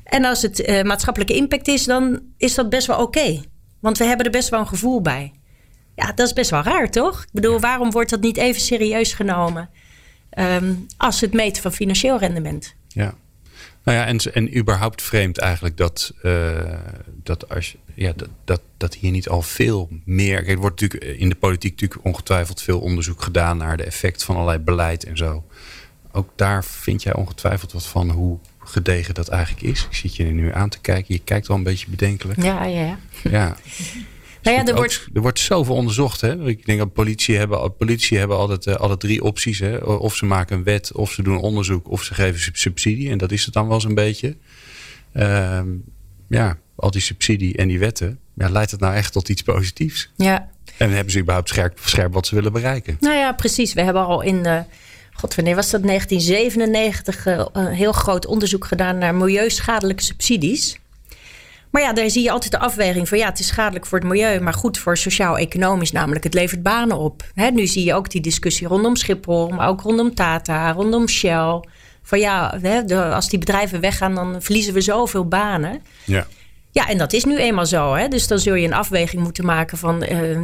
En 0.06 0.26
als 0.26 0.42
het 0.42 0.60
uh, 0.60 0.82
maatschappelijke 0.82 1.36
impact 1.36 1.68
is, 1.68 1.84
dan 1.84 2.22
is 2.38 2.56
dat 2.56 2.70
best 2.70 2.88
wel 2.88 3.02
oké. 3.02 3.42
Want 3.80 3.98
we 3.98 4.06
hebben 4.06 4.26
er 4.26 4.32
best 4.32 4.50
wel 4.50 4.60
een 4.60 4.68
gevoel 4.68 5.02
bij. 5.02 5.34
Ja, 5.96 6.12
dat 6.12 6.28
is 6.28 6.34
best 6.34 6.50
wel 6.50 6.62
raar, 6.62 6.92
toch? 6.92 7.22
Ik 7.22 7.30
bedoel, 7.32 7.60
waarom 7.60 7.92
wordt 7.92 8.10
dat 8.10 8.22
niet 8.22 8.38
even 8.38 8.62
serieus 8.62 9.14
genomen 9.14 9.70
um, 10.38 10.86
als 10.98 11.22
het 11.22 11.34
meten 11.34 11.62
van 11.62 11.74
financieel 11.74 12.20
rendement? 12.20 12.76
Ja. 12.88 13.16
Nou 13.84 13.98
ja, 13.98 14.06
en, 14.06 14.18
en 14.18 14.58
überhaupt 14.58 15.02
vreemd 15.02 15.38
eigenlijk 15.38 15.78
dat, 15.78 16.14
uh, 16.24 16.74
dat, 17.24 17.50
als, 17.50 17.76
ja, 17.94 18.14
dat, 18.16 18.30
dat, 18.46 18.62
dat 18.78 18.94
hier 18.94 19.12
niet 19.12 19.30
al 19.30 19.42
veel 19.42 19.90
meer. 20.06 20.48
er 20.48 20.58
wordt 20.58 20.82
natuurlijk 20.82 21.20
in 21.20 21.30
de 21.30 21.36
politiek 21.36 21.72
natuurlijk 21.72 22.06
ongetwijfeld 22.06 22.62
veel 22.62 22.80
onderzoek 22.80 23.22
gedaan 23.22 23.58
naar 23.58 23.78
de 23.78 23.84
effect 23.84 24.24
van 24.24 24.36
allerlei 24.36 24.60
beleid 24.60 25.04
en 25.04 25.18
zo. 25.18 25.44
Ook 26.12 26.30
daar 26.36 26.64
vind 26.64 27.04
jij 27.04 27.14
ongetwijfeld 27.14 27.72
wat 27.72 27.86
van 27.86 28.10
hoe 28.10 28.40
gedegen 28.66 29.14
dat 29.14 29.28
eigenlijk 29.28 29.64
is. 29.64 29.88
Ik 29.90 29.96
zit 29.96 30.16
je 30.16 30.24
nu 30.24 30.54
aan 30.54 30.70
te 30.70 30.80
kijken. 30.80 31.14
Je 31.14 31.22
kijkt 31.24 31.48
wel 31.48 31.58
een 31.58 31.64
beetje 31.64 31.90
bedenkelijk. 31.90 32.44
Ja, 32.44 32.66
ja, 32.66 32.86
ja. 32.86 32.98
ja. 33.24 33.56
Nou 34.46 34.58
ja, 34.58 34.66
er, 34.66 34.76
wordt... 34.76 35.08
er 35.14 35.22
wordt 35.22 35.40
zoveel 35.40 35.76
onderzocht. 35.76 36.22
Hè? 36.22 36.48
Ik 36.48 36.66
denk 36.66 36.80
dat 36.80 36.94
politie 36.94 37.38
hebben, 37.38 37.76
politie 37.76 38.18
hebben 38.18 38.38
altijd, 38.38 38.66
uh, 38.66 38.76
altijd 38.76 39.00
drie 39.00 39.24
opties. 39.24 39.60
Hè? 39.60 39.78
Of 39.78 40.16
ze 40.16 40.26
maken 40.26 40.58
een 40.58 40.64
wet, 40.64 40.92
of 40.92 41.12
ze 41.12 41.24
doen 41.24 41.38
onderzoek, 41.38 41.90
of 41.90 42.04
ze 42.04 42.14
geven 42.14 42.58
subsidie. 42.58 43.10
En 43.10 43.18
dat 43.18 43.32
is 43.32 43.46
het 43.46 43.54
dan 43.54 43.66
wel 43.66 43.76
eens 43.76 43.84
een 43.84 43.96
beetje. 43.96 44.38
Uh, 45.14 45.62
ja, 46.28 46.58
al 46.76 46.92
die 46.92 47.02
subsidie 47.02 47.58
en 47.58 47.68
die 47.68 47.80
wetten. 47.80 48.20
Ja, 48.36 48.50
leidt 48.50 48.72
het 48.72 48.80
nou 48.80 48.96
echt 48.96 49.12
tot 49.12 49.30
iets 49.30 49.42
positiefs? 49.42 50.12
Ja. 50.16 50.50
En 50.78 50.92
hebben 50.92 51.12
ze 51.12 51.20
überhaupt 51.20 51.50
scherp, 51.50 51.80
scherp 51.84 52.14
wat 52.14 52.28
ze 52.28 52.36
willen 52.36 52.54
bereiken? 52.54 52.98
Nou 53.00 53.16
ja, 53.16 53.34
precies. 53.34 53.74
We 53.74 53.82
hebben 53.82 54.06
al 54.06 54.22
in... 54.22 54.36
Uh 54.36 54.60
God, 55.16 55.36
wanneer 55.36 55.56
was 55.56 55.70
dat? 55.70 55.84
1997 55.84 57.26
uh, 57.28 57.46
een 57.52 57.74
heel 57.74 57.92
groot 57.92 58.26
onderzoek 58.26 58.66
gedaan 58.66 58.98
naar 58.98 59.16
milieuschadelijke 59.16 60.04
subsidies. 60.04 60.78
Maar 61.70 61.82
ja, 61.82 61.94
daar 61.94 62.10
zie 62.10 62.24
je 62.24 62.32
altijd 62.32 62.52
de 62.52 62.60
afweging 62.60 63.10
van 63.10 63.18
ja, 63.18 63.26
het 63.26 63.40
is 63.40 63.48
schadelijk 63.48 63.86
voor 63.86 64.00
het 64.00 64.08
milieu, 64.08 64.40
maar 64.40 64.54
goed 64.54 64.78
voor 64.78 64.98
sociaal-economisch, 64.98 65.92
namelijk 65.92 66.24
het 66.24 66.34
levert 66.34 66.64
banen 66.64 66.98
op. 66.98 67.24
nu 67.54 67.68
zie 67.68 67.86
je 67.86 67.94
ook 67.94 68.10
die 68.10 68.22
discussie 68.22 68.68
rondom 68.68 68.96
Schiphol, 68.96 69.48
maar 69.48 69.68
ook 69.68 69.82
rondom 69.82 70.14
Tata, 70.14 70.72
rondom 70.72 71.08
Shell. 71.08 71.64
Van 72.04 72.20
ja, 72.20 72.60
als 73.14 73.30
die 73.30 73.40
bedrijven 73.40 73.82
weggaan, 73.82 74.16
dan 74.16 74.42
verliezen 74.42 74.74
we 74.74 74.82
zoveel 74.82 75.28
banen. 75.28 75.82
Ja. 76.04 76.28
Ja, 76.72 76.88
en 76.88 76.98
dat 76.98 77.14
is 77.14 77.24
nu 77.24 77.38
eenmaal 77.38 77.66
zo. 77.66 77.94
Hè? 77.94 78.08
Dus 78.08 78.28
dan 78.28 78.40
zul 78.40 78.54
je 78.54 78.68
een 78.68 78.74
afweging 78.74 79.24
moeten 79.24 79.46
maken 79.46 79.78
van 79.78 80.04
uh, 80.04 80.42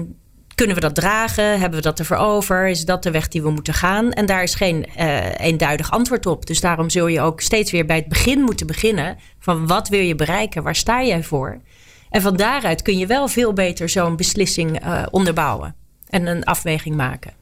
kunnen 0.62 0.82
we 0.82 0.88
dat 0.88 0.96
dragen? 0.96 1.60
Hebben 1.60 1.80
we 1.80 1.86
dat 1.86 2.00
ervoor 2.00 2.18
over? 2.18 2.68
Is 2.68 2.86
dat 2.86 3.04
de 3.04 3.12
weg 3.12 3.28
die 3.28 3.42
we 3.42 3.50
moeten 3.50 3.74
gaan? 3.74 4.12
En 4.12 4.26
daar 4.26 4.44
is 4.44 4.56
geen 4.56 4.86
uh, 5.00 5.40
eenduidig 5.40 5.92
antwoord 5.92 6.26
op. 6.26 6.46
Dus 6.46 6.62
daarom 6.62 6.90
zul 6.90 7.08
je 7.08 7.22
ook 7.22 7.42
steeds 7.42 7.72
weer 7.72 7.86
bij 7.86 7.96
het 7.96 8.08
begin 8.08 8.42
moeten 8.42 8.68
beginnen. 8.68 9.18
Van 9.40 9.68
wat 9.68 9.88
wil 9.88 10.00
je 10.00 10.16
bereiken? 10.16 10.64
Waar 10.64 10.76
sta 10.76 11.04
jij 11.04 11.24
voor? 11.24 11.62
En 12.10 12.22
van 12.22 12.36
daaruit 12.36 12.82
kun 12.82 12.98
je 12.98 13.06
wel 13.06 13.28
veel 13.28 13.54
beter 13.54 13.90
zo'n 13.90 14.16
beslissing 14.16 14.86
uh, 14.86 15.04
onderbouwen. 15.12 15.76
En 16.10 16.28
een 16.28 16.44
afweging 16.44 16.96
maken. 16.96 17.41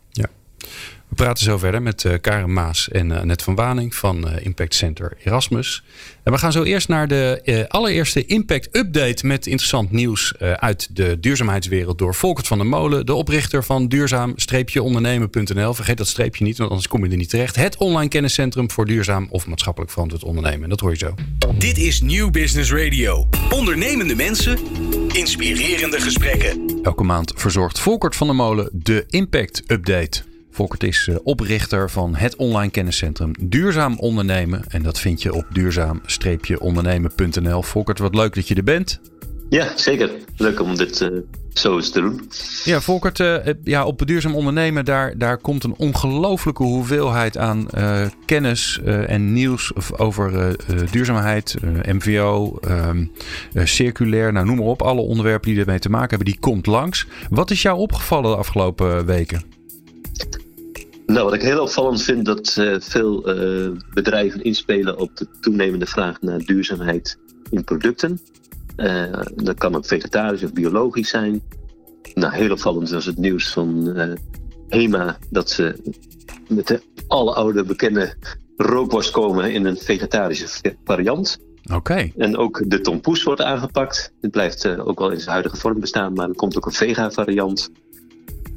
Praten 1.20 1.44
zo 1.44 1.58
verder 1.58 1.82
met 1.82 2.04
uh, 2.04 2.14
Karen 2.22 2.54
Maas 2.54 2.90
en 2.90 3.10
uh, 3.10 3.22
Net 3.22 3.42
van 3.42 3.56
Waning 3.56 3.96
van 3.96 4.28
uh, 4.28 4.46
Impact 4.46 4.76
Center 4.76 5.18
Erasmus. 5.24 5.84
En 6.24 6.32
we 6.32 6.38
gaan 6.38 6.52
zo 6.52 6.64
eerst 6.64 6.88
naar 6.88 7.08
de 7.08 7.66
allereerste 7.68 8.26
Impact 8.26 8.78
Update 8.78 9.28
met 9.28 9.46
interessant 9.48 9.92
nieuws 9.92 10.34
uit 10.38 10.96
de 10.96 11.20
duurzaamheidswereld 11.20 11.98
door 11.98 12.16
Volkert 12.16 12.48
van 12.48 12.58
der 12.58 12.68
Molen, 12.68 13.06
de 13.06 13.14
oprichter 13.14 13.64
van 13.64 13.88
duurzaam-ondernemen.nl. 13.88 15.74
Vergeet 15.74 15.98
dat 15.98 16.08
streepje 16.08 16.44
niet, 16.44 16.58
want 16.58 16.70
anders 16.70 16.88
kom 16.88 17.06
je 17.06 17.12
er 17.12 17.18
niet 17.18 17.30
terecht. 17.30 17.56
Het 17.56 17.78
online 17.78 18.10
kenniscentrum 18.10 18.72
voor 18.72 18.86
duurzaam 18.86 19.28
of 19.30 19.48
maatschappelijk 19.48 19.92
verantwoord 19.92 20.24
ondernemen. 20.24 20.64
En 20.64 20.70
dat 20.70 20.80
hoor 20.80 20.92
je 20.92 20.98
zo. 20.98 21.14
Dit 21.58 21.78
is 21.78 22.02
New 22.02 22.32
Business 22.32 22.72
Radio. 22.72 23.28
Ondernemende 23.50 24.16
mensen, 24.16 24.58
inspirerende 25.12 26.02
gesprekken. 26.02 26.80
Elke 26.84 27.04
maand 27.04 27.34
verzorgt 27.36 27.80
Volkert 27.80 28.16
van 28.16 28.28
der 28.28 28.36
Molen 28.36 28.70
de 28.74 29.06
Impact 29.08 29.64
Update. 29.68 30.29
Volkert 30.60 30.84
is 30.84 31.08
eh, 31.08 31.16
oprichter 31.24 31.90
van 31.90 32.16
het 32.16 32.36
online 32.36 32.72
kenniscentrum 32.72 33.32
Duurzaam 33.40 34.00
Ondernemen. 34.00 34.64
En 34.68 34.84
dat 34.84 35.00
vind 35.00 35.22
je 35.22 35.34
op 35.34 35.46
duurzaam-ondernemen.nl. 35.52 37.62
Volkert, 37.62 38.00
wat 38.00 38.16
leuk 38.16 38.36
dat 38.36 38.48
je 38.48 38.56
er 38.56 38.64
bent. 38.64 39.00
Ja, 39.50 39.78
zeker. 39.78 40.12
Leuk 40.38 40.62
om 40.62 40.76
dit 40.76 41.02
uh, 41.02 41.20
zo 41.54 41.76
eens 41.76 41.90
te 41.90 42.02
doen. 42.02 42.30
Ja, 42.64 42.82
Volkert, 42.82 43.20
uh, 43.20 43.38
ja, 43.64 43.86
op 43.86 44.08
duurzaam 44.08 44.36
ondernemen, 44.36 44.86
daar, 44.86 45.18
daar 45.18 45.38
komt 45.38 45.64
een 45.64 45.76
ongelofelijke 45.78 46.64
hoeveelheid 46.64 47.38
aan 47.38 47.68
uh, 47.78 48.06
kennis 48.26 48.80
en 48.84 49.34
nieuws 49.34 49.72
over 49.98 50.56
duurzaamheid, 50.92 51.56
MVO, 51.84 52.58
ehm, 52.62 53.06
circulair, 53.54 54.34
nou 54.34 54.46
noem 54.46 54.58
maar 54.58 54.66
op. 54.66 54.82
Alle 54.82 55.02
onderwerpen 55.02 55.50
die 55.50 55.60
ermee 55.60 55.80
te 55.80 55.90
maken 55.90 56.10
hebben, 56.10 56.28
die 56.28 56.40
komt 56.40 56.66
langs. 56.66 57.08
Wat 57.30 57.52
is 57.52 57.62
jou 57.62 57.78
opgevallen 57.78 58.32
de 58.32 58.38
afgelopen 58.38 59.06
weken? 59.06 59.59
Nou, 61.10 61.24
wat 61.24 61.34
ik 61.34 61.42
heel 61.42 61.62
opvallend 61.62 62.02
vind, 62.02 62.26
dat 62.26 62.56
uh, 62.60 62.76
veel 62.80 63.36
uh, 63.36 63.72
bedrijven 63.94 64.44
inspelen 64.44 64.98
op 64.98 65.18
de 65.18 65.28
toenemende 65.42 65.86
vraag 65.86 66.22
naar 66.22 66.40
duurzaamheid 66.40 67.18
in 67.50 67.64
producten. 67.64 68.20
Uh, 68.78 69.22
dat 69.36 69.58
kan 69.58 69.76
ook 69.76 69.86
vegetarisch 69.86 70.44
of 70.44 70.54
biologisch 70.54 71.10
zijn. 71.10 71.42
Nou, 72.14 72.34
heel 72.34 72.52
opvallend 72.52 72.90
was 72.90 73.06
het 73.06 73.18
nieuws 73.18 73.52
van 73.52 73.98
HEMA 74.68 75.18
dat 75.30 75.50
ze 75.50 75.76
met 76.48 76.68
de 76.68 76.82
alle 77.08 77.34
oude 77.34 77.64
bekende 77.64 78.14
rookworst 78.58 79.12
komen 79.12 79.52
in 79.54 79.66
een 79.66 79.78
vegetarische 79.78 80.76
variant. 80.84 81.40
Oké. 81.74 82.12
En 82.18 82.38
ook 82.38 82.64
de 82.66 82.82
tompoes 82.82 83.24
wordt 83.24 83.42
aangepakt. 83.42 84.14
Het 84.22 84.32
blijft 84.32 84.68
ook 84.80 85.00
wel 85.00 85.12
in 85.12 85.20
zijn 85.20 85.32
huidige 85.32 85.58
vorm 85.58 85.80
bestaan, 85.80 86.14
maar 86.14 86.30
er 86.30 86.36
komt 86.36 86.58
ook 86.58 86.66
een 86.66 86.72
vega 86.72 87.12
variant. 87.12 87.70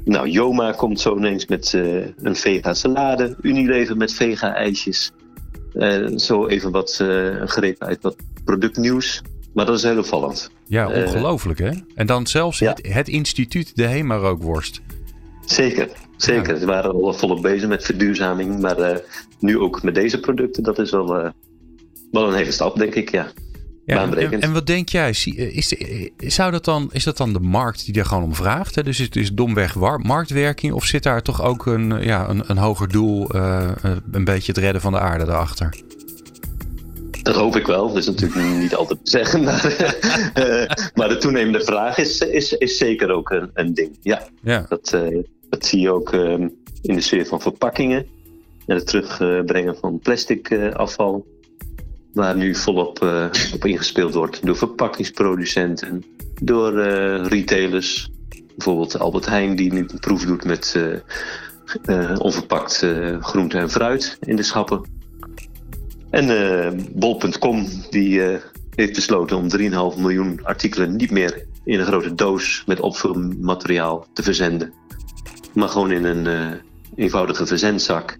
Nou, 0.05 0.29
Joma 0.29 0.71
komt 0.71 0.99
zo 0.99 1.17
ineens 1.17 1.45
met 1.45 1.73
uh, 1.75 2.05
een 2.17 2.35
vega 2.35 2.73
salade. 2.73 3.35
Unilever 3.41 3.97
met 3.97 4.13
vega 4.13 4.55
ijsjes. 4.55 5.11
Uh, 5.73 6.17
zo 6.17 6.47
even 6.47 6.71
wat 6.71 6.99
uh, 7.01 7.41
greep 7.45 7.83
uit 7.83 8.01
wat 8.01 8.15
productnieuws. 8.43 9.21
Maar 9.53 9.65
dat 9.65 9.77
is 9.77 9.83
heel 9.83 9.97
opvallend. 9.97 10.51
Ja, 10.67 11.03
ongelooflijk 11.03 11.59
hè? 11.59 11.71
En 11.95 12.05
dan 12.05 12.27
zelfs 12.27 12.59
ja. 12.59 12.69
het, 12.69 12.93
het, 12.93 13.07
instituut 13.07 13.75
de 13.75 13.85
Hema 13.85 14.15
rookworst. 14.15 14.81
Zeker, 15.45 15.89
zeker. 16.17 16.53
Ja. 16.53 16.59
Ze 16.59 16.65
waren 16.65 16.91
al 16.91 17.13
volop 17.13 17.41
bezig 17.41 17.69
met 17.69 17.83
verduurzaming. 17.83 18.59
Maar 18.59 19.01
nu 19.39 19.59
ook 19.59 19.83
met 19.83 19.95
deze 19.95 20.19
producten, 20.19 20.63
dat 20.63 20.79
is 20.79 20.91
wel, 20.91 21.07
wel 22.11 22.27
een 22.27 22.35
hele 22.35 22.51
stap, 22.51 22.77
denk 22.77 22.95
ik, 22.95 23.11
ja. 23.11 23.31
Ja, 23.85 24.11
en, 24.11 24.41
en, 24.41 24.53
wat 24.53 24.67
denk 24.67 24.89
jij? 24.89 25.09
Eh, 25.09 25.55
is, 25.55 25.77
eh, 25.77 26.09
zou 26.17 26.51
dat 26.51 26.65
dan, 26.65 26.89
is 26.91 27.03
dat 27.03 27.17
dan 27.17 27.33
de 27.33 27.39
markt 27.39 27.85
die 27.85 27.93
daar 27.93 28.05
gewoon 28.05 28.23
om 28.23 28.35
vraagt? 28.35 28.75
Hè? 28.75 28.83
Dus 28.83 28.97
het 28.97 29.15
is 29.15 29.33
domweg 29.33 29.75
marktwerking 29.97 30.73
of 30.73 30.85
zit 30.85 31.03
daar 31.03 31.21
toch 31.21 31.41
ook 31.41 31.65
een, 31.65 32.03
ja, 32.03 32.29
een, 32.29 32.43
een 32.47 32.57
hoger 32.57 32.87
doel, 32.87 33.35
uh, 33.35 33.71
een 34.11 34.23
beetje 34.23 34.51
het 34.51 34.61
redden 34.61 34.81
van 34.81 34.91
de 34.91 34.99
aarde 34.99 35.23
erachter? 35.23 35.75
Dat 37.23 37.35
hoop 37.35 37.55
ik 37.55 37.65
wel. 37.65 37.87
Dat 37.87 37.97
is 37.97 38.05
natuurlijk 38.05 38.51
niet 38.61 38.75
altijd 38.75 39.05
te 39.05 39.11
zeggen. 39.11 39.43
Maar, 39.43 39.65
uh, 40.37 40.69
maar 40.97 41.09
de 41.09 41.17
toenemende 41.19 41.63
vraag 41.63 41.97
is, 41.97 42.19
is, 42.19 42.53
is 42.53 42.77
zeker 42.77 43.11
ook 43.11 43.29
een, 43.29 43.49
een 43.53 43.73
ding. 43.73 43.97
Ja, 44.01 44.27
Ja. 44.41 44.65
Dat, 44.69 44.91
uh, 44.95 45.23
dat 45.49 45.65
zie 45.65 45.79
je 45.79 45.91
ook 45.91 46.11
um, 46.11 46.55
in 46.81 46.95
de 46.95 47.01
sfeer 47.01 47.25
van 47.25 47.41
verpakkingen. 47.41 48.05
En 48.65 48.75
het 48.75 48.87
terugbrengen 48.87 49.77
van 49.77 49.99
plastic 49.99 50.53
afval. 50.73 51.25
Waar 52.13 52.35
nu 52.35 52.55
volop 52.55 53.01
op 53.53 53.65
ingespeeld 53.65 54.13
wordt 54.13 54.45
door 54.45 54.55
verpakkingsproducenten, 54.55 56.03
door 56.41 56.81
retailers. 57.27 58.11
Bijvoorbeeld 58.55 58.99
Albert 58.99 59.25
Heijn, 59.25 59.55
die 59.55 59.73
nu 59.73 59.79
een 59.79 59.99
proef 59.99 60.25
doet 60.25 60.43
met 60.45 60.77
onverpakt 62.17 62.85
groente 63.19 63.57
en 63.57 63.69
fruit 63.69 64.17
in 64.21 64.35
de 64.35 64.43
schappen. 64.43 64.81
En 66.09 66.87
bol.com 66.93 67.67
die 67.89 68.21
heeft 68.75 68.93
besloten 68.93 69.37
om 69.37 69.47
3,5 69.95 70.01
miljoen 70.01 70.39
artikelen 70.43 70.95
niet 70.95 71.11
meer 71.11 71.45
in 71.63 71.79
een 71.79 71.85
grote 71.85 72.15
doos 72.15 72.63
met 72.65 72.79
opvulmateriaal 72.79 74.07
te 74.13 74.23
verzenden. 74.23 74.73
Maar 75.53 75.69
gewoon 75.69 75.91
in 75.91 76.03
een 76.03 76.59
eenvoudige 76.95 77.45
verzendzak. 77.45 78.17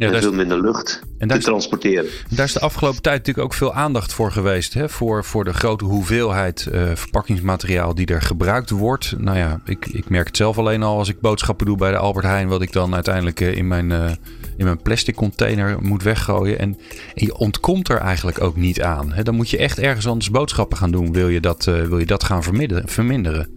Ja, 0.00 0.12
en 0.12 0.20
veel 0.20 0.32
minder 0.32 0.60
lucht 0.60 1.02
en 1.18 1.28
te 1.28 1.38
transporteren. 1.38 2.10
Daar 2.28 2.46
is 2.46 2.52
de 2.52 2.60
afgelopen 2.60 3.02
tijd 3.02 3.16
natuurlijk 3.16 3.46
ook 3.46 3.54
veel 3.54 3.74
aandacht 3.74 4.12
voor 4.12 4.32
geweest. 4.32 4.74
Hè? 4.74 4.88
Voor, 4.88 5.24
voor 5.24 5.44
de 5.44 5.52
grote 5.52 5.84
hoeveelheid 5.84 6.68
uh, 6.72 6.90
verpakkingsmateriaal 6.94 7.94
die 7.94 8.06
er 8.06 8.22
gebruikt 8.22 8.70
wordt. 8.70 9.14
Nou 9.18 9.38
ja, 9.38 9.60
ik, 9.64 9.86
ik 9.86 10.08
merk 10.08 10.26
het 10.26 10.36
zelf 10.36 10.58
alleen 10.58 10.82
al 10.82 10.98
als 10.98 11.08
ik 11.08 11.20
boodschappen 11.20 11.66
doe 11.66 11.76
bij 11.76 11.90
de 11.90 11.96
Albert 11.96 12.24
Heijn. 12.24 12.48
Wat 12.48 12.62
ik 12.62 12.72
dan 12.72 12.94
uiteindelijk 12.94 13.40
uh, 13.40 13.56
in, 13.56 13.68
mijn, 13.68 13.90
uh, 13.90 14.10
in 14.56 14.64
mijn 14.64 14.82
plastic 14.82 15.14
container 15.14 15.76
moet 15.82 16.02
weggooien. 16.02 16.58
En, 16.58 16.78
en, 17.14 17.24
je 17.26 17.36
ontkomt 17.36 17.88
er 17.88 17.98
eigenlijk 17.98 18.40
ook 18.40 18.56
niet 18.56 18.82
aan. 18.82 19.12
Hè? 19.12 19.22
Dan 19.22 19.34
moet 19.34 19.50
je 19.50 19.58
echt 19.58 19.78
ergens 19.78 20.06
anders 20.06 20.30
boodschappen 20.30 20.78
gaan 20.78 20.90
doen. 20.90 21.12
Wil 21.12 21.28
je 21.28 21.40
dat, 21.40 21.64
wil 21.64 21.98
je 21.98 22.06
dat 22.06 22.24
gaan 22.24 22.42
verminderen? 22.42 23.48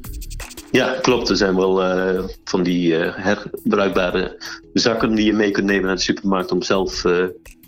Ja, 0.74 1.00
klopt. 1.02 1.30
Er 1.30 1.36
zijn 1.36 1.56
wel 1.56 1.84
uh, 1.84 2.24
van 2.44 2.64
die 2.64 2.98
uh, 2.98 3.16
herbruikbare 3.16 4.44
zakken 4.74 5.16
die 5.16 5.26
je 5.26 5.34
mee 5.34 5.52
kunt 5.52 5.66
nemen 5.66 5.86
naar 5.86 5.96
de 5.96 6.02
supermarkt 6.02 6.52
om 6.52 6.62
zelf 6.62 7.04
uh, 7.04 7.18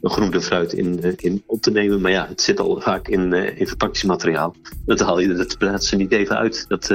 een 0.02 0.10
groente 0.10 0.41
fruit 0.41 0.74
in, 0.74 1.15
in 1.18 1.44
op 1.46 1.62
te 1.62 1.72
nemen. 1.72 2.02
Maar 2.02 2.12
ja, 2.12 2.28
het 2.28 2.41
zit 2.41 2.60
al 2.60 2.82
vaak 2.82 3.08
in, 3.08 3.34
in 3.34 3.68
verpakkingsmateriaal. 3.68 4.56
Dat 4.86 5.00
haal 5.00 5.20
je 5.20 5.34
dat 5.34 5.58
plaats 5.58 5.91
er 5.91 5.98
niet 5.98 6.12
even 6.12 6.38
uit. 6.38 6.65
Dat, 6.68 6.88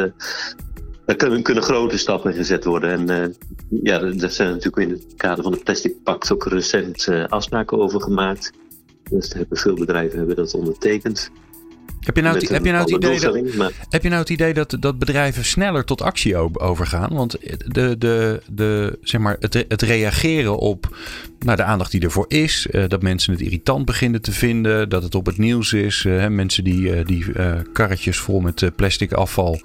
daar 1.06 1.16
kunnen, 1.16 1.42
kunnen, 1.42 1.62
grote 1.62 1.98
stappen 1.98 2.34
gezet 2.34 2.64
worden. 2.64 3.08
En 3.08 3.36
ja, 3.82 3.98
daar 3.98 4.30
zijn 4.30 4.50
natuurlijk 4.50 4.88
in 4.88 4.90
het 4.90 5.14
kader 5.16 5.42
van 5.42 5.52
de 5.52 5.60
Plastic 5.64 6.02
Pact 6.02 6.32
ook 6.32 6.46
recent 6.46 7.08
afspraken 7.28 7.78
over 7.78 8.00
gemaakt. 8.00 8.52
Dus 9.10 9.32
hebben 9.32 9.58
veel 9.58 9.74
bedrijven 9.74 10.18
hebben 10.18 10.36
dat 10.36 10.54
ondertekend. 10.54 11.30
Heb 12.00 12.16
je 12.16 12.22
nou, 12.22 12.38
het, 12.38 12.48
heb 12.48 12.64
je 12.64 12.72
nou 12.72 12.82
het 12.82 13.04
idee, 13.04 13.20
dat, 13.20 13.54
maar... 13.54 13.70
heb 13.88 14.02
je 14.02 14.08
nou 14.08 14.20
het 14.20 14.30
idee 14.30 14.54
dat, 14.54 14.76
dat 14.80 14.98
bedrijven 14.98 15.44
sneller 15.44 15.84
tot 15.84 16.02
actie 16.02 16.36
overgaan? 16.60 17.14
Want 17.14 17.36
de, 17.66 17.98
de, 17.98 18.42
de, 18.52 18.98
zeg 19.02 19.20
maar, 19.20 19.36
het, 19.40 19.64
het 19.68 19.82
reageren 19.82 20.58
op 20.58 20.96
nou, 21.38 21.56
de 21.56 21.62
aandacht 21.62 21.90
die 21.90 22.00
ervoor 22.00 22.24
is, 22.28 22.66
uh, 22.70 22.84
dat 22.88 23.02
mensen 23.02 23.32
het 23.32 23.42
irritant 23.42 23.84
beginnen 23.84 24.22
te 24.22 24.32
vinden, 24.32 24.88
dat 24.88 25.02
het 25.02 25.14
op 25.14 25.26
het 25.26 25.38
nieuws 25.38 25.72
is. 25.72 26.04
Uh, 26.04 26.26
mensen 26.26 26.64
die, 26.64 26.80
uh, 26.80 27.06
die 27.06 27.24
karretjes 27.72 28.18
vol 28.18 28.40
met 28.40 28.70
plastic 28.76 29.12
afval 29.12 29.60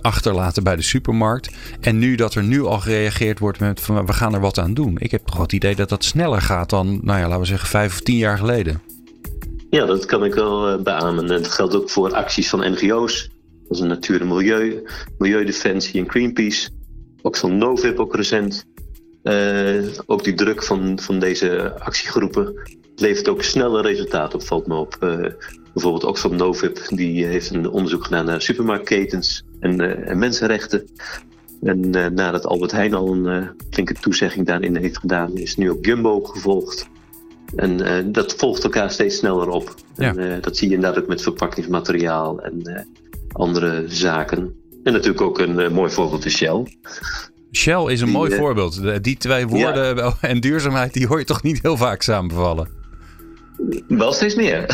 achterlaten 0.00 0.64
bij 0.64 0.76
de 0.76 0.82
supermarkt. 0.82 1.50
En 1.80 1.98
nu 1.98 2.14
dat 2.14 2.34
er 2.34 2.42
nu 2.42 2.64
al 2.64 2.80
gereageerd 2.80 3.38
wordt 3.38 3.60
met 3.60 3.80
van 3.80 4.06
we 4.06 4.12
gaan 4.12 4.34
er 4.34 4.40
wat 4.40 4.58
aan 4.58 4.74
doen. 4.74 4.96
Ik 4.98 5.10
heb 5.10 5.26
toch 5.26 5.38
het 5.38 5.52
idee 5.52 5.74
dat 5.74 5.88
dat 5.88 6.04
sneller 6.04 6.42
gaat 6.42 6.70
dan, 6.70 7.00
nou 7.02 7.18
ja, 7.18 7.24
laten 7.24 7.40
we 7.40 7.46
zeggen, 7.46 7.68
vijf 7.68 7.92
of 7.92 8.00
tien 8.00 8.16
jaar 8.16 8.38
geleden. 8.38 8.91
Ja, 9.72 9.86
dat 9.86 10.04
kan 10.04 10.24
ik 10.24 10.34
wel 10.34 10.72
uh, 10.72 10.82
beamen. 10.82 11.18
En 11.18 11.42
dat 11.42 11.48
geldt 11.48 11.74
ook 11.74 11.90
voor 11.90 12.14
acties 12.14 12.48
van 12.48 12.72
NGO's, 12.72 13.30
als 13.68 13.80
een 13.80 13.88
Natuur 13.88 14.20
en 14.20 14.28
Milieu, 14.28 14.82
Milieudefensie 15.18 16.00
en 16.00 16.10
Greenpeace. 16.10 16.70
Ook 17.22 17.36
van 17.36 17.58
Novib 17.58 17.98
ook 17.98 18.14
recent. 18.14 18.64
Uh, 19.22 19.88
ook 20.06 20.24
die 20.24 20.34
druk 20.34 20.62
van, 20.62 20.98
van 21.00 21.18
deze 21.18 21.74
actiegroepen 21.78 22.54
levert 22.96 23.28
ook 23.28 23.42
snelle 23.42 23.82
resultaten 23.82 24.38
op, 24.38 24.44
valt 24.44 24.66
me 24.66 24.74
op. 24.74 24.96
Uh, 25.00 25.26
bijvoorbeeld 25.72 26.04
Oxfam 26.04 26.36
Novib, 26.36 26.78
die 26.88 27.24
heeft 27.24 27.50
een 27.50 27.70
onderzoek 27.70 28.04
gedaan 28.04 28.24
naar 28.24 28.42
supermarktketens 28.42 29.44
en, 29.60 30.06
en 30.06 30.18
mensenrechten. 30.18 30.88
En 31.62 31.90
nadat 31.90 32.46
Albert 32.46 32.72
Heijn 32.72 32.94
al 32.94 33.12
een 33.12 33.50
flinke 33.70 33.94
toezegging 33.94 34.46
daarin 34.46 34.76
heeft 34.76 34.98
gedaan, 34.98 35.36
is 35.36 35.56
nu 35.56 35.70
ook 35.70 35.84
Jumbo 35.84 36.20
gevolgd. 36.20 36.90
En 37.56 37.80
uh, 37.80 38.12
dat 38.12 38.34
volgt 38.34 38.64
elkaar 38.64 38.90
steeds 38.90 39.16
sneller 39.16 39.48
op. 39.48 39.74
Ja. 39.96 40.08
En, 40.08 40.18
uh, 40.18 40.34
dat 40.40 40.56
zie 40.56 40.68
je 40.68 40.74
inderdaad 40.74 41.02
ook 41.02 41.08
met 41.08 41.22
verpakkingsmateriaal 41.22 42.42
en 42.42 42.60
uh, 42.62 42.78
andere 43.32 43.84
zaken. 43.86 44.54
En 44.84 44.92
natuurlijk 44.92 45.20
ook 45.20 45.38
een 45.38 45.72
mooi 45.72 45.90
voorbeeld 45.90 46.24
is 46.24 46.36
Shell. 46.36 46.66
Shell 47.52 47.84
is 47.92 48.00
een 48.00 48.06
die, 48.06 48.16
mooi 48.16 48.36
voorbeeld. 48.36 49.04
Die 49.04 49.16
twee 49.16 49.46
woorden 49.46 49.96
ja. 49.96 50.14
en 50.20 50.40
duurzaamheid, 50.40 50.92
die 50.92 51.06
hoor 51.06 51.18
je 51.18 51.24
toch 51.24 51.42
niet 51.42 51.62
heel 51.62 51.76
vaak 51.76 52.02
samenvallen? 52.02 52.68
Wel 53.88 54.12
steeds 54.12 54.34
meer. 54.34 54.66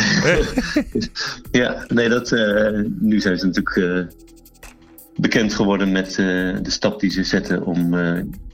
ja, 1.50 1.84
nee, 1.88 2.08
dat, 2.08 2.30
nu 3.00 3.20
zijn 3.20 3.38
ze 3.38 3.46
natuurlijk 3.46 4.06
bekend 5.16 5.54
geworden 5.54 5.92
met 5.92 6.14
de 6.14 6.70
stap 6.70 7.00
die 7.00 7.10
ze 7.10 7.24
zetten 7.24 7.64
om 7.64 7.94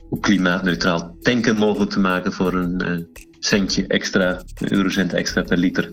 op 0.09 0.21
klimaatneutraal 0.21 1.15
tanken 1.21 1.55
mogelijk 1.57 1.91
te 1.91 1.99
maken 1.99 2.33
voor 2.33 2.53
een 2.53 3.07
centje 3.45 3.87
extra, 3.87 4.41
een 4.59 4.73
eurocent 4.73 5.13
extra 5.13 5.43
per 5.43 5.57
liter. 5.57 5.91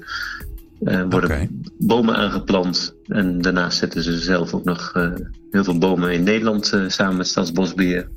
Uh, 0.80 1.02
worden 1.10 1.30
okay. 1.30 1.48
bomen 1.78 2.16
aangeplant. 2.16 2.94
En 3.06 3.40
daarnaast 3.40 3.78
zetten 3.78 4.02
ze 4.02 4.18
zelf 4.18 4.54
ook 4.54 4.64
nog 4.64 4.92
uh, 4.96 5.10
heel 5.50 5.64
veel 5.64 5.78
bomen 5.78 6.12
in 6.12 6.22
Nederland 6.22 6.72
uh, 6.74 6.88
samen 6.88 7.16
met 7.16 7.26
Staatsbosbeheer. 7.26 8.08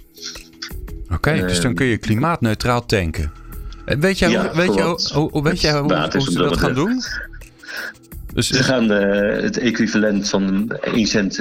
Oké, 1.04 1.14
okay, 1.14 1.42
dus 1.42 1.62
dan 1.62 1.74
kun 1.74 1.86
je 1.86 1.98
klimaatneutraal 1.98 2.86
tanken. 2.86 3.32
Weet 3.86 4.20
jij, 4.20 4.30
ja, 4.30 4.56
weet, 4.56 4.74
je, 4.74 4.82
hoe, 5.14 5.30
hoe, 5.30 5.44
weet 5.44 5.62
jij 5.62 5.80
hoe, 5.80 6.10
hoe 6.12 6.22
ze 6.22 6.38
dat 6.38 6.58
gaan 6.58 6.74
doen? 6.74 7.02
Dus, 8.34 8.48
ze 8.48 8.64
gaan 8.64 8.90
het 8.90 9.58
equivalent 9.58 10.30
van 10.30 10.70
1 10.70 11.08
cent 11.08 11.38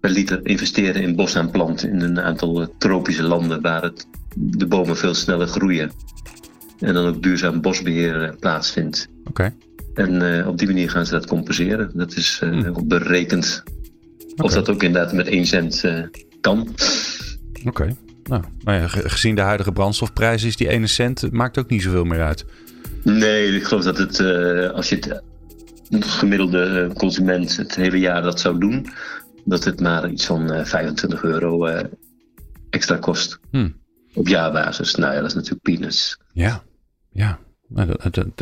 per 0.00 0.10
liter 0.10 0.40
investeren 0.42 1.02
in 1.02 1.16
bosaanplanten 1.16 1.90
in 1.90 2.00
een 2.00 2.20
aantal 2.20 2.74
tropische 2.78 3.22
landen 3.22 3.60
waar 3.60 3.82
het, 3.82 4.06
de 4.34 4.66
bomen 4.66 4.96
veel 4.96 5.14
sneller 5.14 5.46
groeien. 5.46 5.90
En 6.80 6.94
dan 6.94 7.06
ook 7.06 7.22
duurzaam 7.22 7.60
bosbeheer 7.60 8.36
plaatsvindt. 8.38 9.08
Oké. 9.24 9.54
En 9.94 10.22
uh, 10.22 10.46
op 10.46 10.58
die 10.58 10.66
manier 10.66 10.90
gaan 10.90 11.06
ze 11.06 11.12
dat 11.12 11.26
compenseren. 11.26 11.90
Dat 11.94 12.16
is 12.16 12.38
hmm. 12.40 12.88
berekend. 12.88 13.62
Okay. 13.64 14.46
Of 14.46 14.52
dat 14.52 14.70
ook 14.70 14.82
inderdaad 14.82 15.12
met 15.12 15.26
1 15.26 15.46
cent 15.46 15.84
kan. 16.40 16.60
Oké. 16.60 17.68
Okay. 17.68 17.96
Nou, 18.22 18.42
maar 18.64 18.74
ja, 18.74 18.88
gezien 18.88 19.34
de 19.34 19.40
huidige 19.40 19.72
brandstofprijs 19.72 20.42
is 20.42 20.56
die 20.56 20.68
1 20.68 20.88
cent 20.88 21.32
maakt 21.32 21.58
ook 21.58 21.70
niet 21.70 21.82
zoveel 21.82 22.04
meer 22.04 22.22
uit. 22.22 22.44
Nee, 23.02 23.56
ik 23.56 23.64
geloof 23.64 23.84
dat 23.84 23.98
het, 23.98 24.20
als 24.72 24.88
je 24.88 24.96
het 25.88 26.04
gemiddelde 26.04 26.90
consument 26.94 27.56
het 27.56 27.74
hele 27.74 27.98
jaar 27.98 28.22
dat 28.22 28.40
zou 28.40 28.58
doen, 28.58 28.86
dat 29.44 29.64
het 29.64 29.80
maar 29.80 30.10
iets 30.10 30.26
van 30.26 30.66
25 30.66 31.22
euro 31.22 31.66
extra 32.70 32.96
kost. 32.96 33.38
Hmm. 33.50 33.76
Op 34.14 34.28
jaarbasis. 34.28 34.94
Nou 34.94 35.14
ja, 35.14 35.20
dat 35.20 35.28
is 35.28 35.34
natuurlijk 35.34 35.62
peanuts. 35.62 36.18
Ja, 36.32 36.62
ja. 37.12 37.38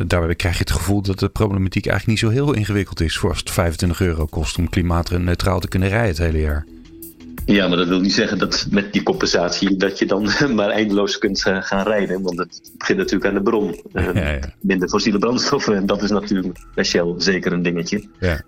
Daarbij 0.07 0.35
krijg 0.35 0.55
je 0.55 0.61
het 0.61 0.71
gevoel 0.71 1.03
dat 1.03 1.19
de 1.19 1.29
problematiek 1.29 1.87
eigenlijk 1.87 2.21
niet 2.21 2.33
zo 2.33 2.43
heel 2.43 2.55
ingewikkeld 2.55 3.01
is. 3.01 3.19
Voor 3.19 3.29
als 3.29 3.39
het 3.39 3.51
25 3.51 4.01
euro 4.01 4.27
kost 4.27 4.59
om 4.59 4.69
klimaatneutraal 4.69 5.61
te 5.61 5.69
kunnen 5.69 5.89
rijden 5.89 6.09
het 6.09 6.19
hele 6.19 6.41
jaar. 6.41 6.67
Ja, 7.47 7.69
maar 7.69 7.77
dat 7.77 7.89
wil 7.89 8.01
niet 8.01 8.13
zeggen 8.13 8.39
dat 8.39 8.67
met 8.71 8.93
die 8.93 9.03
compensatie 9.03 9.77
dat 9.77 9.99
je 9.99 10.07
dan 10.07 10.29
maar 10.55 10.69
eindeloos 10.69 11.19
kunt 11.19 11.43
gaan 11.43 11.87
rijden. 11.87 12.23
Want 12.23 12.39
het 12.39 12.73
begint 12.79 12.99
natuurlijk 12.99 13.27
aan 13.27 13.35
de 13.35 13.43
bron. 13.43 13.83
Ja, 13.93 14.11
ja. 14.15 14.41
Minder 14.61 14.89
fossiele 14.89 15.19
brandstoffen. 15.19 15.77
En 15.77 15.87
dat 15.87 16.03
is 16.03 16.11
natuurlijk 16.11 16.59
bij 16.75 16.85
Shell 16.85 17.15
zeker 17.17 17.53
een 17.53 17.63
dingetje. 17.63 18.09
Ja. 18.21 18.43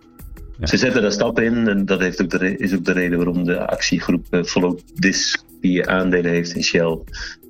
Ze 0.62 0.76
zetten 0.76 1.02
daar 1.02 1.12
stappen 1.12 1.44
in 1.44 1.68
en 1.68 1.84
dat 1.84 2.00
heeft 2.00 2.22
ook 2.22 2.30
de, 2.30 2.56
is 2.56 2.74
ook 2.74 2.84
de 2.84 2.92
reden 2.92 3.16
waarom 3.16 3.44
de 3.44 3.66
actiegroep 3.66 4.26
Follow 4.44 4.78
This, 4.98 5.44
die 5.60 5.88
aandelen 5.88 6.30
heeft 6.30 6.54
in 6.54 6.62
Shell, 6.62 6.98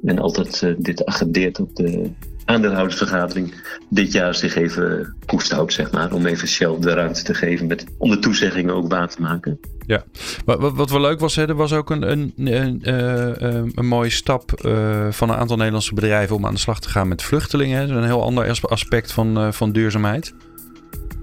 en 0.04 0.18
altijd 0.18 0.74
dit 0.78 1.04
agendeert 1.04 1.60
op 1.60 1.76
de 1.76 2.10
aandeelhoudersvergadering, 2.50 3.54
dit 3.88 4.12
jaar 4.12 4.34
zich 4.34 4.54
even 4.54 5.16
koest 5.26 5.52
houdt, 5.52 5.72
zeg 5.72 5.90
maar, 5.90 6.12
om 6.12 6.26
even 6.26 6.48
Shell 6.48 6.76
de 6.80 6.92
ruimte 6.92 7.22
te 7.22 7.34
geven 7.34 7.66
met, 7.66 7.84
om 7.98 8.10
de 8.10 8.18
toezeggingen 8.18 8.74
ook 8.74 8.90
waar 8.90 9.08
te 9.08 9.20
maken. 9.20 9.60
Ja, 9.86 10.04
wat, 10.44 10.72
wat 10.74 10.90
wel 10.90 11.00
leuk 11.00 11.20
was, 11.20 11.36
hè, 11.36 11.48
er 11.48 11.54
was 11.54 11.72
ook 11.72 11.90
een, 11.90 12.10
een, 12.10 12.32
een, 12.36 12.80
een, 12.82 13.72
een 13.74 13.86
mooie 13.86 14.10
stap 14.10 14.60
uh, 14.64 15.06
van 15.10 15.30
een 15.30 15.36
aantal 15.36 15.56
Nederlandse 15.56 15.94
bedrijven 15.94 16.36
om 16.36 16.46
aan 16.46 16.54
de 16.54 16.60
slag 16.60 16.80
te 16.80 16.88
gaan 16.88 17.08
met 17.08 17.22
vluchtelingen. 17.22 17.78
Hè. 17.78 17.86
Dat 17.86 17.96
is 17.96 18.02
een 18.02 18.08
heel 18.08 18.22
ander 18.22 18.60
aspect 18.60 19.12
van, 19.12 19.54
van 19.54 19.72
duurzaamheid. 19.72 20.34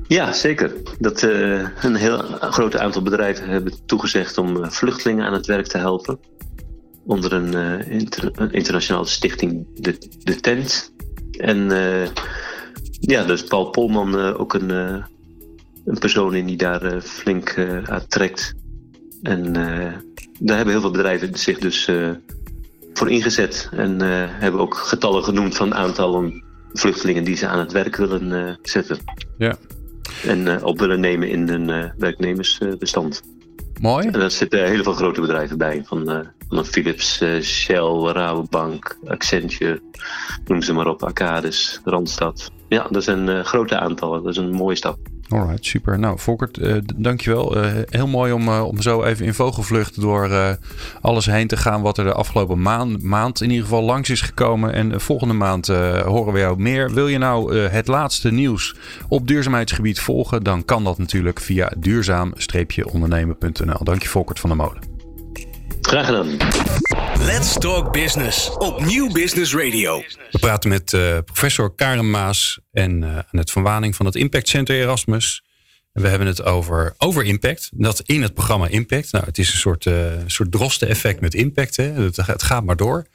Ja, 0.07 0.33
zeker. 0.33 0.73
Dat 0.99 1.21
uh, 1.21 1.67
een 1.81 1.95
heel 1.95 2.17
groot 2.39 2.77
aantal 2.77 3.01
bedrijven 3.01 3.49
hebben 3.49 3.73
toegezegd 3.85 4.37
om 4.37 4.71
vluchtelingen 4.71 5.25
aan 5.25 5.33
het 5.33 5.45
werk 5.45 5.67
te 5.67 5.77
helpen. 5.77 6.19
Onder 7.05 7.33
een, 7.33 7.53
uh, 7.55 7.91
inter 7.91 8.31
een 8.33 8.51
internationale 8.51 9.05
stichting, 9.05 9.65
de, 9.75 9.97
de 10.23 10.35
Tent. 10.35 10.95
En 11.37 11.69
ja, 12.99 13.23
dus 13.23 13.43
Paul 13.43 13.69
Polman 13.69 14.15
ook 14.35 14.53
een, 14.53 14.69
een 15.85 15.99
persoon 15.99 16.35
in 16.35 16.45
die 16.45 16.57
daar 16.57 17.01
flink 17.01 17.55
aan 17.85 18.07
trekt. 18.07 18.53
En 19.21 19.53
daar 20.39 20.55
hebben 20.55 20.73
heel 20.73 20.81
veel 20.81 20.91
bedrijven 20.91 21.37
zich 21.37 21.57
dus 21.57 21.89
voor 22.93 23.09
ingezet. 23.09 23.69
En 23.71 23.99
hebben 24.39 24.61
ook 24.61 24.75
getallen 24.75 25.23
genoemd 25.23 25.55
van 25.55 25.73
aantallen 25.73 26.43
vluchtelingen 26.73 27.23
die 27.23 27.35
ze 27.35 27.47
aan 27.47 27.59
het 27.59 27.71
werk 27.71 27.95
willen 27.95 28.57
zetten. 28.61 28.97
Ja. 29.37 29.57
En 30.23 30.63
op 30.63 30.79
willen 30.79 30.99
nemen 30.99 31.29
in 31.29 31.47
hun 31.49 31.91
werknemersbestand. 31.97 33.21
Mooi. 33.81 34.07
En 34.07 34.19
daar 34.19 34.31
zitten 34.31 34.67
heel 34.67 34.83
veel 34.83 34.93
grote 34.93 35.21
bedrijven 35.21 35.57
bij. 35.57 35.83
Van, 35.85 36.31
van 36.49 36.65
Philips, 36.65 37.21
uh, 37.21 37.41
Shell, 37.41 38.11
Rabobank, 38.11 38.97
Accenture, 39.05 39.81
noem 40.45 40.61
ze 40.61 40.73
maar 40.73 40.87
op, 40.87 41.03
Arcadis, 41.03 41.81
Randstad. 41.83 42.51
Ja, 42.69 42.87
dat 42.89 43.03
zijn 43.03 43.27
uh, 43.27 43.43
grote 43.43 43.79
aantallen. 43.79 44.23
Dat 44.23 44.31
is 44.31 44.37
een 44.37 44.51
mooie 44.51 44.75
stap. 44.75 44.97
Alright, 45.29 45.65
super. 45.65 45.99
Nou, 45.99 46.19
Volkert, 46.19 46.57
uh, 46.57 46.77
dankjewel. 46.95 47.57
Uh, 47.57 47.71
heel 47.89 48.07
mooi 48.07 48.31
om, 48.31 48.49
om 48.49 48.81
zo 48.81 49.03
even 49.03 49.25
in 49.25 49.33
vogelvlucht 49.33 50.01
door 50.01 50.57
alles 51.01 51.25
heen 51.25 51.47
te 51.47 51.57
gaan 51.57 51.81
wat 51.81 51.97
er 51.97 52.03
de 52.03 52.13
afgelopen 52.13 52.61
maand, 52.61 53.03
maand 53.03 53.41
in 53.41 53.49
ieder 53.49 53.63
geval 53.63 53.83
langs 53.83 54.09
is 54.09 54.21
gekomen. 54.21 54.73
En 54.73 55.01
volgende 55.01 55.33
maand 55.33 55.67
horen 56.05 56.33
we 56.33 56.39
jou 56.39 56.59
meer. 56.59 56.93
Wil 56.93 57.07
je 57.07 57.17
nou 57.17 57.57
het 57.57 57.87
laatste 57.87 58.31
nieuws 58.31 58.75
op 59.07 59.27
duurzaamheidsgebied 59.27 59.99
volgen? 59.99 60.43
Dan 60.43 60.65
kan 60.65 60.83
dat 60.83 60.97
natuurlijk 60.97 61.39
via 61.39 61.71
duurzaam-ondernemen.nl. 61.77 63.83
Dank 63.83 64.01
je 64.01 64.09
Volkert 64.09 64.39
van 64.39 64.49
der 64.49 64.59
Molen. 64.59 64.86
Graag 65.87 66.05
gedaan. 66.05 66.37
Let's 67.19 67.53
Talk 67.53 67.91
Business 67.91 68.49
op 68.49 68.85
Nieuw 68.85 69.11
Business 69.11 69.53
Radio. 69.53 70.03
We 70.31 70.39
praten 70.39 70.69
met 70.69 70.93
uh, 70.93 71.17
professor 71.25 71.75
Karen 71.75 72.09
Maas 72.09 72.59
en 72.71 73.01
uh, 73.01 73.19
Annette 73.31 73.51
van 73.51 73.63
Waning 73.63 73.95
van 73.95 74.05
het 74.05 74.15
Impact 74.15 74.47
Center 74.47 74.75
Erasmus. 74.75 75.43
En 75.93 76.01
we 76.01 76.07
hebben 76.07 76.27
het 76.27 76.43
over, 76.43 76.93
over 76.97 77.23
impact. 77.23 77.69
Dat 77.73 77.99
in 77.99 78.21
het 78.21 78.33
programma 78.33 78.67
Impact. 78.67 79.11
Nou, 79.11 79.25
het 79.25 79.37
is 79.37 79.51
een 79.51 79.57
soort, 79.57 79.85
uh, 79.85 80.11
soort 80.25 80.51
drosten-effect 80.51 81.21
met 81.21 81.33
impact. 81.33 81.75
Hè? 81.75 81.83
Het, 81.83 82.15
het 82.15 82.43
gaat 82.43 82.63
maar 82.63 82.77
door. 82.77 83.07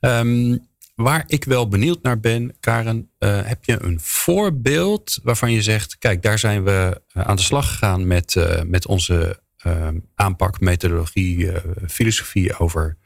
Um, 0.00 0.68
waar 0.94 1.24
ik 1.26 1.44
wel 1.44 1.68
benieuwd 1.68 2.02
naar 2.02 2.20
ben, 2.20 2.56
Karen, 2.60 3.10
heb 3.18 3.64
je 3.64 3.82
een 3.82 3.98
voorbeeld 4.00 5.18
waarvan 5.22 5.52
je 5.52 5.62
zegt: 5.62 5.98
kijk, 5.98 6.22
daar 6.22 6.38
zijn 6.38 6.64
we 6.64 7.00
aan 7.12 7.36
de 7.36 7.42
slag 7.42 7.68
gegaan 7.68 8.06
met, 8.06 8.36
met 8.66 8.86
onze 8.86 9.40
Ehm, 9.51 9.51
aanpak, 10.14 10.60
methodologie, 10.60 11.36
uh, 11.36 11.56
filosofie 11.88 12.58
over, 12.58 12.96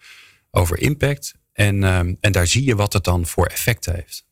over 0.51 0.79
impact. 0.79 1.35
En, 1.53 1.85
ehm, 1.85 2.15
en 2.21 2.33
daar 2.33 2.47
zie 2.47 2.65
je 2.65 2.77
wat 2.77 2.93
het 2.93 3.05
dan 3.05 3.27
voor 3.27 3.47
effect 3.47 3.87
heeft. 3.87 4.27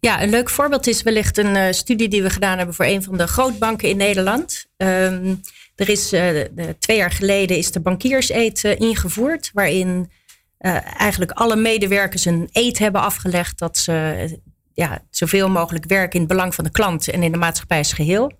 Ja, 0.00 0.22
een 0.22 0.30
leuk 0.30 0.50
voorbeeld 0.50 0.86
is 0.86 1.02
wellicht 1.02 1.38
een 1.38 1.56
uh, 1.56 1.66
studie 1.70 2.08
die 2.08 2.22
we 2.22 2.30
gedaan 2.30 2.56
hebben 2.56 2.74
voor 2.74 2.84
een 2.84 3.02
van 3.02 3.16
de 3.16 3.26
grootbanken 3.26 3.88
in 3.88 3.96
Nederland. 3.96 4.66
Um, 4.76 5.40
er 5.74 5.88
is 5.88 6.12
uh, 6.12 6.40
twee 6.78 6.96
jaar 6.96 7.10
geleden 7.10 7.56
is 7.56 7.72
de 7.72 7.80
bankierseet 7.80 8.64
ingevoerd, 8.64 9.50
waarin 9.52 10.10
eigenlijk 10.58 11.30
alle 11.30 11.56
medewerkers 11.56 12.24
een 12.24 12.48
eet 12.52 12.78
hebben 12.78 13.00
afgelegd 13.00 13.58
dat 13.58 13.78
ze 13.78 14.40
ja, 14.74 15.04
zoveel 15.10 15.48
mogelijk 15.48 15.84
werken 15.84 16.12
in 16.12 16.20
het 16.20 16.28
belang 16.28 16.54
van 16.54 16.64
de 16.64 16.70
klant 16.70 17.08
en 17.08 17.22
in 17.22 17.32
de 17.32 17.38
maatschappij 17.38 17.78
als 17.78 17.92
geheel. 17.92 18.32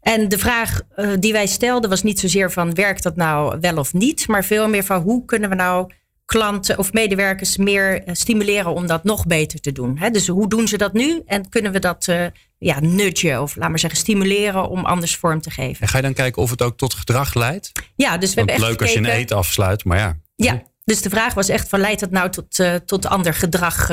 En 0.00 0.28
de 0.28 0.38
vraag 0.38 0.80
uh, 0.96 1.10
die 1.18 1.32
wij 1.32 1.46
stelden 1.46 1.90
was 1.90 2.02
niet 2.02 2.20
zozeer 2.20 2.52
van 2.52 2.74
werkt 2.74 3.02
dat 3.02 3.16
nou 3.16 3.58
wel 3.60 3.76
of 3.76 3.92
niet, 3.92 4.28
maar 4.28 4.44
veel 4.44 4.68
meer 4.68 4.84
van 4.84 5.02
hoe 5.02 5.24
kunnen 5.24 5.50
we 5.50 5.56
nou 5.56 5.92
klanten 6.24 6.78
of 6.78 6.92
medewerkers 6.92 7.56
meer 7.56 8.08
uh, 8.08 8.14
stimuleren 8.14 8.74
om 8.74 8.86
dat 8.86 9.04
nog 9.04 9.26
beter 9.26 9.60
te 9.60 9.72
doen. 9.72 9.98
Hè? 9.98 10.10
Dus 10.10 10.26
hoe 10.26 10.48
doen 10.48 10.68
ze 10.68 10.76
dat 10.76 10.92
nu 10.92 11.22
en 11.26 11.48
kunnen 11.48 11.72
we 11.72 11.78
dat 11.78 12.06
uh, 12.10 12.26
ja, 12.58 12.80
nudgen 12.80 13.42
of 13.42 13.56
laat 13.56 13.68
maar 13.68 13.78
zeggen 13.78 13.98
stimuleren 13.98 14.68
om 14.68 14.84
anders 14.84 15.16
vorm 15.16 15.40
te 15.40 15.50
geven. 15.50 15.80
En 15.80 15.88
ga 15.88 15.96
je 15.96 16.02
dan 16.02 16.12
kijken 16.12 16.42
of 16.42 16.50
het 16.50 16.62
ook 16.62 16.76
tot 16.76 16.94
gedrag 16.94 17.34
leidt? 17.34 17.72
Ja, 17.96 18.18
dus 18.18 18.28
we 18.28 18.34
Want 18.34 18.50
hebben 18.50 18.68
leuk 18.68 18.80
als 18.80 18.92
je 18.92 18.98
een 18.98 19.18
eet 19.18 19.32
afsluit, 19.32 19.84
maar 19.84 19.98
ja. 19.98 20.16
Ja, 20.36 20.62
dus 20.84 21.02
de 21.02 21.10
vraag 21.10 21.34
was 21.34 21.48
echt 21.48 21.68
van 21.68 21.80
leidt 21.80 22.00
dat 22.00 22.10
nou 22.10 22.30
tot, 22.30 22.64
tot 22.84 23.06
ander 23.06 23.34
gedrag 23.34 23.90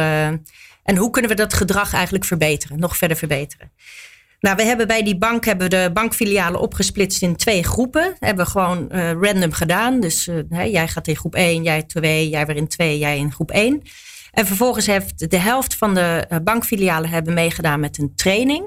en 0.85 0.97
hoe 0.97 1.09
kunnen 1.09 1.31
we 1.31 1.37
dat 1.37 1.53
gedrag 1.53 1.93
eigenlijk 1.93 2.25
verbeteren, 2.25 2.79
nog 2.79 2.97
verder 2.97 3.17
verbeteren? 3.17 3.71
Nou, 4.45 4.57
we 4.57 4.63
hebben 4.63 4.87
bij 4.87 5.03
die 5.03 5.17
bank 5.17 5.45
hebben 5.45 5.69
de 5.69 5.89
bankfilialen 5.93 6.59
opgesplitst 6.59 7.21
in 7.21 7.35
twee 7.35 7.63
groepen. 7.63 8.15
Hebben 8.19 8.45
we 8.45 8.51
gewoon 8.51 8.89
uh, 8.91 9.11
random 9.11 9.51
gedaan. 9.51 9.99
Dus 9.99 10.27
uh, 10.27 10.65
jij 10.71 10.87
gaat 10.87 11.07
in 11.07 11.15
groep 11.15 11.35
1, 11.35 11.63
jij 11.63 11.83
2, 11.83 12.29
jij 12.29 12.45
weer 12.45 12.55
in 12.55 12.67
2, 12.67 12.97
jij 12.97 13.17
in 13.17 13.31
groep 13.31 13.51
1. 13.51 13.81
En 14.31 14.45
vervolgens 14.45 14.85
heeft 14.85 15.29
de 15.29 15.37
helft 15.37 15.75
van 15.75 15.93
de 15.93 16.25
uh, 16.29 16.37
bankfilialen 16.43 17.09
hebben 17.09 17.33
meegedaan 17.33 17.79
met 17.79 17.97
een 17.97 18.15
training. 18.15 18.63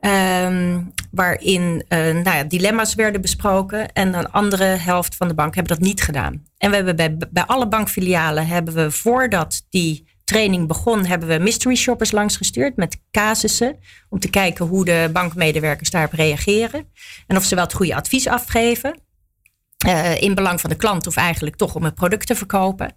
Um, 0.00 0.92
waarin 1.10 1.84
nou 1.88 2.22
ja, 2.22 2.44
dilemma's 2.44 2.94
werden 2.94 3.20
besproken. 3.20 3.92
En 3.92 4.14
een 4.14 4.30
andere 4.30 4.64
helft 4.64 5.16
van 5.16 5.28
de 5.28 5.34
bank 5.34 5.54
hebben 5.54 5.76
dat 5.76 5.86
niet 5.86 6.02
gedaan. 6.02 6.42
En 6.58 6.70
we 6.70 6.76
hebben 6.76 6.96
bij, 6.96 7.16
bij 7.30 7.44
alle 7.44 7.68
bankfilialen 7.68 8.46
hebben 8.46 8.74
we 8.74 8.90
voordat 8.90 9.66
die 9.68 10.09
training 10.30 10.66
begon, 10.66 11.06
hebben 11.06 11.28
we 11.28 11.38
mystery 11.38 11.74
shoppers 11.74 12.10
langsgestuurd 12.10 12.76
met 12.76 13.00
casussen. 13.10 13.78
Om 14.08 14.18
te 14.18 14.30
kijken 14.30 14.66
hoe 14.66 14.84
de 14.84 15.10
bankmedewerkers 15.12 15.90
daarop 15.90 16.12
reageren. 16.12 16.88
En 17.26 17.36
of 17.36 17.44
ze 17.44 17.54
wel 17.54 17.64
het 17.64 17.74
goede 17.74 17.94
advies 17.94 18.26
afgeven. 18.26 19.00
Uh, 19.86 20.22
in 20.22 20.34
belang 20.34 20.60
van 20.60 20.70
de 20.70 20.76
klant 20.76 21.06
of 21.06 21.16
eigenlijk 21.16 21.56
toch 21.56 21.74
om 21.74 21.84
het 21.84 21.94
product 21.94 22.26
te 22.26 22.34
verkopen. 22.34 22.96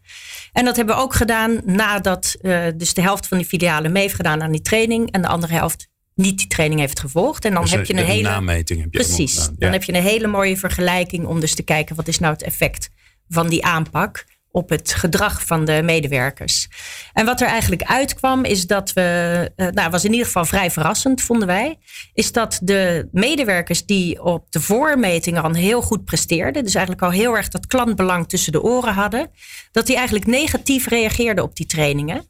En 0.51 0.65
dat 0.65 0.75
hebben 0.75 0.95
we 0.95 1.01
ook 1.01 1.13
gedaan 1.13 1.61
nadat 1.65 2.35
uh, 2.41 2.65
dus 2.75 2.93
de 2.93 3.01
helft 3.01 3.27
van 3.27 3.37
die 3.37 3.47
filialen 3.47 3.91
mee 3.91 4.01
heeft 4.01 4.15
gedaan 4.15 4.41
aan 4.41 4.51
die 4.51 4.61
training. 4.61 5.11
En 5.11 5.21
de 5.21 5.27
andere 5.27 5.53
helft 5.53 5.87
niet 6.15 6.37
die 6.37 6.47
training 6.47 6.79
heeft 6.79 6.99
gevolgd. 6.99 7.45
En 7.45 7.53
dan 7.53 7.61
dus 7.61 7.71
heb 7.71 7.85
je 7.85 7.93
een 7.93 8.05
hele. 8.05 8.29
Nameting 8.29 8.81
heb 8.81 8.93
je 8.93 8.99
precies. 8.99 9.35
Ja. 9.35 9.49
Dan 9.57 9.71
heb 9.71 9.83
je 9.83 9.93
een 9.93 10.01
hele 10.01 10.27
mooie 10.27 10.57
vergelijking 10.57 11.25
om 11.25 11.39
dus 11.39 11.55
te 11.55 11.63
kijken 11.63 11.95
wat 11.95 12.07
is 12.07 12.19
nou 12.19 12.33
het 12.33 12.43
effect 12.43 12.89
van 13.27 13.47
die 13.47 13.65
aanpak 13.65 14.25
op 14.55 14.69
het 14.69 14.93
gedrag 14.93 15.45
van 15.45 15.65
de 15.65 15.81
medewerkers. 15.83 16.67
En 17.13 17.25
wat 17.25 17.41
er 17.41 17.47
eigenlijk 17.47 17.83
uitkwam, 17.83 18.43
is 18.43 18.67
dat 18.67 18.93
we, 18.93 19.51
uh, 19.55 19.67
nou, 19.67 19.89
was 19.89 20.03
in 20.03 20.11
ieder 20.11 20.25
geval 20.25 20.45
vrij 20.45 20.71
verrassend, 20.71 21.21
vonden 21.21 21.47
wij, 21.47 21.77
is 22.13 22.31
dat 22.31 22.59
de 22.63 23.07
medewerkers 23.11 23.85
die 23.85 24.23
op 24.23 24.51
de 24.51 24.61
voormetingen 24.61 25.43
al 25.43 25.53
heel 25.53 25.81
goed 25.81 26.05
presteerden, 26.05 26.63
dus 26.63 26.75
eigenlijk 26.75 27.05
al 27.05 27.11
heel 27.11 27.35
erg 27.37 27.47
dat 27.47 27.67
klantbelang 27.67 28.29
tussen 28.29 28.51
de 28.51 28.61
oren 28.61 28.93
hadden, 28.93 29.29
dat 29.71 29.85
die 29.85 29.95
eigenlijk 29.95 30.25
negatief 30.25 30.87
reageerden 30.87 31.43
op 31.43 31.55
die 31.55 31.65
trainingen. 31.65 32.25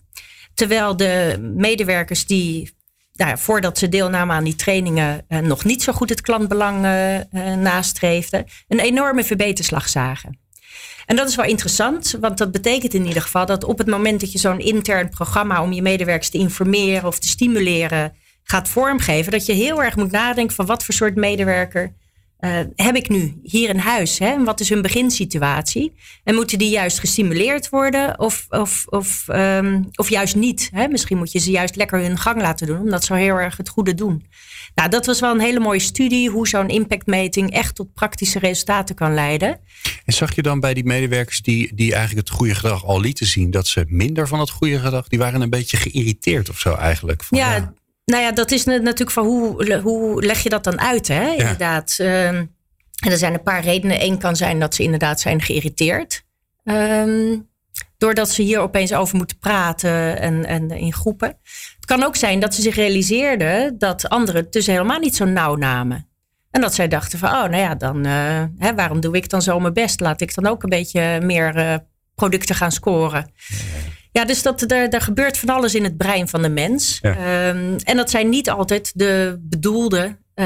Terwijl 0.53 0.97
de 0.97 1.37
medewerkers 1.55 2.25
die 2.25 2.71
nou 3.13 3.37
voordat 3.37 3.77
ze 3.77 3.89
deelnamen 3.89 4.35
aan 4.35 4.43
die 4.43 4.55
trainingen 4.55 5.25
uh, 5.29 5.39
nog 5.39 5.63
niet 5.63 5.83
zo 5.83 5.93
goed 5.93 6.09
het 6.09 6.21
klantbelang 6.21 6.85
uh, 6.85 7.53
nastreefden, 7.53 8.45
een 8.67 8.79
enorme 8.79 9.23
verbeterslag 9.23 9.89
zagen. 9.89 10.42
En 11.05 11.15
dat 11.15 11.29
is 11.29 11.35
wel 11.35 11.45
interessant, 11.45 12.17
want 12.19 12.37
dat 12.37 12.51
betekent 12.51 12.93
in 12.93 13.05
ieder 13.05 13.21
geval 13.21 13.45
dat 13.45 13.63
op 13.63 13.77
het 13.77 13.87
moment 13.87 14.19
dat 14.19 14.31
je 14.31 14.39
zo'n 14.39 14.59
intern 14.59 15.09
programma 15.09 15.61
om 15.61 15.73
je 15.73 15.81
medewerkers 15.81 16.29
te 16.29 16.37
informeren 16.37 17.07
of 17.07 17.19
te 17.19 17.27
stimuleren 17.27 18.13
gaat 18.43 18.69
vormgeven, 18.69 19.31
dat 19.31 19.45
je 19.45 19.53
heel 19.53 19.83
erg 19.83 19.95
moet 19.95 20.11
nadenken 20.11 20.55
van 20.55 20.65
wat 20.65 20.83
voor 20.83 20.93
soort 20.93 21.15
medewerker 21.15 21.93
uh, 22.43 22.59
heb 22.75 22.95
ik 22.95 23.09
nu 23.09 23.39
hier 23.43 23.69
in 23.69 23.77
huis? 23.77 24.19
Hè? 24.19 24.27
En 24.27 24.43
wat 24.43 24.59
is 24.59 24.69
hun 24.69 24.81
beginsituatie? 24.81 25.93
En 26.23 26.35
moeten 26.35 26.57
die 26.57 26.69
juist 26.69 26.99
gestimuleerd 26.99 27.69
worden 27.69 28.19
of, 28.19 28.45
of, 28.49 28.85
of, 28.85 29.25
um, 29.27 29.89
of 29.95 30.09
juist 30.09 30.35
niet? 30.35 30.69
Hè? 30.73 30.87
Misschien 30.87 31.17
moet 31.17 31.31
je 31.31 31.39
ze 31.39 31.51
juist 31.51 31.75
lekker 31.75 31.99
hun 31.99 32.17
gang 32.17 32.41
laten 32.41 32.67
doen, 32.67 32.79
omdat 32.79 33.03
ze 33.03 33.15
heel 33.15 33.35
erg 33.35 33.57
het 33.57 33.69
goede 33.69 33.93
doen. 33.93 34.25
Nou, 34.75 34.89
dat 34.89 35.05
was 35.05 35.19
wel 35.19 35.33
een 35.33 35.39
hele 35.39 35.59
mooie 35.59 35.79
studie, 35.79 36.29
hoe 36.29 36.47
zo'n 36.47 36.69
impactmeting 36.69 37.51
echt 37.51 37.75
tot 37.75 37.93
praktische 37.93 38.39
resultaten 38.39 38.95
kan 38.95 39.13
leiden. 39.13 39.59
En 40.05 40.13
zag 40.13 40.35
je 40.35 40.41
dan 40.41 40.59
bij 40.59 40.73
die 40.73 40.85
medewerkers 40.85 41.41
die, 41.41 41.75
die 41.75 41.93
eigenlijk 41.93 42.27
het 42.27 42.37
goede 42.37 42.55
gedrag 42.55 42.85
al 42.85 42.99
lieten 42.99 43.25
zien, 43.25 43.51
dat 43.51 43.67
ze 43.67 43.85
minder 43.87 44.27
van 44.27 44.39
het 44.39 44.49
goede 44.49 44.79
gedrag, 44.79 45.07
die 45.07 45.19
waren 45.19 45.41
een 45.41 45.49
beetje 45.49 45.77
geïrriteerd 45.77 46.49
of 46.49 46.59
zo 46.59 46.73
eigenlijk? 46.73 47.23
Van, 47.23 47.37
ja, 47.37 47.55
ja, 47.55 47.73
nou 48.13 48.25
ja, 48.25 48.31
dat 48.31 48.51
is 48.51 48.65
natuurlijk 48.65 49.11
van 49.11 49.25
hoe, 49.25 49.79
hoe 49.79 50.25
leg 50.25 50.43
je 50.43 50.49
dat 50.49 50.63
dan 50.63 50.79
uit, 50.79 51.07
hè? 51.07 51.31
Inderdaad. 51.31 51.97
Um, 51.99 52.55
en 53.03 53.11
er 53.11 53.17
zijn 53.17 53.33
een 53.33 53.43
paar 53.43 53.63
redenen. 53.63 54.03
Eén 54.03 54.17
kan 54.17 54.35
zijn 54.35 54.59
dat 54.59 54.75
ze 54.75 54.83
inderdaad 54.83 55.19
zijn 55.19 55.41
geïrriteerd. 55.41 56.25
Um, 56.63 57.49
doordat 57.97 58.29
ze 58.29 58.41
hier 58.41 58.59
opeens 58.59 58.93
over 58.93 59.17
moeten 59.17 59.37
praten 59.37 60.19
en, 60.19 60.45
en 60.45 60.71
in 60.71 60.93
groepen. 60.93 61.27
Het 61.75 61.85
kan 61.85 62.03
ook 62.03 62.15
zijn 62.15 62.39
dat 62.39 62.55
ze 62.55 62.61
zich 62.61 62.75
realiseerden 62.75 63.77
dat 63.77 64.09
anderen 64.09 64.41
het 64.41 64.51
dus 64.51 64.67
helemaal 64.67 64.99
niet 64.99 65.15
zo 65.15 65.25
nauw 65.25 65.55
namen. 65.55 66.07
En 66.51 66.61
dat 66.61 66.73
zij 66.73 66.87
dachten 66.87 67.19
van, 67.19 67.29
oh 67.29 67.43
nou 67.43 67.57
ja, 67.57 67.75
dan, 67.75 68.07
uh, 68.07 68.43
hè, 68.57 68.75
waarom 68.75 68.99
doe 68.99 69.15
ik 69.15 69.29
dan 69.29 69.41
zo 69.41 69.59
mijn 69.59 69.73
best? 69.73 69.99
Laat 69.99 70.21
ik 70.21 70.35
dan 70.35 70.47
ook 70.47 70.63
een 70.63 70.69
beetje 70.69 71.19
meer 71.21 71.57
uh, 71.57 71.75
producten 72.15 72.55
gaan 72.55 72.71
scoren. 72.71 73.31
Ja, 74.13 74.25
dus 74.25 74.41
dat, 74.41 74.71
er, 74.71 74.89
er 74.89 75.01
gebeurt 75.01 75.37
van 75.37 75.49
alles 75.49 75.75
in 75.75 75.83
het 75.83 75.97
brein 75.97 76.27
van 76.27 76.41
de 76.41 76.49
mens. 76.49 76.99
Ja. 77.01 77.49
Um, 77.49 77.75
en 77.75 77.97
dat 77.97 78.09
zijn 78.09 78.29
niet 78.29 78.49
altijd 78.49 78.91
de 78.95 79.37
bedoelde 79.41 80.17
uh, 80.35 80.45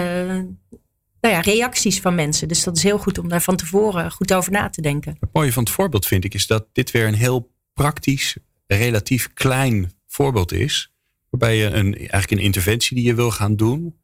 nou 1.21 1.35
ja, 1.35 1.39
reacties 1.39 2.01
van 2.01 2.15
mensen. 2.15 2.47
Dus 2.47 2.63
dat 2.63 2.77
is 2.77 2.83
heel 2.83 2.97
goed 2.97 3.17
om 3.17 3.29
daar 3.29 3.41
van 3.41 3.55
tevoren 3.55 4.11
goed 4.11 4.33
over 4.33 4.51
na 4.51 4.69
te 4.69 4.81
denken. 4.81 5.17
Het 5.19 5.29
mooie 5.33 5.53
van 5.53 5.63
het 5.63 5.71
voorbeeld 5.71 6.05
vind 6.05 6.23
ik 6.23 6.33
is 6.33 6.47
dat 6.47 6.67
dit 6.71 6.91
weer 6.91 7.07
een 7.07 7.13
heel 7.13 7.51
praktisch, 7.73 8.37
relatief 8.67 9.33
klein 9.33 9.91
voorbeeld 10.07 10.51
is. 10.51 10.91
Waarbij 11.29 11.57
je 11.57 11.65
een, 11.65 11.97
eigenlijk 11.97 12.31
een 12.31 12.39
interventie 12.39 12.95
die 12.95 13.05
je 13.05 13.13
wil 13.13 13.31
gaan 13.31 13.55
doen, 13.55 13.95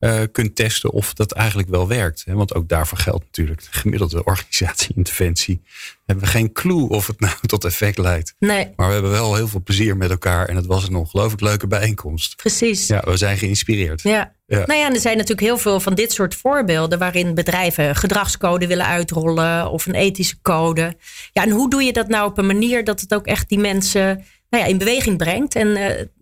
uh, 0.00 0.20
kunt 0.32 0.56
testen 0.56 0.90
of 0.90 1.14
dat 1.14 1.32
eigenlijk 1.32 1.68
wel 1.68 1.88
werkt. 1.88 2.24
Want 2.26 2.54
ook 2.54 2.68
daarvoor 2.68 2.98
geldt 2.98 3.24
natuurlijk 3.24 3.60
de 3.60 3.68
gemiddelde 3.70 4.24
organisatieinterventie. 4.24 5.62
Hebben 6.06 6.24
we 6.24 6.30
geen 6.30 6.52
clue 6.52 6.88
of 6.88 7.06
het 7.06 7.20
nou 7.26 7.34
tot 7.46 7.64
effect 7.64 7.98
leidt. 7.98 8.34
Nee. 8.38 8.72
Maar 8.76 8.86
we 8.86 8.92
hebben 8.92 9.10
wel 9.10 9.34
heel 9.34 9.48
veel 9.48 9.62
plezier 9.62 9.96
met 9.96 10.10
elkaar. 10.10 10.48
En 10.48 10.56
het 10.56 10.66
was 10.66 10.88
een 10.88 10.94
ongelooflijk 10.94 11.42
leuke 11.42 11.66
bijeenkomst. 11.66 12.36
Precies. 12.36 12.86
Ja, 12.86 13.02
we 13.04 13.16
zijn 13.16 13.38
geïnspireerd. 13.38 14.02
Ja. 14.02 14.34
ja. 14.46 14.66
Nou 14.66 14.80
ja, 14.80 14.86
en 14.86 14.94
er 14.94 15.00
zijn 15.00 15.16
natuurlijk 15.16 15.46
heel 15.46 15.58
veel 15.58 15.80
van 15.80 15.94
dit 15.94 16.12
soort 16.12 16.34
voorbeelden 16.34 16.98
waarin 16.98 17.34
bedrijven 17.34 17.96
gedragscode 17.96 18.66
willen 18.66 18.86
uitrollen 18.86 19.70
of 19.70 19.86
een 19.86 19.94
ethische 19.94 20.40
code. 20.42 20.96
Ja, 21.32 21.42
en 21.42 21.50
hoe 21.50 21.70
doe 21.70 21.82
je 21.82 21.92
dat 21.92 22.08
nou 22.08 22.30
op 22.30 22.38
een 22.38 22.46
manier 22.46 22.84
dat 22.84 23.00
het 23.00 23.14
ook 23.14 23.26
echt 23.26 23.48
die 23.48 23.58
mensen 23.58 24.24
nou 24.50 24.64
ja, 24.64 24.70
in 24.70 24.78
beweging 24.78 25.16
brengt 25.16 25.54
en 25.54 25.66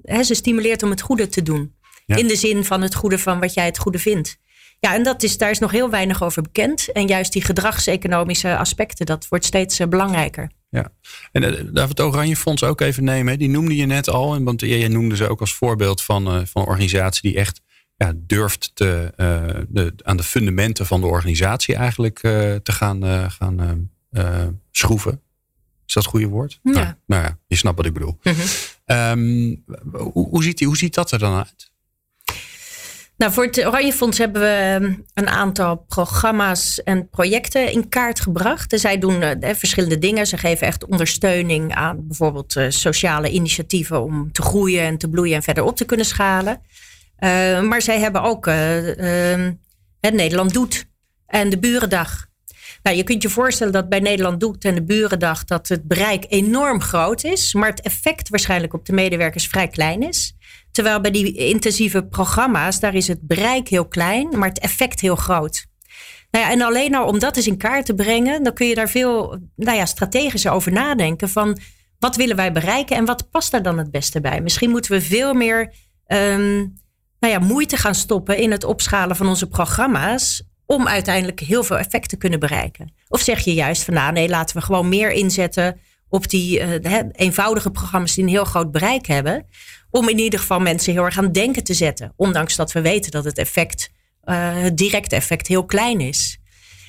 uh, 0.04 0.20
ze 0.22 0.34
stimuleert 0.34 0.82
om 0.82 0.90
het 0.90 1.00
goede 1.00 1.28
te 1.28 1.42
doen? 1.42 1.76
In 2.16 2.26
de 2.26 2.36
zin 2.36 2.64
van 2.64 2.82
het 2.82 2.94
goede 2.94 3.18
van 3.18 3.40
wat 3.40 3.54
jij 3.54 3.64
het 3.64 3.78
goede 3.78 3.98
vindt. 3.98 4.38
Ja, 4.80 4.94
en 4.94 5.02
dat 5.02 5.22
is, 5.22 5.38
daar 5.38 5.50
is 5.50 5.59
nog 5.59 5.70
heel 5.70 5.90
weinig 5.90 6.22
over 6.22 6.42
bekend. 6.42 6.92
En 6.92 7.06
juist 7.06 7.32
die 7.32 7.42
gedragseconomische 7.42 8.56
aspecten, 8.56 9.06
dat 9.06 9.28
wordt 9.28 9.44
steeds 9.44 9.80
uh, 9.80 9.86
belangrijker. 9.86 10.50
Ja, 10.70 10.92
en 11.32 11.42
uh, 11.42 11.50
laten 11.50 11.88
het 11.88 12.00
Oranje 12.00 12.36
Fonds 12.36 12.62
ook 12.62 12.80
even 12.80 13.04
nemen. 13.04 13.38
Die 13.38 13.48
noemde 13.48 13.76
je 13.76 13.86
net 13.86 14.09
al. 14.09 14.34
En 14.34 14.44
want 14.44 14.61
jij 14.61 14.88
noemde 14.88 15.16
ze 15.16 15.28
ook 15.28 15.40
als 15.40 15.54
voorbeeld 15.54 16.02
van, 16.02 16.26
uh, 16.26 16.44
van 16.44 16.62
een 16.62 16.68
organisatie 16.68 17.30
die 17.30 17.38
echt 17.38 17.61
ja, 17.96 18.12
durft 18.16 18.70
te, 18.74 19.12
de, 19.68 19.92
aan 20.02 20.16
de 20.16 20.22
fundamenten 20.22 20.86
van 20.86 21.00
de 21.00 21.06
organisatie 21.06 21.74
eigenlijk 21.74 22.18
te 22.18 22.72
gaan, 22.72 23.30
gaan 23.30 23.90
schroeven. 24.70 25.20
Is 25.86 25.94
dat 25.94 26.02
het 26.02 26.12
goede 26.12 26.26
woord? 26.26 26.61
Ja. 26.62 26.70
Nou, 26.72 26.94
nou 27.06 27.22
ja, 27.22 27.38
je 27.46 27.56
snapt 27.56 27.76
wat 27.76 27.86
ik 27.86 27.92
bedoel. 27.92 28.18
Mm 28.22 28.32
-hmm. 28.32 28.96
um, 28.96 29.64
hoe, 30.12 30.28
hoe, 30.28 30.42
ziet 30.42 30.59
die, 30.59 30.66
hoe 30.66 30.76
ziet 30.76 30.94
dat 30.94 31.11
er 31.11 31.18
dan 31.18 31.36
uit? 31.36 31.70
Nou, 33.18 33.32
voor 33.32 33.44
het 33.44 33.66
Oranje 33.66 33.92
Fonds 33.92 34.18
hebben 34.18 34.42
we 34.42 34.48
ehm, 34.48 34.94
een 35.14 35.28
aantal 35.28 35.76
programma's 35.76 36.82
en 36.82 37.08
projecten 37.08 37.72
in 37.72 37.88
kaart 37.88 38.20
gebracht. 38.20 38.80
Zij 38.80 38.98
doen 38.98 39.22
uh, 39.22 39.30
verschillende 39.40 39.98
dingen. 39.98 40.26
Ze 40.26 40.38
geven 40.38 40.66
echt 40.66 40.86
ondersteuning 40.86 41.74
aan 41.74 42.06
bijvoorbeeld 42.06 42.56
uh, 42.56 42.66
sociale 42.68 43.30
initiatieven 43.30 44.02
om 44.02 44.32
te 44.32 44.42
groeien 44.42 44.82
en 44.82 44.98
te 44.98 45.08
bloeien 45.08 45.34
en 45.34 45.42
verder 45.42 45.64
op 45.64 45.76
te 45.76 45.84
kunnen 45.84 46.06
schalen. 46.06 46.60
Uh, 47.18 47.60
maar 47.60 47.82
zij 47.82 47.98
hebben 47.98 48.22
ook 48.22 48.46
ehm, 48.46 49.52
het 50.00 50.14
Nederland 50.14 50.52
Doet 50.52 50.86
en 51.26 51.50
de 51.50 51.58
Burendag. 51.58 52.26
Nou, 52.82 52.96
je 52.96 53.02
kunt 53.02 53.22
je 53.22 53.28
voorstellen 53.28 53.72
dat 53.72 53.88
bij 53.88 54.00
Nederland 54.00 54.40
Doet 54.40 54.64
en 54.64 54.74
de 54.74 54.84
Burendag 54.84 55.44
dat 55.44 55.68
het 55.68 55.84
bereik 55.84 56.26
enorm 56.28 56.80
groot 56.80 57.24
is, 57.24 57.54
maar 57.54 57.68
het 57.68 57.80
effect 57.80 58.28
waarschijnlijk 58.28 58.74
op 58.74 58.86
de 58.86 58.92
medewerkers 58.92 59.46
vrij 59.46 59.68
klein 59.68 60.02
is. 60.02 60.36
Terwijl 60.70 61.00
bij 61.00 61.10
die 61.10 61.32
intensieve 61.32 62.06
programma's, 62.06 62.80
daar 62.80 62.94
is 62.94 63.08
het 63.08 63.20
bereik 63.20 63.68
heel 63.68 63.88
klein, 63.88 64.38
maar 64.38 64.48
het 64.48 64.58
effect 64.58 65.00
heel 65.00 65.16
groot. 65.16 65.66
Nou 66.30 66.44
ja, 66.44 66.50
en 66.50 66.62
alleen 66.62 66.94
al 66.94 67.06
om 67.06 67.18
dat 67.18 67.36
eens 67.36 67.46
in 67.46 67.56
kaart 67.56 67.86
te 67.86 67.94
brengen, 67.94 68.42
dan 68.42 68.52
kun 68.52 68.66
je 68.66 68.74
daar 68.74 68.88
veel 68.88 69.38
nou 69.56 69.76
ja, 69.76 69.86
strategischer 69.86 70.52
over 70.52 70.72
nadenken. 70.72 71.28
Van 71.28 71.58
wat 71.98 72.16
willen 72.16 72.36
wij 72.36 72.52
bereiken 72.52 72.96
en 72.96 73.04
wat 73.04 73.30
past 73.30 73.50
daar 73.50 73.62
dan 73.62 73.78
het 73.78 73.90
beste 73.90 74.20
bij? 74.20 74.40
Misschien 74.40 74.70
moeten 74.70 74.90
we 74.90 75.00
veel 75.00 75.34
meer 75.34 75.74
um, 76.06 76.74
nou 77.20 77.32
ja, 77.32 77.38
moeite 77.38 77.76
gaan 77.76 77.94
stoppen 77.94 78.38
in 78.38 78.50
het 78.50 78.64
opschalen 78.64 79.16
van 79.16 79.28
onze 79.28 79.48
programma's. 79.48 80.42
Om 80.70 80.88
uiteindelijk 80.88 81.40
heel 81.40 81.64
veel 81.64 81.78
effect 81.78 82.08
te 82.08 82.16
kunnen 82.16 82.40
bereiken. 82.40 82.92
Of 83.08 83.20
zeg 83.20 83.40
je 83.40 83.54
juist 83.54 83.84
van 83.84 83.94
nou 83.94 84.12
nee, 84.12 84.28
laten 84.28 84.56
we 84.56 84.62
gewoon 84.62 84.88
meer 84.88 85.10
inzetten 85.10 85.80
op 86.08 86.28
die 86.28 86.80
uh, 86.82 87.02
eenvoudige 87.12 87.70
programma's 87.70 88.14
die 88.14 88.24
een 88.24 88.30
heel 88.30 88.44
groot 88.44 88.72
bereik 88.72 89.06
hebben 89.06 89.46
om 89.90 90.08
in 90.08 90.18
ieder 90.18 90.38
geval 90.38 90.60
mensen 90.60 90.92
heel 90.92 91.04
erg 91.04 91.18
aan 91.18 91.32
denken 91.32 91.64
te 91.64 91.74
zetten. 91.74 92.12
Ondanks 92.16 92.56
dat 92.56 92.72
we 92.72 92.80
weten 92.80 93.10
dat 93.10 93.24
het 93.24 93.38
effect, 93.38 93.90
uh, 94.24 94.62
het 94.62 94.76
directe 94.76 95.14
effect 95.14 95.46
heel 95.46 95.64
klein 95.64 96.00
is. 96.00 96.38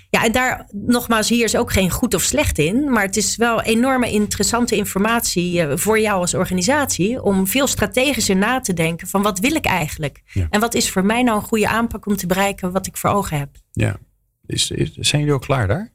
Ja, 0.09 0.23
en 0.23 0.31
daar 0.31 0.67
nogmaals, 0.71 1.29
hier 1.29 1.43
is 1.43 1.55
ook 1.55 1.71
geen 1.71 1.89
goed 1.89 2.13
of 2.13 2.21
slecht 2.21 2.57
in. 2.57 2.91
Maar 2.91 3.03
het 3.03 3.17
is 3.17 3.35
wel 3.35 3.61
enorme 3.61 4.11
interessante 4.11 4.75
informatie 4.75 5.61
uh, 5.61 5.71
voor 5.75 5.99
jou 5.99 6.19
als 6.19 6.33
organisatie. 6.33 7.21
Om 7.23 7.47
veel 7.47 7.67
strategischer 7.67 8.35
na 8.35 8.59
te 8.59 8.73
denken 8.73 9.07
van 9.07 9.21
wat 9.21 9.39
wil 9.39 9.55
ik 9.55 9.65
eigenlijk? 9.65 10.21
Ja. 10.33 10.47
En 10.49 10.59
wat 10.59 10.73
is 10.73 10.89
voor 10.89 11.05
mij 11.05 11.23
nou 11.23 11.37
een 11.37 11.47
goede 11.47 11.67
aanpak 11.67 12.05
om 12.05 12.15
te 12.15 12.27
bereiken 12.27 12.71
wat 12.71 12.87
ik 12.87 12.97
voor 12.97 13.09
ogen 13.09 13.37
heb? 13.37 13.49
Ja, 13.71 13.97
is, 14.45 14.71
is, 14.71 14.93
zijn 14.93 15.21
jullie 15.21 15.35
al 15.35 15.45
klaar 15.45 15.67
daar? 15.67 15.93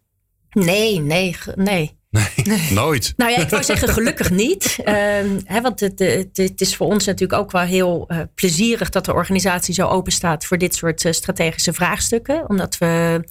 Nee, 0.50 1.00
nee, 1.00 1.36
nee. 1.54 2.02
Nee, 2.44 2.70
nooit. 2.70 3.12
Nou 3.16 3.30
ja, 3.30 3.38
ik 3.38 3.48
wou 3.48 3.62
zeggen 3.62 3.88
gelukkig 3.88 4.30
niet. 4.30 4.76
Uh, 4.78 4.94
hè, 5.54 5.60
want 5.60 5.80
het, 5.80 5.98
het, 5.98 6.36
het, 6.36 6.60
is 6.60 6.76
voor 6.76 6.86
ons 6.86 7.04
natuurlijk 7.04 7.40
ook 7.40 7.50
wel 7.50 7.62
heel 7.62 8.08
uh, 8.08 8.20
plezierig 8.34 8.90
dat 8.90 9.04
de 9.04 9.12
organisatie 9.12 9.74
zo 9.74 9.86
open 9.86 10.12
staat 10.12 10.44
voor 10.44 10.58
dit 10.58 10.74
soort 10.74 11.04
uh, 11.04 11.12
strategische 11.12 11.72
vraagstukken. 11.72 12.48
Omdat 12.48 12.78
we 12.78 13.24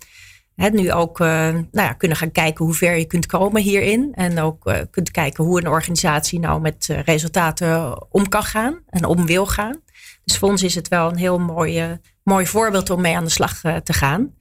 nu 0.55 0.91
ook 0.91 1.19
uh, 1.19 1.27
nou 1.27 1.67
ja, 1.71 1.93
kunnen 1.93 2.17
gaan 2.17 2.31
kijken 2.31 2.65
hoe 2.65 2.73
ver 2.73 2.97
je 2.97 3.05
kunt 3.05 3.25
komen 3.25 3.61
hierin. 3.61 4.11
En 4.13 4.39
ook 4.39 4.73
kunt 4.91 5.11
kijken 5.11 5.43
hoe 5.43 5.61
een 5.61 5.67
organisatie 5.67 6.39
nou 6.39 6.61
met 6.61 6.89
resultaten 7.05 7.97
om 8.11 8.29
kan 8.29 8.43
gaan 8.43 8.79
en 8.89 9.05
om 9.05 9.25
wil 9.25 9.45
gaan. 9.45 9.81
Dus 10.23 10.37
voor 10.37 10.49
ons 10.49 10.63
is 10.63 10.75
het 10.75 10.87
wel 10.87 11.09
een 11.09 11.17
heel 11.17 11.39
mooi, 11.39 11.99
mooi 12.23 12.47
voorbeeld 12.47 12.89
om 12.89 13.01
mee 13.01 13.15
aan 13.15 13.23
de 13.23 13.29
slag 13.29 13.61
te 13.83 13.93
gaan. 13.93 14.33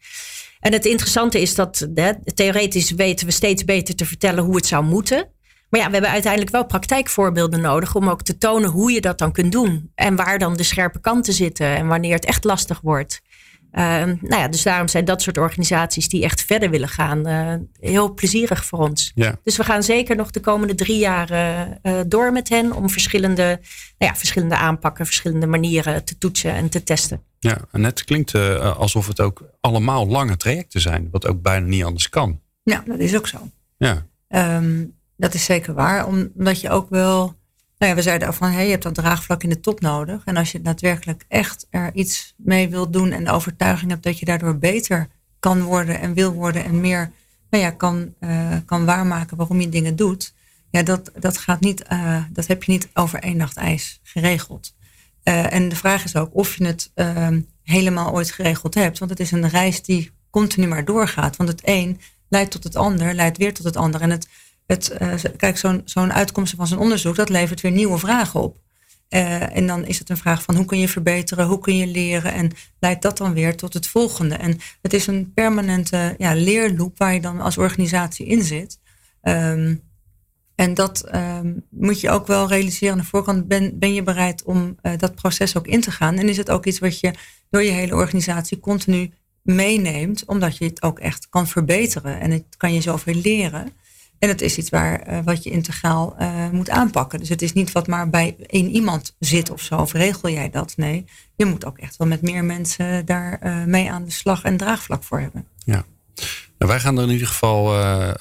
En 0.60 0.72
het 0.72 0.84
interessante 0.84 1.40
is 1.40 1.54
dat 1.54 1.88
theoretisch 2.34 2.90
weten 2.90 3.26
we 3.26 3.32
steeds 3.32 3.64
beter 3.64 3.94
te 3.94 4.06
vertellen 4.06 4.44
hoe 4.44 4.56
het 4.56 4.66
zou 4.66 4.84
moeten. 4.84 5.30
Maar 5.72 5.80
ja, 5.80 5.86
we 5.86 5.92
hebben 5.92 6.10
uiteindelijk 6.10 6.52
wel 6.52 6.66
praktijkvoorbeelden 6.66 7.60
nodig 7.60 7.94
om 7.94 8.08
ook 8.08 8.22
te 8.22 8.38
tonen 8.38 8.70
hoe 8.70 8.92
je 8.92 9.00
dat 9.00 9.18
dan 9.18 9.32
kunt 9.32 9.52
doen. 9.52 9.90
En 9.94 10.16
waar 10.16 10.38
dan 10.38 10.56
de 10.56 10.62
scherpe 10.62 11.00
kanten 11.00 11.32
zitten 11.32 11.66
en 11.76 11.86
wanneer 11.86 12.14
het 12.14 12.24
echt 12.24 12.44
lastig 12.44 12.80
wordt. 12.80 13.22
Uh, 13.72 13.82
nou 14.04 14.18
ja, 14.36 14.48
dus 14.48 14.62
daarom 14.62 14.88
zijn 14.88 15.04
dat 15.04 15.22
soort 15.22 15.38
organisaties 15.38 16.08
die 16.08 16.24
echt 16.24 16.42
verder 16.42 16.70
willen 16.70 16.88
gaan 16.88 17.28
uh, 17.28 17.54
heel 17.80 18.14
plezierig 18.14 18.64
voor 18.64 18.78
ons. 18.78 19.12
Ja. 19.14 19.38
Dus 19.42 19.56
we 19.56 19.64
gaan 19.64 19.82
zeker 19.82 20.16
nog 20.16 20.30
de 20.30 20.40
komende 20.40 20.74
drie 20.74 20.98
jaar 20.98 21.30
uh, 21.82 22.00
door 22.06 22.32
met 22.32 22.48
hen 22.48 22.72
om 22.72 22.90
verschillende, 22.90 23.42
nou 23.98 24.12
ja, 24.12 24.14
verschillende 24.14 24.56
aanpakken, 24.56 25.04
verschillende 25.04 25.46
manieren 25.46 26.04
te 26.04 26.18
toetsen 26.18 26.54
en 26.54 26.68
te 26.68 26.82
testen. 26.82 27.22
Ja, 27.38 27.58
en 27.70 27.84
het 27.84 28.04
klinkt 28.04 28.34
uh, 28.34 28.76
alsof 28.76 29.06
het 29.06 29.20
ook 29.20 29.42
allemaal 29.60 30.06
lange 30.06 30.36
trajecten 30.36 30.80
zijn, 30.80 31.08
wat 31.10 31.26
ook 31.26 31.42
bijna 31.42 31.66
niet 31.66 31.84
anders 31.84 32.08
kan. 32.08 32.40
Ja, 32.62 32.82
dat 32.86 32.98
is 32.98 33.16
ook 33.16 33.26
zo. 33.26 33.38
Ja. 33.76 34.06
Um, 34.28 34.96
dat 35.16 35.34
is 35.34 35.44
zeker 35.44 35.74
waar, 35.74 36.06
omdat 36.06 36.60
je 36.60 36.70
ook 36.70 36.90
wel. 36.90 37.40
Nou 37.82 37.94
ja, 37.94 38.00
we 38.00 38.06
zeiden 38.06 38.28
al 38.28 38.34
van 38.34 38.50
hey, 38.50 38.64
je 38.64 38.70
hebt 38.70 38.82
dat 38.82 38.94
draagvlak 38.94 39.42
in 39.42 39.48
de 39.48 39.60
top 39.60 39.80
nodig. 39.80 40.22
En 40.24 40.36
als 40.36 40.52
je 40.52 40.62
daadwerkelijk 40.62 41.24
echt 41.28 41.66
er 41.70 41.90
iets 41.94 42.34
mee 42.36 42.68
wilt 42.68 42.92
doen 42.92 43.12
en 43.12 43.24
de 43.24 43.30
overtuiging 43.30 43.90
hebt 43.90 44.02
dat 44.02 44.18
je 44.18 44.24
daardoor 44.24 44.58
beter 44.58 45.08
kan 45.38 45.62
worden 45.62 46.00
en 46.00 46.14
wil 46.14 46.32
worden 46.32 46.64
en 46.64 46.80
meer 46.80 47.12
nou 47.50 47.62
ja, 47.64 47.70
kan, 47.70 48.14
uh, 48.20 48.56
kan 48.64 48.84
waarmaken 48.84 49.36
waarom 49.36 49.60
je 49.60 49.68
dingen 49.68 49.96
doet. 49.96 50.34
Ja, 50.70 50.82
dat, 50.82 51.10
dat, 51.18 51.38
gaat 51.38 51.60
niet, 51.60 51.84
uh, 51.92 52.24
dat 52.32 52.46
heb 52.46 52.62
je 52.62 52.72
niet 52.72 52.88
over 52.94 53.18
één 53.18 53.36
nacht 53.36 53.56
ijs 53.56 54.00
geregeld. 54.02 54.74
Uh, 55.24 55.52
en 55.52 55.68
de 55.68 55.76
vraag 55.76 56.04
is 56.04 56.16
ook 56.16 56.34
of 56.34 56.56
je 56.56 56.64
het 56.64 56.90
uh, 56.94 57.28
helemaal 57.62 58.12
ooit 58.12 58.30
geregeld 58.30 58.74
hebt. 58.74 58.98
Want 58.98 59.10
het 59.10 59.20
is 59.20 59.30
een 59.30 59.48
reis 59.48 59.82
die 59.82 60.10
continu 60.30 60.66
maar 60.66 60.84
doorgaat. 60.84 61.36
Want 61.36 61.48
het 61.48 61.60
een 61.64 62.00
leidt 62.28 62.50
tot 62.50 62.64
het 62.64 62.76
ander, 62.76 63.14
leidt 63.14 63.38
weer 63.38 63.54
tot 63.54 63.64
het 63.64 63.76
ander. 63.76 64.00
En 64.00 64.10
het, 64.10 64.28
het, 64.72 64.92
uh, 65.02 65.14
kijk, 65.36 65.58
zo'n 65.58 65.82
zo'n 65.84 66.12
uitkomst 66.12 66.54
van 66.56 66.66
zo'n 66.66 66.78
onderzoek, 66.78 67.16
dat 67.16 67.28
levert 67.28 67.60
weer 67.60 67.72
nieuwe 67.72 67.98
vragen 67.98 68.40
op. 68.40 68.60
en 69.08 69.66
dan 69.66 69.84
is 69.84 69.98
het 69.98 70.10
een 70.10 70.16
vraag 70.16 70.42
van 70.42 70.56
hoe 70.56 70.64
kun 70.64 70.78
je 70.78 70.88
verbeteren, 70.88 71.46
hoe 71.46 71.58
kun 71.58 71.76
je 71.76 71.86
leren 71.86 72.32
en 72.32 72.50
leidt 72.80 73.02
dat 73.02 73.16
dan 73.16 73.32
weer 73.32 73.56
tot 73.56 73.74
het 73.74 73.86
volgende. 73.86 74.34
En 74.34 74.58
het 74.82 74.92
is 74.92 75.06
een 75.06 75.32
permanente 75.34 76.14
ja, 76.18 76.34
leerloop 76.34 76.98
waar 76.98 77.14
je 77.14 77.20
dan 77.20 77.40
als 77.40 77.58
organisatie 77.58 78.26
in 78.26 78.42
zit. 78.42 78.78
Um, 79.22 79.82
en 80.54 80.74
dat 80.74 81.14
um, 81.14 81.64
moet 81.70 82.00
je 82.00 82.10
ook 82.10 82.26
wel 82.26 82.48
realiseren 82.48 82.92
aan 82.92 83.00
de 83.00 83.04
voorkant. 83.04 83.48
Ben, 83.48 83.78
ben 83.78 83.94
je 83.94 84.02
bereid 84.02 84.42
om 84.44 84.76
uh, 84.82 84.92
dat 84.96 85.14
proces 85.14 85.56
ook 85.56 85.66
in 85.66 85.80
te 85.80 85.90
gaan? 85.90 86.18
En 86.18 86.28
is 86.28 86.36
het 86.36 86.50
ook 86.50 86.66
iets 86.66 86.78
wat 86.78 87.00
je 87.00 87.14
door 87.50 87.62
je 87.62 87.70
hele 87.70 87.94
organisatie 87.94 88.60
continu 88.60 89.10
meeneemt, 89.42 90.24
omdat 90.24 90.56
je 90.56 90.64
het 90.64 90.82
ook 90.82 90.98
echt 90.98 91.28
kan 91.28 91.46
verbeteren 91.46 92.20
en 92.20 92.30
het 92.30 92.44
kan 92.56 92.74
je 92.74 92.80
zoveel 92.80 93.14
leren. 93.14 93.72
En 94.22 94.28
het 94.28 94.40
is 94.40 94.58
iets 94.58 94.70
waar, 94.70 95.08
uh, 95.08 95.18
wat 95.24 95.42
je 95.42 95.50
integraal 95.50 96.16
uh, 96.20 96.50
moet 96.50 96.70
aanpakken. 96.70 97.18
Dus 97.18 97.28
het 97.28 97.42
is 97.42 97.52
niet 97.52 97.72
wat 97.72 97.86
maar 97.86 98.10
bij 98.10 98.36
één 98.46 98.70
iemand 98.70 99.16
zit 99.18 99.50
of 99.50 99.62
zo, 99.62 99.76
of 99.76 99.92
regel 99.92 100.28
jij 100.28 100.50
dat? 100.50 100.76
Nee, 100.76 101.04
je 101.36 101.44
moet 101.44 101.64
ook 101.64 101.78
echt 101.78 101.96
wel 101.96 102.08
met 102.08 102.22
meer 102.22 102.44
mensen 102.44 103.06
daar 103.06 103.40
mee 103.66 103.90
aan 103.90 104.04
de 104.04 104.10
slag 104.10 104.42
en 104.42 104.56
draagvlak 104.56 105.04
voor 105.04 105.20
hebben. 105.20 105.46
Ja. 105.64 105.84
Nou, 106.58 106.70
wij 106.72 106.80
gaan 106.80 106.96
er 106.96 107.04
in 107.04 107.10
ieder 107.10 107.26
geval 107.26 107.64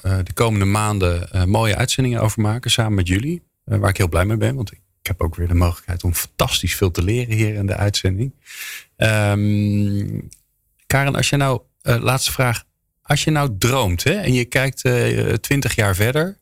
de 0.02 0.32
komende 0.34 0.64
maanden 0.64 1.28
mooie 1.50 1.76
uitzendingen 1.76 2.20
over 2.20 2.40
maken 2.40 2.70
samen 2.70 2.94
met 2.94 3.08
jullie. 3.08 3.42
Waar 3.64 3.90
ik 3.90 3.96
heel 3.96 4.08
blij 4.08 4.24
mee 4.24 4.36
ben, 4.36 4.54
want 4.54 4.72
ik 4.72 4.80
heb 5.02 5.22
ook 5.22 5.34
weer 5.34 5.48
de 5.48 5.54
mogelijkheid 5.54 6.04
om 6.04 6.14
fantastisch 6.14 6.74
veel 6.74 6.90
te 6.90 7.02
leren 7.02 7.34
hier 7.34 7.54
in 7.54 7.66
de 7.66 7.76
uitzending. 7.76 8.34
Um, 8.96 10.28
Karen, 10.86 11.14
als 11.14 11.28
je 11.28 11.36
nou, 11.36 11.60
laatste 11.82 12.32
vraag. 12.32 12.64
Als 13.02 13.24
je 13.24 13.30
nou 13.30 13.56
droomt 13.58 14.04
hè, 14.04 14.12
en 14.12 14.32
je 14.32 14.44
kijkt 14.44 14.84
twintig 15.40 15.74
jaar 15.74 15.94
verder. 15.94 16.36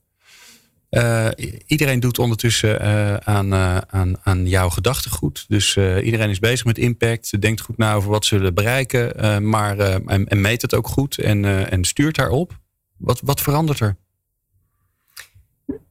iedereen 1.67 2.01
doet 2.01 2.19
ondertussen 2.19 2.81
aan, 3.27 3.55
aan, 3.91 4.17
aan 4.23 4.47
jouw 4.47 4.69
gedachtegoed. 4.69 5.45
Dus 5.49 5.77
iedereen 5.77 6.31
is 6.31 6.39
bezig 6.39 6.65
met 6.65 6.79
impact, 6.79 7.41
denkt 7.41 7.61
goed 7.61 7.77
na 7.77 7.95
over 7.95 8.11
wat 8.11 8.25
ze 8.25 8.37
willen 8.37 8.55
bereiken, 8.55 9.49
maar, 9.49 9.79
en, 9.79 10.29
en, 10.29 10.41
meet 10.41 10.63
het 10.63 10.75
ook 10.75 10.89
goed 10.89 11.19
en, 11.19 11.71
en 11.71 11.85
stuurt 11.85 12.17
daarop. 12.17 12.59
Wat, 12.97 13.21
wat 13.25 13.41
verandert 13.41 13.81
er? 13.81 13.97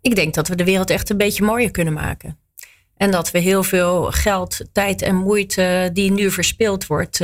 Ik 0.01 0.15
denk 0.15 0.33
dat 0.33 0.47
we 0.47 0.55
de 0.55 0.63
wereld 0.63 0.89
echt 0.89 1.09
een 1.09 1.17
beetje 1.17 1.43
mooier 1.43 1.71
kunnen 1.71 1.93
maken. 1.93 2.37
En 2.99 3.11
dat 3.11 3.31
we 3.31 3.39
heel 3.39 3.63
veel 3.63 4.11
geld, 4.11 4.65
tijd 4.71 5.01
en 5.01 5.15
moeite 5.15 5.89
die 5.93 6.11
nu 6.11 6.31
verspild 6.31 6.87
wordt, 6.87 7.19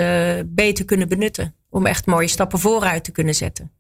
beter 0.46 0.86
kunnen 0.86 1.08
benutten. 1.08 1.56
Om 1.76 1.86
echt 1.86 2.06
mooie 2.06 2.28
stappen 2.28 2.60
vooruit 2.60 3.04
te 3.04 3.12
kunnen 3.12 3.36
zetten. 3.36 3.72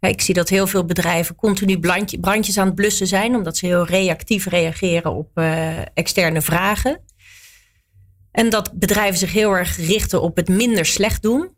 Ik 0.00 0.20
zie 0.20 0.34
dat 0.34 0.48
heel 0.48 0.66
veel 0.66 0.84
bedrijven 0.84 1.34
continu 1.34 1.78
brandjes 2.20 2.58
aan 2.58 2.66
het 2.66 2.74
blussen 2.74 3.06
zijn, 3.06 3.34
omdat 3.34 3.56
ze 3.56 3.66
heel 3.66 3.86
reactief 3.86 4.46
reageren 4.46 5.12
op 5.12 5.38
uh, 5.38 5.78
externe 5.94 6.42
vragen. 6.42 7.00
En 8.30 8.50
dat 8.50 8.72
bedrijven 8.72 9.18
zich 9.18 9.32
heel 9.32 9.52
erg 9.52 9.76
richten 9.76 10.22
op 10.22 10.36
het 10.36 10.48
minder 10.48 10.86
slecht 10.86 11.22
doen. 11.22 11.56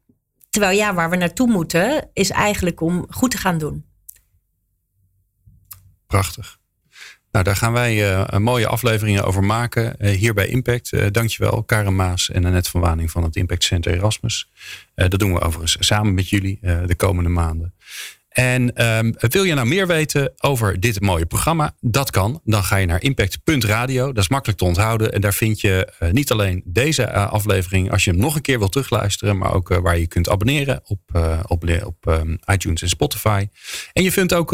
Terwijl 0.48 0.76
ja, 0.76 0.94
waar 0.94 1.10
we 1.10 1.16
naartoe 1.16 1.50
moeten, 1.50 2.10
is 2.12 2.30
eigenlijk 2.30 2.80
om 2.80 3.06
goed 3.10 3.30
te 3.30 3.38
gaan 3.38 3.58
doen. 3.58 3.86
Prachtig. 6.06 6.59
Nou, 7.32 7.44
daar 7.44 7.56
gaan 7.56 7.72
wij 7.72 8.10
uh, 8.10 8.38
mooie 8.38 8.66
afleveringen 8.66 9.24
over 9.24 9.44
maken 9.44 9.94
uh, 9.98 10.10
hier 10.10 10.34
bij 10.34 10.46
Impact. 10.46 10.92
Uh, 10.92 11.06
dankjewel, 11.10 11.62
Karen 11.62 11.96
Maas 11.96 12.30
en 12.30 12.44
Annette 12.44 12.70
van 12.70 12.80
Waning 12.80 13.10
van 13.10 13.22
het 13.22 13.36
Impact 13.36 13.64
Center 13.64 13.92
Erasmus. 13.92 14.50
dat 14.94 15.18
doen 15.18 15.32
we 15.32 15.40
overigens 15.40 15.86
samen 15.86 16.14
met 16.14 16.28
jullie 16.28 16.58
de 16.86 16.94
komende 16.96 17.30
maanden. 17.30 17.74
En 18.30 18.86
um, 18.86 19.14
wil 19.18 19.44
je 19.44 19.54
nou 19.54 19.66
meer 19.66 19.86
weten 19.86 20.32
over 20.38 20.80
dit 20.80 21.00
mooie 21.00 21.26
programma? 21.26 21.74
Dat 21.80 22.10
kan. 22.10 22.40
Dan 22.44 22.64
ga 22.64 22.76
je 22.76 22.86
naar 22.86 23.02
impact.radio. 23.02 24.06
Dat 24.06 24.22
is 24.22 24.28
makkelijk 24.28 24.58
te 24.58 24.64
onthouden. 24.64 25.12
En 25.12 25.20
daar 25.20 25.34
vind 25.34 25.60
je 25.60 25.92
uh, 26.00 26.10
niet 26.10 26.30
alleen 26.30 26.62
deze 26.64 27.02
uh, 27.02 27.32
aflevering, 27.32 27.90
als 27.90 28.04
je 28.04 28.10
hem 28.10 28.20
nog 28.20 28.34
een 28.34 28.40
keer 28.42 28.58
wilt 28.58 28.72
terugluisteren, 28.72 29.38
maar 29.38 29.54
ook 29.54 29.70
uh, 29.70 29.78
waar 29.78 29.98
je 29.98 30.06
kunt 30.06 30.28
abonneren 30.28 30.80
op, 30.84 31.00
op, 31.46 31.64
op 31.84 32.06
um, 32.06 32.38
iTunes 32.52 32.82
en 32.82 32.88
Spotify. 32.88 33.48
En 33.92 34.02
je 34.02 34.12
vindt 34.12 34.34
ook 34.34 34.50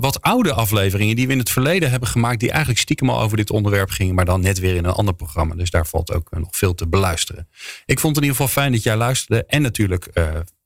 wat 0.00 0.20
oude 0.20 0.52
afleveringen 0.52 1.16
die 1.16 1.26
we 1.26 1.32
in 1.32 1.38
het 1.38 1.50
verleden 1.50 1.90
hebben 1.90 2.08
gemaakt, 2.08 2.40
die 2.40 2.50
eigenlijk 2.50 2.80
stiekem 2.80 3.10
al 3.10 3.20
over 3.20 3.36
dit 3.36 3.50
onderwerp 3.50 3.90
gingen, 3.90 4.14
maar 4.14 4.24
dan 4.24 4.40
net 4.40 4.58
weer 4.58 4.74
in 4.76 4.84
een 4.84 4.92
ander 4.92 5.14
programma. 5.14 5.54
Dus 5.54 5.70
daar 5.70 5.86
valt 5.86 6.12
ook 6.12 6.30
nog 6.30 6.56
veel 6.56 6.74
te 6.74 6.88
beluisteren. 6.88 7.48
Ik 7.86 8.00
vond 8.00 8.16
het 8.16 8.24
in 8.24 8.30
ieder 8.30 8.46
geval 8.46 8.62
fijn 8.62 8.72
dat 8.72 8.82
jij 8.82 8.96
luisterde. 8.96 9.44
En 9.46 9.62
natuurlijk 9.62 10.10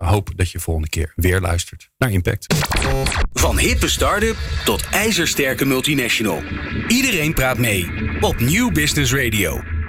hoop 0.09 0.31
dat 0.37 0.51
je 0.51 0.61
volgende 0.61 0.89
keer 0.89 1.13
weer 1.17 1.41
luistert 1.41 1.91
naar 1.99 2.11
Impact. 2.11 2.55
Van 3.33 3.59
hippe 3.59 3.89
start-up 3.89 4.37
tot 4.65 4.89
ijzersterke 4.91 5.65
multinational. 5.65 6.43
Iedereen 6.89 7.35
praat 7.35 7.59
mee 7.59 7.87
op 8.21 8.41
New 8.41 8.73
Business 8.73 9.15
Radio. 9.15 9.82